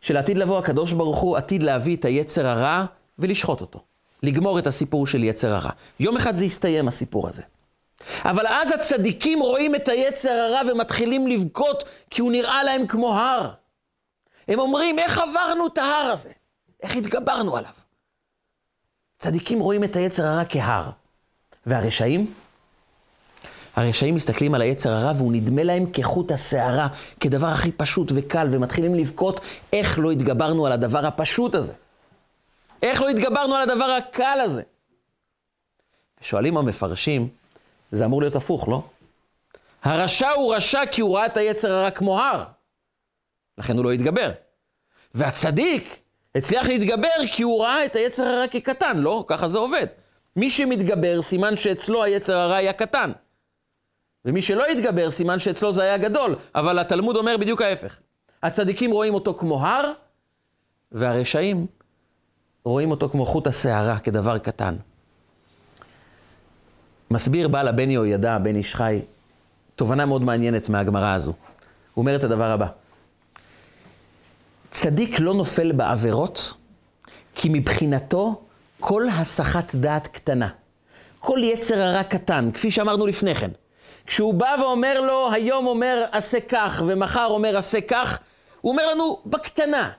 שלעתיד 0.00 0.38
לבוא 0.38 0.58
הקדוש 0.58 0.92
ברוך 0.92 1.18
הוא 1.18 1.36
עתיד 1.36 1.62
להביא 1.62 1.96
את 1.96 2.04
היצר 2.04 2.46
הרע 2.46 2.84
ולשחוט 3.18 3.60
אותו. 3.60 3.80
לגמור 4.22 4.58
את 4.58 4.66
הסיפור 4.66 5.06
של 5.06 5.24
יצר 5.24 5.54
הרע. 5.54 5.70
יום 6.00 6.16
אחד 6.16 6.36
זה 6.36 6.44
יסתיים 6.44 6.88
הסיפור 6.88 7.28
הזה. 7.28 7.42
אבל 8.24 8.46
אז 8.46 8.72
הצדיקים 8.72 9.40
רואים 9.40 9.74
את 9.74 9.88
היצר 9.88 10.30
הרע 10.30 10.60
ומתחילים 10.72 11.26
לבכות 11.26 11.84
כי 12.10 12.20
הוא 12.20 12.32
נראה 12.32 12.64
להם 12.64 12.86
כמו 12.86 13.14
הר. 13.18 13.50
הם 14.48 14.58
אומרים, 14.58 14.98
איך 14.98 15.18
עברנו 15.18 15.66
את 15.66 15.78
ההר 15.78 16.12
הזה? 16.12 16.30
איך 16.82 16.96
התגברנו 16.96 17.56
עליו? 17.56 17.70
צדיקים 19.18 19.60
רואים 19.60 19.84
את 19.84 19.96
היצר 19.96 20.26
הרע 20.26 20.44
כהר. 20.48 20.90
והרשעים? 21.66 22.34
הרשעים 23.76 24.14
מסתכלים 24.14 24.54
על 24.54 24.62
היצר 24.62 24.90
הרע 24.90 25.12
והוא 25.16 25.32
נדמה 25.32 25.62
להם 25.62 25.90
כחוט 25.92 26.32
השערה, 26.32 26.88
כדבר 27.20 27.46
הכי 27.46 27.72
פשוט 27.72 28.12
וקל, 28.14 28.48
ומתחילים 28.50 28.94
לבכות 28.94 29.40
איך 29.72 29.98
לא 29.98 30.10
התגברנו 30.10 30.66
על 30.66 30.72
הדבר 30.72 31.06
הפשוט 31.06 31.54
הזה. 31.54 31.72
איך 32.82 33.00
לא 33.00 33.08
התגברנו 33.08 33.54
על 33.54 33.70
הדבר 33.70 33.84
הקל 33.84 34.38
הזה? 34.44 34.62
שואלים 36.20 36.56
המפרשים, 36.56 37.28
זה 37.92 38.04
אמור 38.04 38.20
להיות 38.20 38.36
הפוך, 38.36 38.68
לא? 38.68 38.82
הרשע 39.82 40.30
הוא 40.30 40.54
רשע 40.54 40.86
כי 40.86 41.00
הוא 41.00 41.16
ראה 41.16 41.26
את 41.26 41.36
היצר 41.36 41.72
הרע 41.72 41.90
כמו 41.90 42.20
הר, 42.20 42.44
לכן 43.58 43.76
הוא 43.76 43.84
לא 43.84 43.92
התגבר. 43.92 44.30
והצדיק 45.14 46.00
הצליח 46.34 46.68
להתגבר 46.68 47.26
כי 47.32 47.42
הוא 47.42 47.62
ראה 47.62 47.84
את 47.84 47.96
היצר 47.96 48.24
הרע 48.24 48.48
כקטן, 48.48 48.98
לא? 48.98 49.24
ככה 49.28 49.48
זה 49.48 49.58
עובד. 49.58 49.86
מי 50.36 50.50
שמתגבר, 50.50 51.22
סימן 51.22 51.56
שאצלו 51.56 52.04
היצר 52.04 52.36
הרע 52.36 52.56
היה 52.56 52.72
קטן. 52.72 53.12
ומי 54.24 54.42
שלא 54.42 54.66
התגבר, 54.66 55.10
סימן 55.10 55.38
שאצלו 55.38 55.72
זה 55.72 55.82
היה 55.82 55.98
גדול. 55.98 56.36
אבל 56.54 56.78
התלמוד 56.78 57.16
אומר 57.16 57.36
בדיוק 57.36 57.62
ההפך. 57.62 57.96
הצדיקים 58.42 58.90
רואים 58.90 59.14
אותו 59.14 59.34
כמו 59.34 59.66
הר, 59.66 59.92
והרשעים 60.92 61.66
רואים 62.64 62.90
אותו 62.90 63.08
כמו 63.08 63.26
חוט 63.26 63.46
השערה, 63.46 63.98
כדבר 63.98 64.38
קטן. 64.38 64.76
מסביר 67.10 67.48
בעל 67.48 67.68
הבן 67.68 67.90
יהוידע, 67.90 68.38
בן 68.38 68.56
איש 68.56 68.74
חי, 68.74 69.00
תובנה 69.76 70.06
מאוד 70.06 70.22
מעניינת 70.22 70.68
מהגמרא 70.68 71.14
הזו. 71.14 71.32
הוא 71.94 72.02
אומר 72.02 72.16
את 72.16 72.24
הדבר 72.24 72.50
הבא: 72.50 72.66
צדיק 74.70 75.20
לא 75.20 75.34
נופל 75.34 75.72
בעבירות, 75.72 76.54
כי 77.34 77.48
מבחינתו 77.52 78.42
כל 78.80 79.08
הסחת 79.08 79.74
דעת 79.74 80.06
קטנה. 80.06 80.48
כל 81.18 81.38
יצר 81.42 81.80
הרע 81.80 82.04
קטן, 82.04 82.50
כפי 82.54 82.70
שאמרנו 82.70 83.06
לפני 83.06 83.34
כן. 83.34 83.50
כשהוא 84.06 84.34
בא 84.34 84.56
ואומר 84.60 85.00
לו, 85.00 85.30
היום 85.32 85.66
אומר 85.66 86.04
עשה 86.12 86.40
כך, 86.40 86.82
ומחר 86.86 87.26
אומר 87.26 87.56
עשה 87.56 87.80
כך, 87.80 88.18
הוא 88.60 88.72
אומר 88.72 88.86
לנו, 88.86 89.22
בקטנה, 89.26 89.92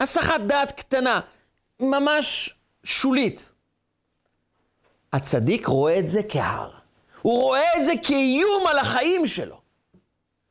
הסחת 0.00 0.40
דעת 0.40 0.72
קטנה, 0.72 1.20
ממש 1.80 2.54
שולית. 2.84 3.52
הצדיק 5.12 5.66
רואה 5.66 5.98
את 5.98 6.08
זה 6.08 6.20
כהר. 6.28 6.70
הוא 7.22 7.42
רואה 7.42 7.78
את 7.78 7.84
זה 7.84 7.92
כאיום 8.02 8.66
על 8.66 8.78
החיים 8.78 9.26
שלו, 9.26 9.60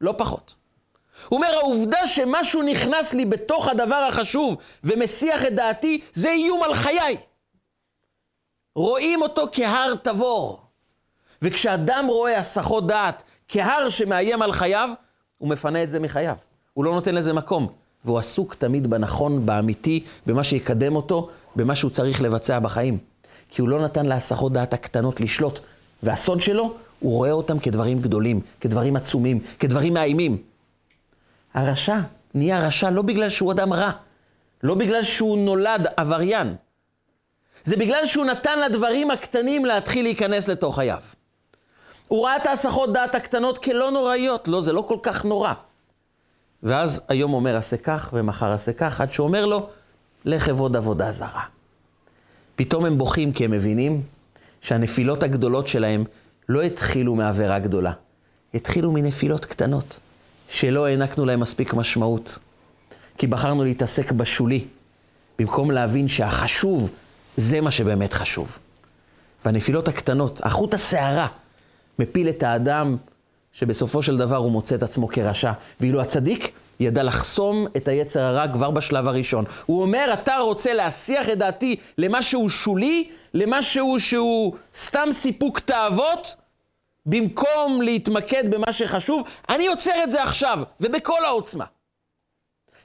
לא 0.02 0.14
פחות. 0.18 0.57
הוא 1.30 1.38
אומר, 1.38 1.54
העובדה 1.54 2.06
שמשהו 2.06 2.62
נכנס 2.62 3.14
לי 3.14 3.26
בתוך 3.26 3.68
הדבר 3.68 4.06
החשוב 4.10 4.58
ומסיח 4.84 5.46
את 5.46 5.56
דעתי, 5.56 6.02
זה 6.14 6.30
איום 6.30 6.64
על 6.64 6.74
חיי. 6.74 7.18
רואים 8.76 9.22
אותו 9.22 9.46
כהר 9.52 9.96
תבור. 9.96 10.62
וכשאדם 11.42 12.06
רואה 12.08 12.40
הסחות 12.40 12.88
דעת 12.88 13.24
כהר 13.48 13.90
שמאיים 13.90 14.42
על 14.42 14.52
חייו, 14.52 14.90
הוא 15.38 15.50
מפנה 15.50 15.84
את 15.84 15.90
זה 15.90 16.00
מחייו. 16.00 16.36
הוא 16.74 16.86
לא 16.86 16.94
נותן 16.94 17.16
לזה 17.16 17.34
מקום. 17.34 17.68
והוא 18.06 18.20
עסוק 18.20 18.56
תמיד 18.56 18.88
בנכון, 18.88 19.46
באמיתי, 19.46 20.04
במה 20.26 20.44
שיקדם 20.44 20.96
אותו, 20.96 21.30
במה 21.56 21.76
שהוא 21.76 21.92
צריך 21.92 22.22
לבצע 22.22 22.60
בחיים. 22.60 22.98
כי 23.50 23.62
הוא 23.62 23.70
לא 23.70 23.84
נתן 23.84 24.06
להסחות 24.06 24.54
דעת 24.54 24.74
הקטנות 24.74 25.22
לשלוט. 25.22 25.60
והסוד 26.04 26.42
שלו, 26.42 26.74
הוא 27.00 27.14
רואה 27.14 27.32
אותם 27.32 27.60
כדברים 27.60 28.02
גדולים, 28.02 28.42
כדברים 28.62 28.96
עצומים, 28.96 29.40
כדברים 29.60 29.94
מאיימים. 29.94 30.38
הרשע 31.54 32.00
נהיה 32.34 32.68
רשע 32.68 32.90
לא 32.90 33.02
בגלל 33.02 33.30
שהוא 33.30 33.52
אדם 33.52 33.74
רע, 33.74 33.92
לא 34.64 34.76
בגלל 34.76 35.04
שהוא 35.04 35.38
נולד 35.38 35.88
עבריין. 35.98 36.56
זה 37.64 37.76
בגלל 37.76 38.06
שהוא 38.06 38.26
נתן 38.26 38.60
לדברים 38.60 39.12
הקטנים 39.12 39.66
להתחיל 39.66 40.06
להיכנס 40.06 40.48
לתוך 40.48 40.76
חייו. 40.76 41.02
הוא 42.08 42.26
ראה 42.26 42.38
את 42.38 42.48
ההסחות 42.48 42.94
דעת 42.94 43.16
הקטנות 43.16 43.58
כלא 43.58 43.92
נוראיות, 43.92 44.48
לא, 44.48 44.62
זה 44.62 44.74
לא 44.74 44.82
כל 44.82 44.98
כך 45.04 45.26
נורא. 45.26 45.54
ואז 46.64 47.02
היום 47.08 47.34
אומר 47.34 47.58
עשה 47.58 47.78
כך, 47.78 48.10
ומחר 48.14 48.52
עשה 48.52 48.74
כך, 48.74 49.02
עד 49.02 49.14
שהוא 49.14 49.28
אומר 49.28 49.46
לו, 49.46 49.70
לך 50.26 50.50
אבוד 50.50 50.76
עבודה 50.76 51.12
זרה. 51.12 51.44
פתאום 52.56 52.86
הם 52.86 52.98
בוכים 52.98 53.32
כי 53.32 53.46
הם 53.46 53.52
מבינים 53.52 54.02
שהנפילות 54.62 55.24
הגדולות 55.24 55.68
שלהם 55.68 56.04
לא 56.50 56.62
התחילו 56.62 57.16
מעבירה 57.16 57.60
גדולה, 57.60 57.92
התחילו 58.54 58.92
מנפילות 58.92 59.46
קטנות, 59.46 60.00
שלא 60.50 60.86
הענקנו 60.86 61.26
להם 61.26 61.40
מספיק 61.40 61.74
משמעות. 61.74 62.40
כי 63.18 63.28
בחרנו 63.28 63.64
להתעסק 63.64 64.12
בשולי, 64.12 64.66
במקום 65.40 65.72
להבין 65.72 66.08
שהחשוב 66.08 66.90
זה 67.38 67.62
מה 67.62 67.72
שבאמת 67.72 68.14
חשוב. 68.14 68.58
והנפילות 69.46 69.88
הקטנות, 69.88 70.42
החוט 70.44 70.74
השערה, 70.74 71.28
מפיל 72.00 72.30
את 72.30 72.44
האדם 72.44 72.98
שבסופו 73.54 74.04
של 74.04 74.18
דבר 74.18 74.36
הוא 74.36 74.52
מוצא 74.52 74.76
את 74.76 74.84
עצמו 74.84 75.08
כרשע. 75.08 75.52
ואילו 75.82 76.02
הצדיק 76.02 76.52
ידע 76.80 77.04
לחסום 77.04 77.68
את 77.78 77.88
היצר 77.88 78.22
הרע 78.22 78.48
כבר 78.54 78.72
בשלב 78.72 79.08
הראשון. 79.08 79.46
הוא 79.66 79.82
אומר, 79.82 80.10
אתה 80.14 80.38
רוצה 80.38 80.74
להסיח 80.74 81.30
את 81.30 81.38
דעתי 81.38 81.76
למשהו 81.98 82.50
שולי, 82.50 83.10
למשהו 83.34 84.00
שהוא 84.00 84.54
סתם 84.76 85.10
סיפוק 85.12 85.60
תאוות, 85.60 86.36
במקום 87.08 87.82
להתמקד 87.82 88.52
במה 88.52 88.74
שחשוב, 88.74 89.24
אני 89.50 89.68
עוצר 89.68 90.04
את 90.04 90.12
זה 90.12 90.24
עכשיו, 90.24 90.60
ובכל 90.80 91.26
העוצמה. 91.26 91.66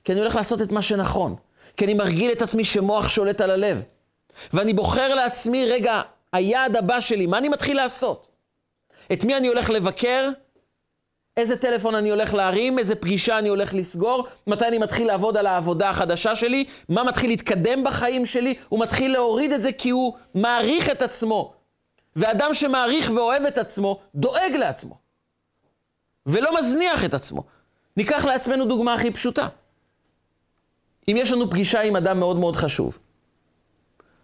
כי 0.04 0.12
אני 0.12 0.20
הולך 0.20 0.36
לעשות 0.36 0.62
את 0.62 0.72
מה 0.72 0.82
שנכון. 0.82 1.36
כי 1.76 1.84
אני 1.84 1.94
מרגיל 1.94 2.32
את 2.32 2.42
עצמי 2.42 2.64
שמוח 2.64 3.08
שולט 3.08 3.40
על 3.40 3.50
הלב. 3.50 3.82
ואני 4.52 4.72
בוחר 4.72 5.14
לעצמי, 5.14 5.66
רגע, 5.66 6.02
היעד 6.32 6.76
הבא 6.76 7.00
שלי, 7.00 7.26
מה 7.26 7.38
אני 7.38 7.48
מתחיל 7.48 7.76
לעשות? 7.76 8.28
את 9.12 9.24
מי 9.24 9.36
אני 9.36 9.48
הולך 9.48 9.70
לבקר? 9.70 10.28
איזה 11.36 11.56
טלפון 11.56 11.94
אני 11.94 12.10
הולך 12.10 12.34
להרים, 12.34 12.78
איזה 12.78 12.94
פגישה 12.94 13.38
אני 13.38 13.48
הולך 13.48 13.74
לסגור, 13.74 14.26
מתי 14.46 14.66
אני 14.66 14.78
מתחיל 14.78 15.06
לעבוד 15.06 15.36
על 15.36 15.46
העבודה 15.46 15.90
החדשה 15.90 16.36
שלי, 16.36 16.64
מה 16.88 17.04
מתחיל 17.04 17.30
להתקדם 17.30 17.84
בחיים 17.84 18.26
שלי, 18.26 18.54
הוא 18.68 18.80
מתחיל 18.80 19.12
להוריד 19.12 19.52
את 19.52 19.62
זה 19.62 19.72
כי 19.72 19.90
הוא 19.90 20.14
מעריך 20.34 20.90
את 20.90 21.02
עצמו. 21.02 21.54
ואדם 22.16 22.54
שמעריך 22.54 23.10
ואוהב 23.14 23.42
את 23.42 23.58
עצמו, 23.58 24.00
דואג 24.14 24.52
לעצמו. 24.58 24.98
ולא 26.26 26.58
מזניח 26.58 27.04
את 27.04 27.14
עצמו. 27.14 27.44
ניקח 27.96 28.24
לעצמנו 28.24 28.64
דוגמה 28.64 28.94
הכי 28.94 29.10
פשוטה. 29.10 29.48
אם 31.08 31.16
יש 31.18 31.32
לנו 31.32 31.50
פגישה 31.50 31.80
עם 31.80 31.96
אדם 31.96 32.18
מאוד 32.18 32.36
מאוד 32.36 32.56
חשוב, 32.56 32.98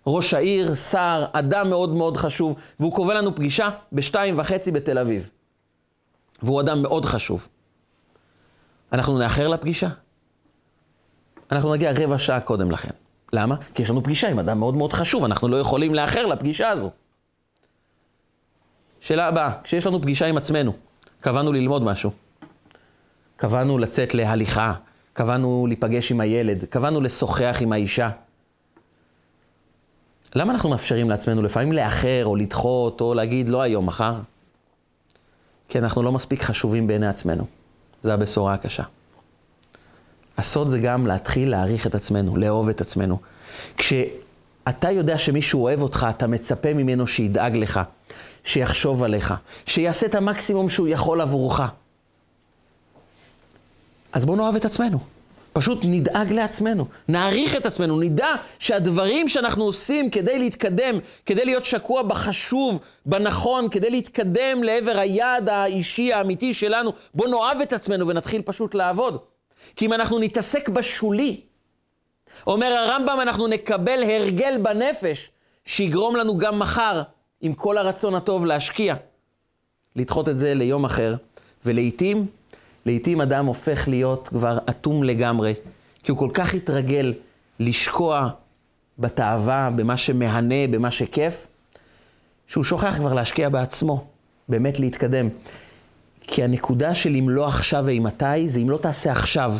ראש 0.07 0.35
העיר, 0.35 0.75
שר, 0.75 1.27
אדם 1.33 1.71
מאוד 1.71 1.95
מאוד 1.95 2.17
חשוב, 2.17 2.57
והוא 2.81 2.95
קובע 2.95 3.15
לנו 3.15 3.35
פגישה 3.35 3.71
בשתיים 3.93 4.39
וחצי 4.39 4.71
בתל 4.71 4.99
אביב. 4.99 5.31
והוא 6.43 6.61
אדם 6.61 6.83
מאוד 6.83 7.05
חשוב. 7.05 7.49
אנחנו 8.93 9.19
נאחר 9.19 9.49
לפגישה? 9.49 9.89
אנחנו 11.53 11.75
נגיע 11.75 11.93
רבע 11.97 12.19
שעה 12.19 12.41
קודם 12.41 12.71
לכן. 12.71 12.91
למה? 13.33 13.57
כי 13.75 13.83
יש 13.83 13.91
לנו 13.91 14.03
פגישה 14.03 14.29
עם 14.29 14.39
אדם 14.39 14.59
מאוד 14.59 14.77
מאוד 14.77 14.93
חשוב, 14.93 15.25
אנחנו 15.25 15.49
לא 15.49 15.57
יכולים 15.57 15.95
לאחר 15.95 16.27
לפגישה 16.27 16.69
הזו. 16.69 16.91
שאלה 19.01 19.27
הבאה, 19.27 19.51
כשיש 19.65 19.87
לנו 19.87 20.03
פגישה 20.03 20.27
עם 20.27 20.37
עצמנו, 20.37 20.73
קבענו 21.21 21.53
ללמוד 21.53 21.83
משהו, 21.83 22.11
קבענו 23.37 23.79
לצאת 23.79 24.15
להליכה, 24.15 24.75
קבענו 25.13 25.67
להיפגש 25.67 26.13
עם 26.13 26.21
הילד, 26.21 26.65
קבענו 26.65 27.01
לשוחח 27.01 27.57
עם 27.61 27.73
האישה. 27.73 28.11
למה 30.35 30.53
אנחנו 30.53 30.69
מאפשרים 30.71 31.11
לעצמנו 31.11 31.43
לפעמים 31.43 31.73
לאחר 31.73 32.23
או 32.25 32.37
לדחות 32.37 33.01
או 33.01 33.15
להגיד 33.15 33.49
לא 33.49 33.63
היום, 33.63 33.87
מחר? 33.87 34.15
כי 35.69 35.79
אנחנו 35.79 36.03
לא 36.03 36.13
מספיק 36.13 36.43
חשובים 36.43 36.87
בעיני 36.87 37.07
עצמנו. 37.07 37.45
זו 38.03 38.13
הבשורה 38.13 38.55
הקשה. 38.55 38.83
הסוד 40.39 40.69
זה 40.69 40.79
גם 40.79 41.07
להתחיל 41.07 41.51
להעריך 41.51 41.87
את 41.87 41.95
עצמנו, 41.95 42.37
לאהוב 42.37 42.69
את 42.69 42.81
עצמנו. 42.81 43.19
כשאתה 43.77 44.91
יודע 44.91 45.19
שמישהו 45.19 45.63
אוהב 45.63 45.81
אותך, 45.81 46.07
אתה 46.11 46.27
מצפה 46.27 46.75
ממנו 46.75 47.07
שידאג 47.07 47.57
לך, 47.57 47.81
שיחשוב 48.45 49.03
עליך, 49.03 49.35
שיעשה 49.67 50.07
את 50.07 50.15
המקסימום 50.15 50.71
שהוא 50.71 50.89
יכול 50.89 51.21
עבורך. 51.21 51.61
אז 54.13 54.25
בואו 54.25 54.37
נאהב 54.37 54.57
את 54.57 54.65
עצמנו. 54.65 54.99
פשוט 55.53 55.79
נדאג 55.83 56.33
לעצמנו, 56.33 56.87
נעריך 57.09 57.57
את 57.57 57.67
עצמנו, 57.67 58.01
נדע 58.01 58.35
שהדברים 58.59 59.29
שאנחנו 59.29 59.65
עושים 59.65 60.11
כדי 60.11 60.39
להתקדם, 60.39 60.99
כדי 61.27 61.45
להיות 61.45 61.65
שקוע 61.65 62.03
בחשוב, 62.03 62.81
בנכון, 63.07 63.69
כדי 63.69 63.91
להתקדם 63.91 64.63
לעבר 64.63 64.99
היעד 64.99 65.49
האישי 65.49 66.13
האמיתי 66.13 66.55
שלנו, 66.55 66.93
בואו 67.15 67.31
נאהב 67.31 67.61
את 67.61 67.73
עצמנו 67.73 68.09
ונתחיל 68.09 68.43
פשוט 68.43 68.75
לעבוד. 68.75 69.19
כי 69.77 69.87
אם 69.87 69.93
אנחנו 69.93 70.19
נתעסק 70.19 70.69
בשולי, 70.69 71.41
אומר 72.47 72.73
הרמב"ם, 72.73 73.19
אנחנו 73.23 73.47
נקבל 73.47 74.03
הרגל 74.03 74.59
בנפש 74.63 75.31
שיגרום 75.65 76.17
לנו 76.17 76.39
גם 76.39 76.59
מחר, 76.59 77.03
עם 77.41 77.55
כל 77.55 77.79
הרצון 77.79 78.15
הטוב 78.15 78.47
להשקיע, 78.47 78.95
לדחות 79.97 80.29
את 80.29 80.39
זה 80.39 80.55
ליום 80.55 80.85
אחר, 80.85 81.17
ולעיתים 81.65 82.27
לעתים 82.87 83.21
אדם 83.21 83.47
הופך 83.47 83.89
להיות 83.89 84.29
כבר 84.29 84.59
אטום 84.71 85.03
לגמרי, 85.03 85.55
כי 86.03 86.11
הוא 86.11 86.19
כל 86.19 86.31
כך 86.35 86.55
התרגל 86.55 87.15
לשקוע 87.61 88.29
בתאווה, 88.99 89.71
במה 89.77 89.97
שמהנה, 89.97 90.67
במה 90.71 90.91
שכיף, 90.91 91.47
שהוא 92.47 92.65
שוכח 92.65 92.97
כבר 92.97 93.15
להשקיע 93.15 93.49
בעצמו, 93.49 94.05
באמת 94.49 94.81
להתקדם. 94.81 95.29
כי 96.21 96.45
הנקודה 96.45 96.95
של 96.95 97.17
אם 97.17 97.29
לא 97.29 97.47
עכשיו 97.47 97.83
ואימתי, 97.87 98.49
זה 98.49 98.61
אם 98.61 98.71
לא 98.71 98.77
תעשה 98.77 99.13
עכשיו. 99.13 99.55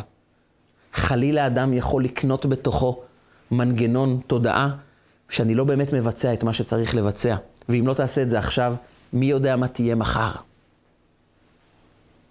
חלילה 0.93 1.47
אדם 1.47 1.73
יכול 1.73 2.03
לקנות 2.03 2.45
בתוכו 2.45 3.01
מנגנון 3.51 4.19
תודעה 4.27 4.69
שאני 5.29 5.55
לא 5.55 5.63
באמת 5.63 5.93
מבצע 5.93 6.33
את 6.33 6.43
מה 6.43 6.53
שצריך 6.53 6.95
לבצע. 6.95 7.35
ואם 7.69 7.87
לא 7.87 7.93
תעשה 7.93 8.21
את 8.21 8.29
זה 8.29 8.39
עכשיו, 8.39 8.75
מי 9.13 9.25
יודע 9.25 9.55
מה 9.55 9.67
תהיה 9.67 9.95
מחר. 9.95 10.31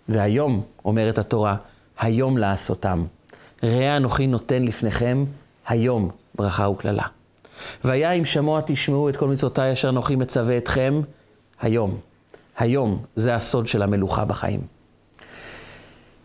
והיום, 0.09 0.63
אומרת 0.85 1.19
התורה, 1.19 1.57
היום 1.99 2.39
לעשותם. 2.39 3.05
ראה 3.63 3.97
אנוכי 3.97 4.27
נותן 4.27 4.63
לפניכם 4.63 5.25
היום 5.67 6.11
ברכה 6.35 6.69
וקללה. 6.69 7.03
והיה 7.85 8.13
אם 8.13 8.25
שמוע 8.25 8.61
תשמעו 8.67 9.09
את 9.09 9.17
כל 9.17 9.29
מצוותיי 9.29 9.73
אשר 9.73 9.89
אנוכי 9.89 10.17
מצווה 10.17 10.57
אתכם, 10.57 11.01
היום. 11.61 12.01
היום 12.59 13.05
זה 13.17 13.35
הסוד 13.35 13.67
של 13.67 13.83
המלוכה 13.83 14.25
בחיים. 14.25 14.61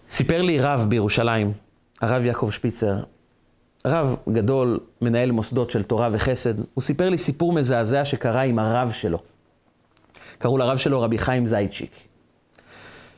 סיפר 0.09 0.41
לי 0.41 0.59
רב 0.59 0.85
בירושלים, 0.89 1.51
הרב 2.01 2.25
יעקב 2.25 2.49
שפיצר, 2.51 3.03
רב 3.85 4.15
גדול, 4.29 4.79
מנהל 5.01 5.31
מוסדות 5.31 5.71
של 5.71 5.83
תורה 5.83 6.09
וחסד, 6.11 6.53
הוא 6.73 6.81
סיפר 6.81 7.09
לי 7.09 7.17
סיפור 7.17 7.53
מזעזע 7.53 8.05
שקרה 8.05 8.41
עם 8.41 8.59
הרב 8.59 8.91
שלו. 8.91 9.19
קראו 10.37 10.57
לרב 10.57 10.77
שלו 10.77 11.01
רבי 11.01 11.17
חיים 11.17 11.45
זייצ'יק. 11.45 11.91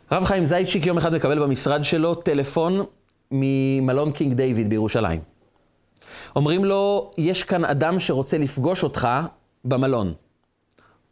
הרב 0.09 0.25
חיים 0.25 0.45
זייצ'יק 0.45 0.85
יום 0.85 0.97
אחד 0.97 1.13
מקבל 1.13 1.39
במשרד 1.39 1.83
שלו 1.83 2.15
טלפון 2.15 2.85
ממלון 3.31 4.11
קינג 4.11 4.33
דיוויד 4.33 4.69
בירושלים. 4.69 5.19
אומרים 6.35 6.65
לו, 6.65 7.11
יש 7.17 7.43
כאן 7.43 7.65
אדם 7.65 7.99
שרוצה 7.99 8.37
לפגוש 8.37 8.83
אותך 8.83 9.07
במלון. 9.65 10.13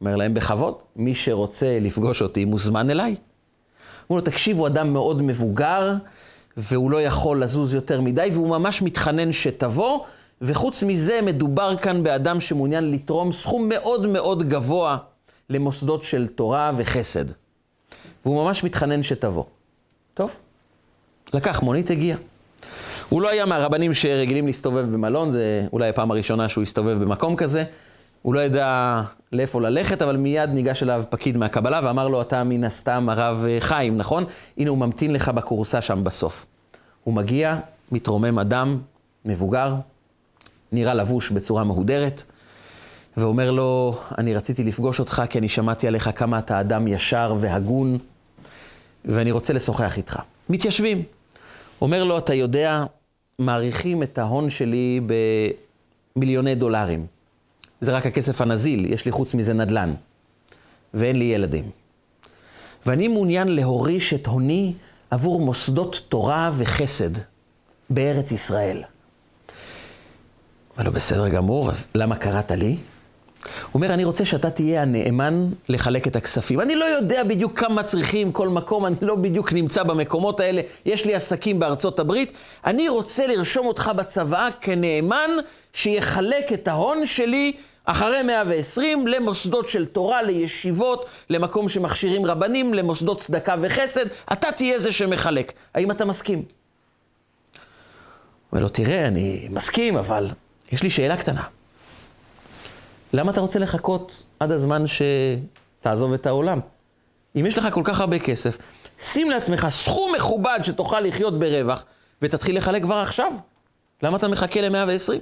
אומר 0.01 0.15
להם, 0.15 0.33
בכבוד, 0.33 0.75
מי 0.95 1.15
שרוצה 1.15 1.77
לפגוש 1.81 2.21
אותי 2.21 2.45
מוזמן 2.45 2.89
אליי. 2.89 3.15
אמרו 4.03 4.17
לו, 4.17 4.21
תקשיב, 4.21 4.57
הוא 4.57 4.67
אדם 4.67 4.93
מאוד 4.93 5.21
מבוגר, 5.21 5.93
והוא 6.57 6.91
לא 6.91 7.01
יכול 7.01 7.43
לזוז 7.43 7.73
יותר 7.73 8.01
מדי, 8.01 8.29
והוא 8.33 8.49
ממש 8.49 8.81
מתחנן 8.81 9.31
שתבוא, 9.31 9.99
וחוץ 10.41 10.83
מזה, 10.83 11.19
מדובר 11.21 11.77
כאן 11.77 12.03
באדם 12.03 12.39
שמעוניין 12.39 12.91
לתרום 12.91 13.31
סכום 13.31 13.69
מאוד 13.69 14.05
מאוד 14.07 14.49
גבוה 14.49 14.97
למוסדות 15.49 16.03
של 16.03 16.27
תורה 16.27 16.71
וחסד. 16.77 17.25
והוא 18.25 18.43
ממש 18.43 18.63
מתחנן 18.63 19.03
שתבוא. 19.03 19.43
טוב, 20.13 20.31
לקח 21.33 21.61
מונית, 21.61 21.91
הגיע. 21.91 22.17
הוא 23.09 23.21
לא 23.21 23.29
היה 23.29 23.45
מהרבנים 23.45 23.93
שרגילים 23.93 24.47
להסתובב 24.47 24.85
במלון, 24.93 25.31
זה 25.31 25.65
אולי 25.73 25.89
הפעם 25.89 26.11
הראשונה 26.11 26.49
שהוא 26.49 26.61
הסתובב 26.61 27.03
במקום 27.03 27.35
כזה. 27.35 27.63
הוא 28.23 28.33
לא 28.33 28.39
ידע 28.39 29.01
לאיפה 29.31 29.61
ללכת, 29.61 30.01
אבל 30.01 30.17
מיד 30.17 30.49
ניגש 30.49 30.83
אליו 30.83 31.03
פקיד 31.09 31.37
מהקבלה 31.37 31.79
ואמר 31.83 32.07
לו, 32.07 32.21
אתה 32.21 32.43
מן 32.43 32.63
הסתם 32.63 33.09
הרב 33.09 33.45
חיים, 33.59 33.97
נכון? 33.97 34.25
הנה 34.57 34.69
הוא 34.69 34.77
ממתין 34.77 35.13
לך 35.13 35.29
בכורסה 35.29 35.81
שם 35.81 36.03
בסוף. 36.03 36.45
הוא 37.03 37.13
מגיע, 37.13 37.57
מתרומם 37.91 38.39
אדם, 38.39 38.79
מבוגר, 39.25 39.75
נראה 40.71 40.93
לבוש 40.93 41.31
בצורה 41.31 41.63
מהודרת, 41.63 42.23
ואומר 43.17 43.51
לו, 43.51 43.99
אני 44.17 44.35
רציתי 44.35 44.63
לפגוש 44.63 44.99
אותך 44.99 45.23
כי 45.29 45.39
אני 45.39 45.47
שמעתי 45.47 45.87
עליך 45.87 46.09
כמה 46.15 46.39
אתה 46.39 46.59
אדם 46.59 46.87
ישר 46.87 47.35
והגון, 47.39 47.97
ואני 49.05 49.31
רוצה 49.31 49.53
לשוחח 49.53 49.97
איתך. 49.97 50.19
מתיישבים. 50.49 51.03
אומר 51.81 52.03
לו, 52.03 52.17
אתה 52.17 52.33
יודע, 52.33 52.83
מעריכים 53.39 54.03
את 54.03 54.17
ההון 54.17 54.49
שלי 54.49 55.01
במיליוני 56.15 56.55
דולרים. 56.55 57.05
זה 57.83 57.91
רק 57.91 58.05
הכסף 58.05 58.41
הנזיל, 58.41 58.93
יש 58.93 59.05
לי 59.05 59.11
חוץ 59.11 59.33
מזה 59.33 59.53
נדל"ן. 59.53 59.93
ואין 60.93 61.15
לי 61.15 61.25
ילדים. 61.25 61.69
ואני 62.85 63.07
מעוניין 63.07 63.47
להוריש 63.47 64.13
את 64.13 64.27
הוני 64.27 64.73
עבור 65.11 65.39
מוסדות 65.39 66.01
תורה 66.09 66.49
וחסד 66.57 67.09
בארץ 67.89 68.31
ישראל. 68.31 68.83
אמר 70.77 70.85
לו, 70.85 70.91
בסדר 70.91 71.29
גמור, 71.29 71.69
אז 71.69 71.87
למה 71.95 72.15
קראת 72.15 72.51
לי? 72.51 72.77
הוא 73.45 73.73
אומר, 73.73 73.93
אני 73.93 74.03
רוצה 74.03 74.25
שאתה 74.25 74.49
תהיה 74.49 74.81
הנאמן 74.81 75.49
לחלק 75.69 76.07
את 76.07 76.15
הכספים. 76.15 76.61
אני 76.61 76.75
לא 76.75 76.85
יודע 76.85 77.23
בדיוק 77.23 77.59
כמה 77.59 77.83
צריכים 77.83 78.31
כל 78.31 78.49
מקום, 78.49 78.85
אני 78.85 78.95
לא 79.01 79.15
בדיוק 79.15 79.53
נמצא 79.53 79.83
במקומות 79.83 80.39
האלה, 80.39 80.61
יש 80.85 81.05
לי 81.05 81.15
עסקים 81.15 81.59
בארצות 81.59 81.99
הברית. 81.99 82.31
אני 82.65 82.89
רוצה 82.89 83.27
לרשום 83.27 83.67
אותך 83.67 83.91
בצבא 83.95 84.49
כנאמן 84.61 85.29
שיחלק 85.73 86.53
את 86.53 86.67
ההון 86.67 87.05
שלי 87.05 87.53
אחרי 87.85 88.23
120 88.23 89.07
למוסדות 89.07 89.69
של 89.69 89.85
תורה, 89.85 90.21
לישיבות, 90.21 91.05
למקום 91.29 91.69
שמכשירים 91.69 92.25
רבנים, 92.25 92.73
למוסדות 92.73 93.19
צדקה 93.19 93.55
וחסד. 93.61 94.05
אתה 94.33 94.51
תהיה 94.51 94.79
זה 94.79 94.91
שמחלק. 94.91 95.53
האם 95.73 95.91
אתה 95.91 96.05
מסכים? 96.05 96.37
הוא 96.39 96.45
אומר 98.51 98.63
לו, 98.63 98.69
תראה, 98.69 99.07
אני 99.07 99.47
מסכים, 99.51 99.97
אבל 99.97 100.29
יש 100.71 100.83
לי 100.83 100.89
שאלה 100.89 101.17
קטנה. 101.17 101.43
למה 103.13 103.31
אתה 103.31 103.41
רוצה 103.41 103.59
לחכות 103.59 104.23
עד 104.39 104.51
הזמן 104.51 104.83
שתעזוב 104.87 106.13
את 106.13 106.25
העולם? 106.27 106.59
אם 107.35 107.45
יש 107.45 107.57
לך 107.57 107.67
כל 107.73 107.81
כך 107.83 107.99
הרבה 107.99 108.19
כסף, 108.19 108.57
שים 109.01 109.31
לעצמך 109.31 109.67
סכום 109.69 110.15
מכובד 110.15 110.59
שתוכל 110.63 110.99
לחיות 110.99 111.39
ברווח, 111.39 111.85
ותתחיל 112.21 112.57
לחלק 112.57 112.81
כבר 112.81 112.95
עכשיו. 112.95 113.31
למה 114.03 114.17
אתה 114.17 114.27
מחכה 114.27 114.61
ל-120? 114.61 115.09
הוא 115.09 115.19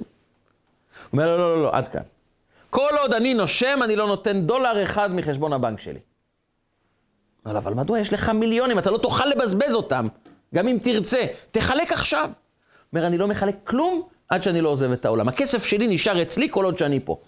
אומר, 1.12 1.26
לא, 1.26 1.38
לא, 1.38 1.56
לא, 1.56 1.62
לא, 1.62 1.70
עד 1.72 1.88
כאן. 1.88 2.02
כל 2.72 2.90
עוד 3.00 3.14
אני 3.14 3.34
נושם, 3.34 3.80
אני 3.84 3.96
לא 3.96 4.06
נותן 4.06 4.40
דולר 4.40 4.82
אחד 4.84 5.14
מחשבון 5.14 5.52
הבנק 5.52 5.80
שלי. 5.80 5.98
אבל, 7.46 7.56
אבל 7.56 7.74
מדוע 7.74 7.98
יש 7.98 8.12
לך 8.12 8.28
מיליונים? 8.28 8.78
אתה 8.78 8.90
לא 8.90 8.98
תוכל 8.98 9.26
לבזבז 9.26 9.74
אותם, 9.74 10.08
גם 10.54 10.68
אם 10.68 10.78
תרצה. 10.82 11.24
תחלק 11.50 11.92
עכשיו. 11.92 12.30
אומר, 12.92 13.06
אני 13.06 13.18
לא 13.18 13.28
מחלק 13.28 13.54
כלום 13.64 14.02
עד 14.28 14.42
שאני 14.42 14.60
לא 14.60 14.68
עוזב 14.68 14.92
את 14.92 15.04
העולם. 15.04 15.28
הכסף 15.28 15.64
שלי 15.64 15.88
נשאר 15.88 16.22
אצלי 16.22 16.48
כל 16.50 16.64
עוד 16.64 16.78
שאני 16.78 17.00
פה. 17.00 17.20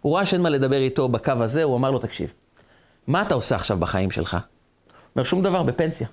הוא 0.00 0.16
ראה 0.16 0.26
שאין 0.26 0.40
מה 0.40 0.50
לדבר 0.50 0.76
איתו 0.76 1.08
בקו 1.08 1.32
הזה, 1.40 1.62
הוא 1.62 1.76
אמר 1.76 1.90
לו, 1.90 1.98
תקשיב, 1.98 2.32
מה 3.06 3.22
אתה 3.22 3.34
עושה 3.34 3.54
עכשיו 3.54 3.76
בחיים 3.76 4.10
שלך? 4.10 4.36
אומר, 5.16 5.24
שום 5.24 5.42
דבר, 5.42 5.62
בפנסיה. 5.62 6.08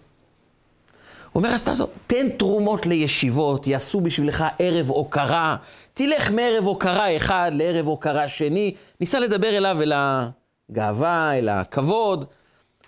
אומר, 1.36 1.50
אז 1.50 1.64
תעזוב, 1.64 1.90
תן 2.08 2.30
תרומות 2.30 2.86
לישיבות, 2.86 3.68
יעשו 3.68 4.02
בשבילך 4.02 4.44
ערב 4.60 4.90
הוקרה, 4.90 5.56
תלך 5.94 6.32
מערב 6.32 6.64
הוקרה 6.66 7.16
אחד 7.18 7.52
לערב 7.54 7.88
הוקרה 7.88 8.28
שני, 8.28 8.76
ניסה 9.00 9.20
לדבר 9.20 9.58
אליו 9.58 9.82
אל 9.82 9.94
הגאווה, 9.96 11.38
אל 11.38 11.50
הכבוד. 11.50 12.26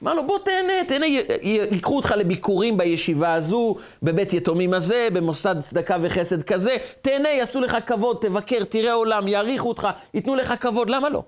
אמר 0.04 0.14
לו, 0.14 0.28
בוא 0.28 0.39
תהנה, 0.39 0.74
תהנה, 0.88 1.06
ייקחו 1.41 1.96
אותך 1.96 2.14
לביקורים 2.18 2.78
בישיבה 2.78 3.34
הזו, 3.34 3.76
בבית 4.04 4.34
יתומים 4.34 4.74
הזה, 4.74 5.08
במוסד 5.14 5.56
צדקה 5.62 5.98
וחסד 6.02 6.44
כזה, 6.44 6.78
תהנה, 7.02 7.30
יעשו 7.30 7.62
לך 7.62 7.78
כבוד, 7.86 8.18
תבקר, 8.22 8.64
תראה 8.64 8.94
עולם, 8.94 9.28
יעריכו 9.28 9.70
אותך, 9.70 9.88
ייתנו 10.14 10.36
לך 10.36 10.54
כבוד, 10.60 10.89
למה 10.89 11.10
לא? 11.10 11.24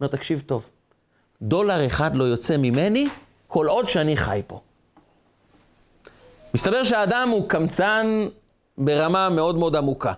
אומר, 0.00 0.10
תקשיב 0.10 0.42
טוב, 0.46 0.62
דולר 1.42 1.86
אחד 1.86 2.16
לא 2.16 2.24
יוצא 2.24 2.56
ממני 2.56 3.08
כל 3.48 3.66
עוד 3.66 3.88
שאני 3.88 4.16
חי 4.16 4.42
פה. 4.46 4.60
מסתבר 6.54 6.84
שהאדם 6.84 7.28
הוא 7.28 7.48
קמצן 7.48 8.28
ברמה 8.78 9.28
מאוד 9.28 9.58
מאוד 9.58 9.76
עמוקה. 9.76 10.12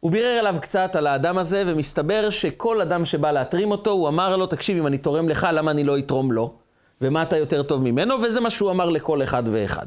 הוא 0.00 0.10
בירר 0.12 0.38
אליו 0.38 0.56
קצת 0.60 0.96
על 0.96 1.06
האדם 1.06 1.38
הזה, 1.38 1.64
ומסתבר 1.66 2.30
שכל 2.30 2.80
אדם 2.80 3.04
שבא 3.04 3.30
להתרים 3.30 3.70
אותו, 3.70 3.90
הוא 3.90 4.08
אמר 4.08 4.36
לו, 4.36 4.46
תקשיב, 4.46 4.78
אם 4.78 4.86
אני 4.86 4.98
תורם 4.98 5.28
לך, 5.28 5.46
למה 5.52 5.70
אני 5.70 5.84
לא 5.84 5.98
אתרום 5.98 6.32
לו? 6.32 6.54
ומה 7.00 7.22
אתה 7.22 7.36
יותר 7.36 7.62
טוב 7.62 7.82
ממנו? 7.82 8.22
וזה 8.22 8.40
מה 8.40 8.50
שהוא 8.50 8.70
אמר 8.70 8.88
לכל 8.88 9.22
אחד 9.22 9.42
ואחד. 9.46 9.86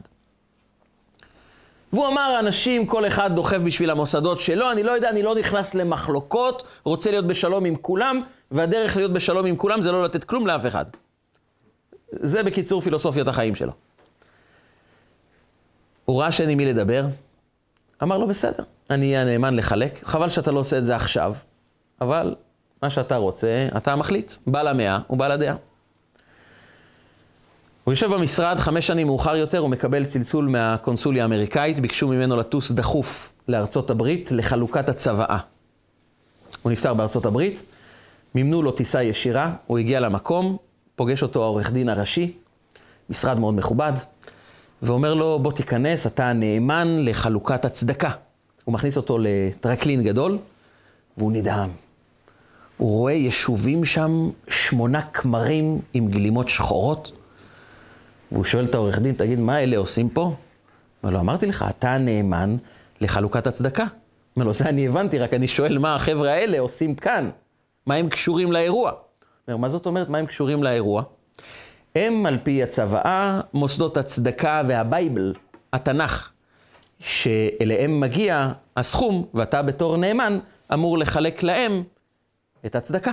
והוא 1.94 2.08
אמר, 2.08 2.36
אנשים, 2.40 2.86
כל 2.86 3.08
אחד 3.08 3.36
דוחף 3.36 3.58
בשביל 3.58 3.90
המוסדות 3.90 4.40
שלו, 4.40 4.72
אני 4.72 4.84
לא 4.84 4.92
יודע, 4.92 5.10
אני 5.10 5.24
לא 5.24 5.36
נכנס 5.36 5.76
למחלוקות, 5.76 6.64
רוצה 6.84 7.12
להיות 7.12 7.28
בשלום 7.28 7.66
עם 7.66 7.76
כולם, 7.76 8.22
והדרך 8.52 8.98
להיות 8.98 9.14
בשלום 9.14 9.46
עם 9.46 9.56
כולם 9.56 9.82
זה 9.82 9.92
לא 9.92 10.04
לתת 10.04 10.24
כלום 10.24 10.48
לאף 10.48 10.66
אחד. 10.66 10.86
זה 12.12 12.44
בקיצור 12.44 12.82
פילוסופיית 12.82 13.28
החיים 13.28 13.56
שלו. 13.56 13.72
הוא 16.06 16.22
ראה 16.22 16.32
שאין 16.32 16.50
עם 16.50 16.58
מי 16.58 16.66
לדבר, 16.66 17.06
אמר 18.04 18.18
לו, 18.18 18.28
בסדר, 18.28 18.64
אני 18.90 19.06
אהיה 19.06 19.22
הנאמן 19.22 19.56
לחלק, 19.56 20.00
חבל 20.04 20.30
שאתה 20.30 20.52
לא 20.52 20.60
עושה 20.60 20.78
את 20.78 20.86
זה 20.86 20.96
עכשיו, 20.96 21.34
אבל 22.02 22.36
מה 22.84 22.90
שאתה 22.90 23.16
רוצה, 23.16 23.68
אתה 23.78 23.96
מחליט. 23.96 24.32
בעל 24.48 24.68
המאה 24.68 25.00
הוא 25.08 25.18
בעל 25.18 25.32
הדעה. 25.32 25.56
הוא 27.84 27.92
יושב 27.92 28.14
במשרד, 28.14 28.60
חמש 28.60 28.88
שנים 28.88 29.08
מאוחר 29.08 29.36
יותר, 29.36 29.58
הוא 29.58 29.70
מקבל 29.70 30.06
צלצול 30.06 30.48
מהקונסוליה 30.48 31.24
האמריקאית, 31.24 31.80
ביקשו 31.80 32.08
ממנו 32.08 32.36
לטוס 32.36 32.72
דחוף 32.72 33.34
לארצות 33.48 33.90
הברית 33.90 34.32
לחלוקת 34.32 34.90
הצוואה. 34.90 35.38
הוא 36.62 36.72
נפטר 36.72 36.94
בארצות 36.94 37.26
הברית, 37.26 37.62
מימנו 38.36 38.62
לו 38.62 38.72
טיסה 38.72 39.04
ישירה, 39.04 39.54
הוא 39.68 39.78
הגיע 39.78 40.00
למקום, 40.00 40.58
פוגש 40.96 41.24
אותו 41.24 41.44
העורך 41.44 41.72
דין 41.72 41.90
הראשי, 41.90 42.38
משרד 43.10 43.40
מאוד 43.40 43.54
מכובד, 43.54 43.94
ואומר 44.86 45.14
לו, 45.14 45.40
בוא 45.40 45.52
תיכנס, 45.52 46.08
אתה 46.08 46.34
נאמן 46.34 46.88
לחלוקת 47.00 47.66
הצדקה. 47.66 48.10
הוא 48.66 48.74
מכניס 48.74 48.98
אותו 48.98 49.18
לטרקלין 49.22 50.04
גדול, 50.04 50.38
והוא 51.18 51.32
נדהם. 51.32 51.70
הוא 52.78 52.90
רואה 52.90 53.14
יישובים 53.14 53.86
שם, 53.86 54.30
שמונה 54.48 55.02
כמרים 55.02 55.80
עם 55.94 56.08
גלימות 56.08 56.50
שחורות, 56.50 57.12
והוא 58.32 58.46
שואל 58.46 58.66
את 58.66 58.76
העורך 58.76 59.00
דין, 59.00 59.14
תגיד, 59.14 59.40
מה 59.40 59.60
אלה 59.60 59.78
עושים 59.78 60.10
פה? 60.10 60.36
אומר 61.04 61.14
לו, 61.14 61.20
אמרתי 61.20 61.46
לך, 61.46 61.66
אתה 61.70 61.98
נאמן 61.98 62.58
לחלוקת 63.02 63.48
הצדקה. 63.48 63.86
אומר 64.36 64.46
לו, 64.46 64.54
זה 64.54 64.70
אני 64.70 64.88
הבנתי, 64.88 65.20
רק 65.20 65.34
אני 65.34 65.48
שואל 65.48 65.78
מה 65.78 65.96
החבר'ה 65.96 66.32
האלה 66.32 66.60
עושים 66.60 66.96
כאן. 66.96 67.30
מה 67.86 67.96
הם 67.96 68.10
קשורים 68.10 68.52
לאירוע? 68.52 68.92
אומר, 69.48 69.58
מה 69.58 69.70
זאת 69.70 69.86
אומרת, 69.86 70.10
מה 70.10 70.18
הם 70.18 70.26
קשורים 70.26 70.64
לאירוע? 70.64 71.04
הם, 71.96 72.26
על 72.26 72.38
פי 72.44 72.64
הצוואה, 72.64 73.42
מוסדות 73.54 73.98
הצדקה 73.98 74.62
והבייבל, 74.68 75.34
התנ"ך, 75.74 76.32
שאליהם 77.00 78.00
מגיע 78.00 78.52
הסכום, 78.78 79.26
ואתה 79.34 79.62
בתור 79.62 79.98
נאמן 79.98 80.40
אמור 80.74 80.98
לחלק 80.98 81.44
להם 81.44 81.84
את 82.66 82.76
הצדקה. 82.76 83.12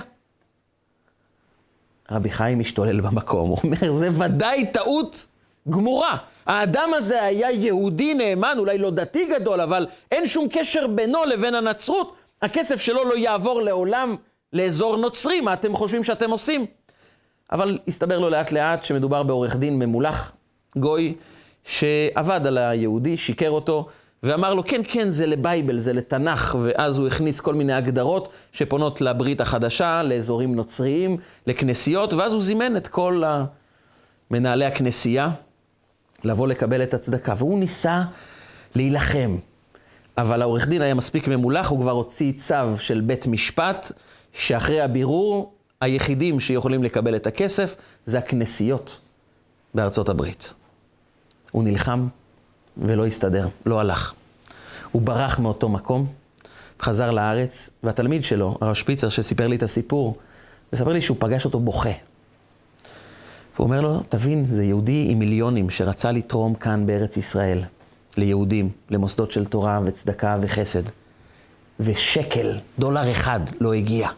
רבי 2.11 2.29
חיים 2.29 2.59
משתולל 2.59 3.01
במקום, 3.01 3.49
הוא 3.49 3.57
אומר, 3.63 3.93
זה 3.93 4.09
ודאי 4.19 4.65
טעות 4.71 5.27
גמורה. 5.69 6.17
האדם 6.45 6.89
הזה 6.93 7.23
היה 7.23 7.51
יהודי 7.51 8.13
נאמן, 8.13 8.55
אולי 8.57 8.77
לא 8.77 8.89
דתי 8.89 9.25
גדול, 9.25 9.61
אבל 9.61 9.87
אין 10.11 10.27
שום 10.27 10.47
קשר 10.51 10.87
בינו 10.87 11.25
לבין 11.25 11.55
הנצרות. 11.55 12.15
הכסף 12.41 12.81
שלו 12.81 13.03
לא 13.03 13.17
יעבור 13.17 13.61
לעולם 13.61 14.15
לאזור 14.53 14.97
נוצרי, 14.97 15.41
מה 15.41 15.53
אתם 15.53 15.75
חושבים 15.75 16.03
שאתם 16.03 16.31
עושים? 16.31 16.65
אבל 17.53 17.77
הסתבר 17.87 18.19
לו 18.19 18.29
לאט 18.29 18.51
לאט 18.51 18.83
שמדובר 18.83 19.23
בעורך 19.23 19.55
דין 19.55 19.79
ממולח, 19.79 20.31
גוי, 20.77 21.15
שעבד 21.65 22.47
על 22.47 22.57
היהודי, 22.57 23.17
שיקר 23.17 23.49
אותו, 23.49 23.87
ואמר 24.23 24.53
לו, 24.53 24.63
כן, 24.63 24.81
כן, 24.83 25.11
זה 25.11 25.25
לבייבל, 25.25 25.79
זה 25.79 25.93
לתנ"ך, 25.93 26.57
ואז 26.63 26.99
הוא 26.99 27.07
הכניס 27.07 27.39
כל 27.39 27.55
מיני 27.55 27.73
הגדרות 27.73 28.29
שפונות 28.51 29.01
לברית 29.01 29.41
החדשה, 29.41 30.03
לאזורים 30.03 30.55
נוצריים, 30.55 31.17
לכנסיות, 31.47 32.13
ואז 32.13 32.33
הוא 32.33 32.41
זימן 32.41 32.77
את 32.77 32.87
כל 32.87 33.23
מנהלי 34.31 34.65
הכנסייה 34.65 35.29
לבוא 36.23 36.47
לקבל 36.47 36.83
את 36.83 36.93
הצדקה, 36.93 37.33
והוא 37.37 37.59
ניסה 37.59 38.03
להילחם. 38.75 39.37
אבל 40.17 40.41
העורך 40.41 40.67
דין 40.67 40.81
היה 40.81 40.93
מספיק 40.93 41.27
ממולח, 41.27 41.69
הוא 41.69 41.79
כבר 41.79 41.91
הוציא 41.91 42.33
צו 42.37 42.77
של 42.79 43.01
בית 43.01 43.27
משפט, 43.27 43.91
שאחרי 44.33 44.81
הבירור, 44.81 45.53
היחידים 45.83 46.39
שיכולים 46.39 46.83
לקבל 46.83 47.15
את 47.15 47.27
הכסף 47.27 47.75
זה 48.05 48.17
הכנסיות 48.17 48.99
בארצות 49.73 50.09
הברית. 50.09 50.53
הוא 51.51 51.63
נלחם 51.63 52.07
ולא 52.77 53.05
הסתדר, 53.05 53.47
לא 53.65 53.79
הלך. 53.79 54.13
הוא 54.91 55.01
ברח 55.01 55.39
מאותו 55.39 55.69
מקום, 55.69 56.07
חזר 56.81 57.11
לארץ, 57.11 57.69
והתלמיד 57.83 58.23
שלו, 58.23 58.57
הרב 58.61 58.73
שפיצר, 58.73 59.09
שסיפר 59.09 59.47
לי 59.47 59.55
את 59.55 59.63
הסיפור, 59.63 60.17
מספר 60.73 60.93
לי 60.93 61.01
שהוא 61.01 61.17
פגש 61.19 61.45
אותו 61.45 61.59
בוכה. 61.59 61.89
והוא 63.55 63.65
אומר 63.65 63.81
לו, 63.81 64.01
תבין, 64.09 64.45
זה 64.45 64.63
יהודי 64.63 65.07
עם 65.09 65.19
מיליונים 65.19 65.69
שרצה 65.69 66.11
לתרום 66.11 66.55
כאן 66.55 66.85
בארץ 66.85 67.17
ישראל, 67.17 67.63
ליהודים, 68.17 68.69
למוסדות 68.89 69.31
של 69.31 69.45
תורה 69.45 69.79
וצדקה 69.85 70.37
וחסד. 70.41 70.83
ושקל, 71.79 72.57
דולר 72.79 73.11
אחד, 73.11 73.39
לא 73.59 73.73
הגיע. 73.73 74.09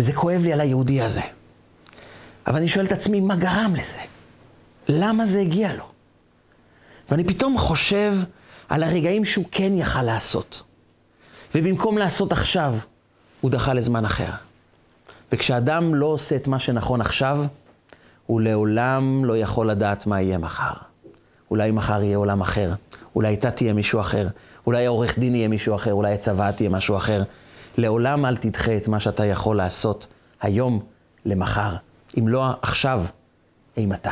וזה 0.00 0.12
כואב 0.12 0.40
לי 0.42 0.52
על 0.52 0.60
היהודי 0.60 1.02
הזה. 1.02 1.20
אבל 2.46 2.56
אני 2.56 2.68
שואל 2.68 2.84
את 2.84 2.92
עצמי, 2.92 3.20
מה 3.20 3.36
גרם 3.36 3.74
לזה? 3.78 3.98
למה 4.88 5.26
זה 5.26 5.40
הגיע 5.40 5.72
לו? 5.74 5.84
ואני 7.10 7.24
פתאום 7.24 7.58
חושב 7.58 8.14
על 8.68 8.82
הרגעים 8.82 9.24
שהוא 9.24 9.44
כן 9.50 9.72
יכל 9.74 10.02
לעשות. 10.02 10.62
ובמקום 11.54 11.98
לעשות 11.98 12.32
עכשיו, 12.32 12.74
הוא 13.40 13.50
דחה 13.50 13.74
לזמן 13.74 14.04
אחר. 14.04 14.30
וכשאדם 15.32 15.94
לא 15.94 16.06
עושה 16.06 16.36
את 16.36 16.46
מה 16.46 16.58
שנכון 16.58 17.00
עכשיו, 17.00 17.44
הוא 18.26 18.40
לעולם 18.40 19.24
לא 19.24 19.36
יכול 19.36 19.70
לדעת 19.70 20.06
מה 20.06 20.20
יהיה 20.20 20.38
מחר. 20.38 20.74
אולי 21.50 21.70
מחר 21.70 22.02
יהיה 22.02 22.16
עולם 22.16 22.40
אחר, 22.40 22.72
אולי 23.16 23.34
אתה 23.34 23.50
תהיה 23.50 23.72
מישהו 23.72 24.00
אחר, 24.00 24.28
אולי 24.66 24.86
העורך 24.86 25.18
דין 25.18 25.34
יהיה 25.34 25.48
מישהו 25.48 25.74
אחר, 25.74 25.92
אולי 25.92 26.14
הצבא 26.14 26.50
תהיה 26.50 26.70
משהו 26.70 26.96
אחר. 26.96 27.22
לעולם 27.78 28.26
אל 28.26 28.36
תדחה 28.36 28.76
את 28.76 28.88
מה 28.88 29.00
שאתה 29.00 29.26
יכול 29.26 29.56
לעשות 29.56 30.06
היום 30.40 30.82
למחר. 31.24 31.76
אם 32.18 32.28
לא 32.28 32.50
עכשיו, 32.62 33.04
אימתי? 33.76 34.08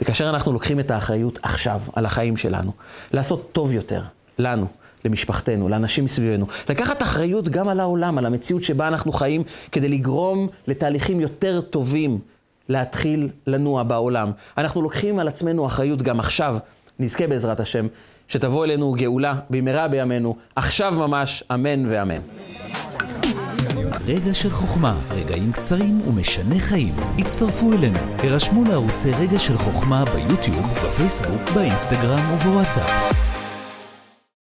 וכאשר 0.00 0.30
אנחנו 0.30 0.52
לוקחים 0.52 0.80
את 0.80 0.90
האחריות 0.90 1.38
עכשיו 1.42 1.80
על 1.92 2.06
החיים 2.06 2.36
שלנו, 2.36 2.72
לעשות 3.12 3.52
טוב 3.52 3.72
יותר 3.72 4.02
לנו, 4.38 4.66
למשפחתנו, 5.04 5.68
לאנשים 5.68 6.04
מסביבנו, 6.04 6.46
לקחת 6.68 7.02
אחריות 7.02 7.48
גם 7.48 7.68
על 7.68 7.80
העולם, 7.80 8.18
על 8.18 8.26
המציאות 8.26 8.64
שבה 8.64 8.88
אנחנו 8.88 9.12
חיים, 9.12 9.42
כדי 9.72 9.88
לגרום 9.88 10.48
לתהליכים 10.66 11.20
יותר 11.20 11.60
טובים 11.60 12.18
להתחיל 12.68 13.28
לנוע 13.46 13.82
בעולם. 13.82 14.30
אנחנו 14.58 14.82
לוקחים 14.82 15.18
על 15.18 15.28
עצמנו 15.28 15.66
אחריות 15.66 16.02
גם 16.02 16.20
עכשיו, 16.20 16.56
נזכה 16.98 17.26
בעזרת 17.26 17.60
השם, 17.60 17.86
שתבוא 18.34 18.64
אלינו 18.64 18.92
גאולה 18.92 19.34
במהרה 19.50 19.88
בימינו, 19.88 20.36
עכשיו 20.56 20.92
ממש, 20.92 21.44
אמן 21.54 21.86
ואמן. 21.88 22.20
רגע 24.06 24.34
של 24.34 24.50
חוכמה, 24.50 24.94
רגעים 25.10 25.52
קצרים 25.52 26.00
ומשנה 26.08 26.58
חיים. 26.58 26.94
הצטרפו 27.18 27.72
אלינו, 27.72 27.98
הרשמו 28.18 28.64
לערוצי 28.64 29.10
רגע 29.10 29.38
של 29.38 29.58
חוכמה 29.58 30.04
ביוטיוב, 30.04 30.78
בפייסבוק, 30.84 31.50
באינסטגרם 31.54 32.34
ובוואטסאפ. 32.34 33.33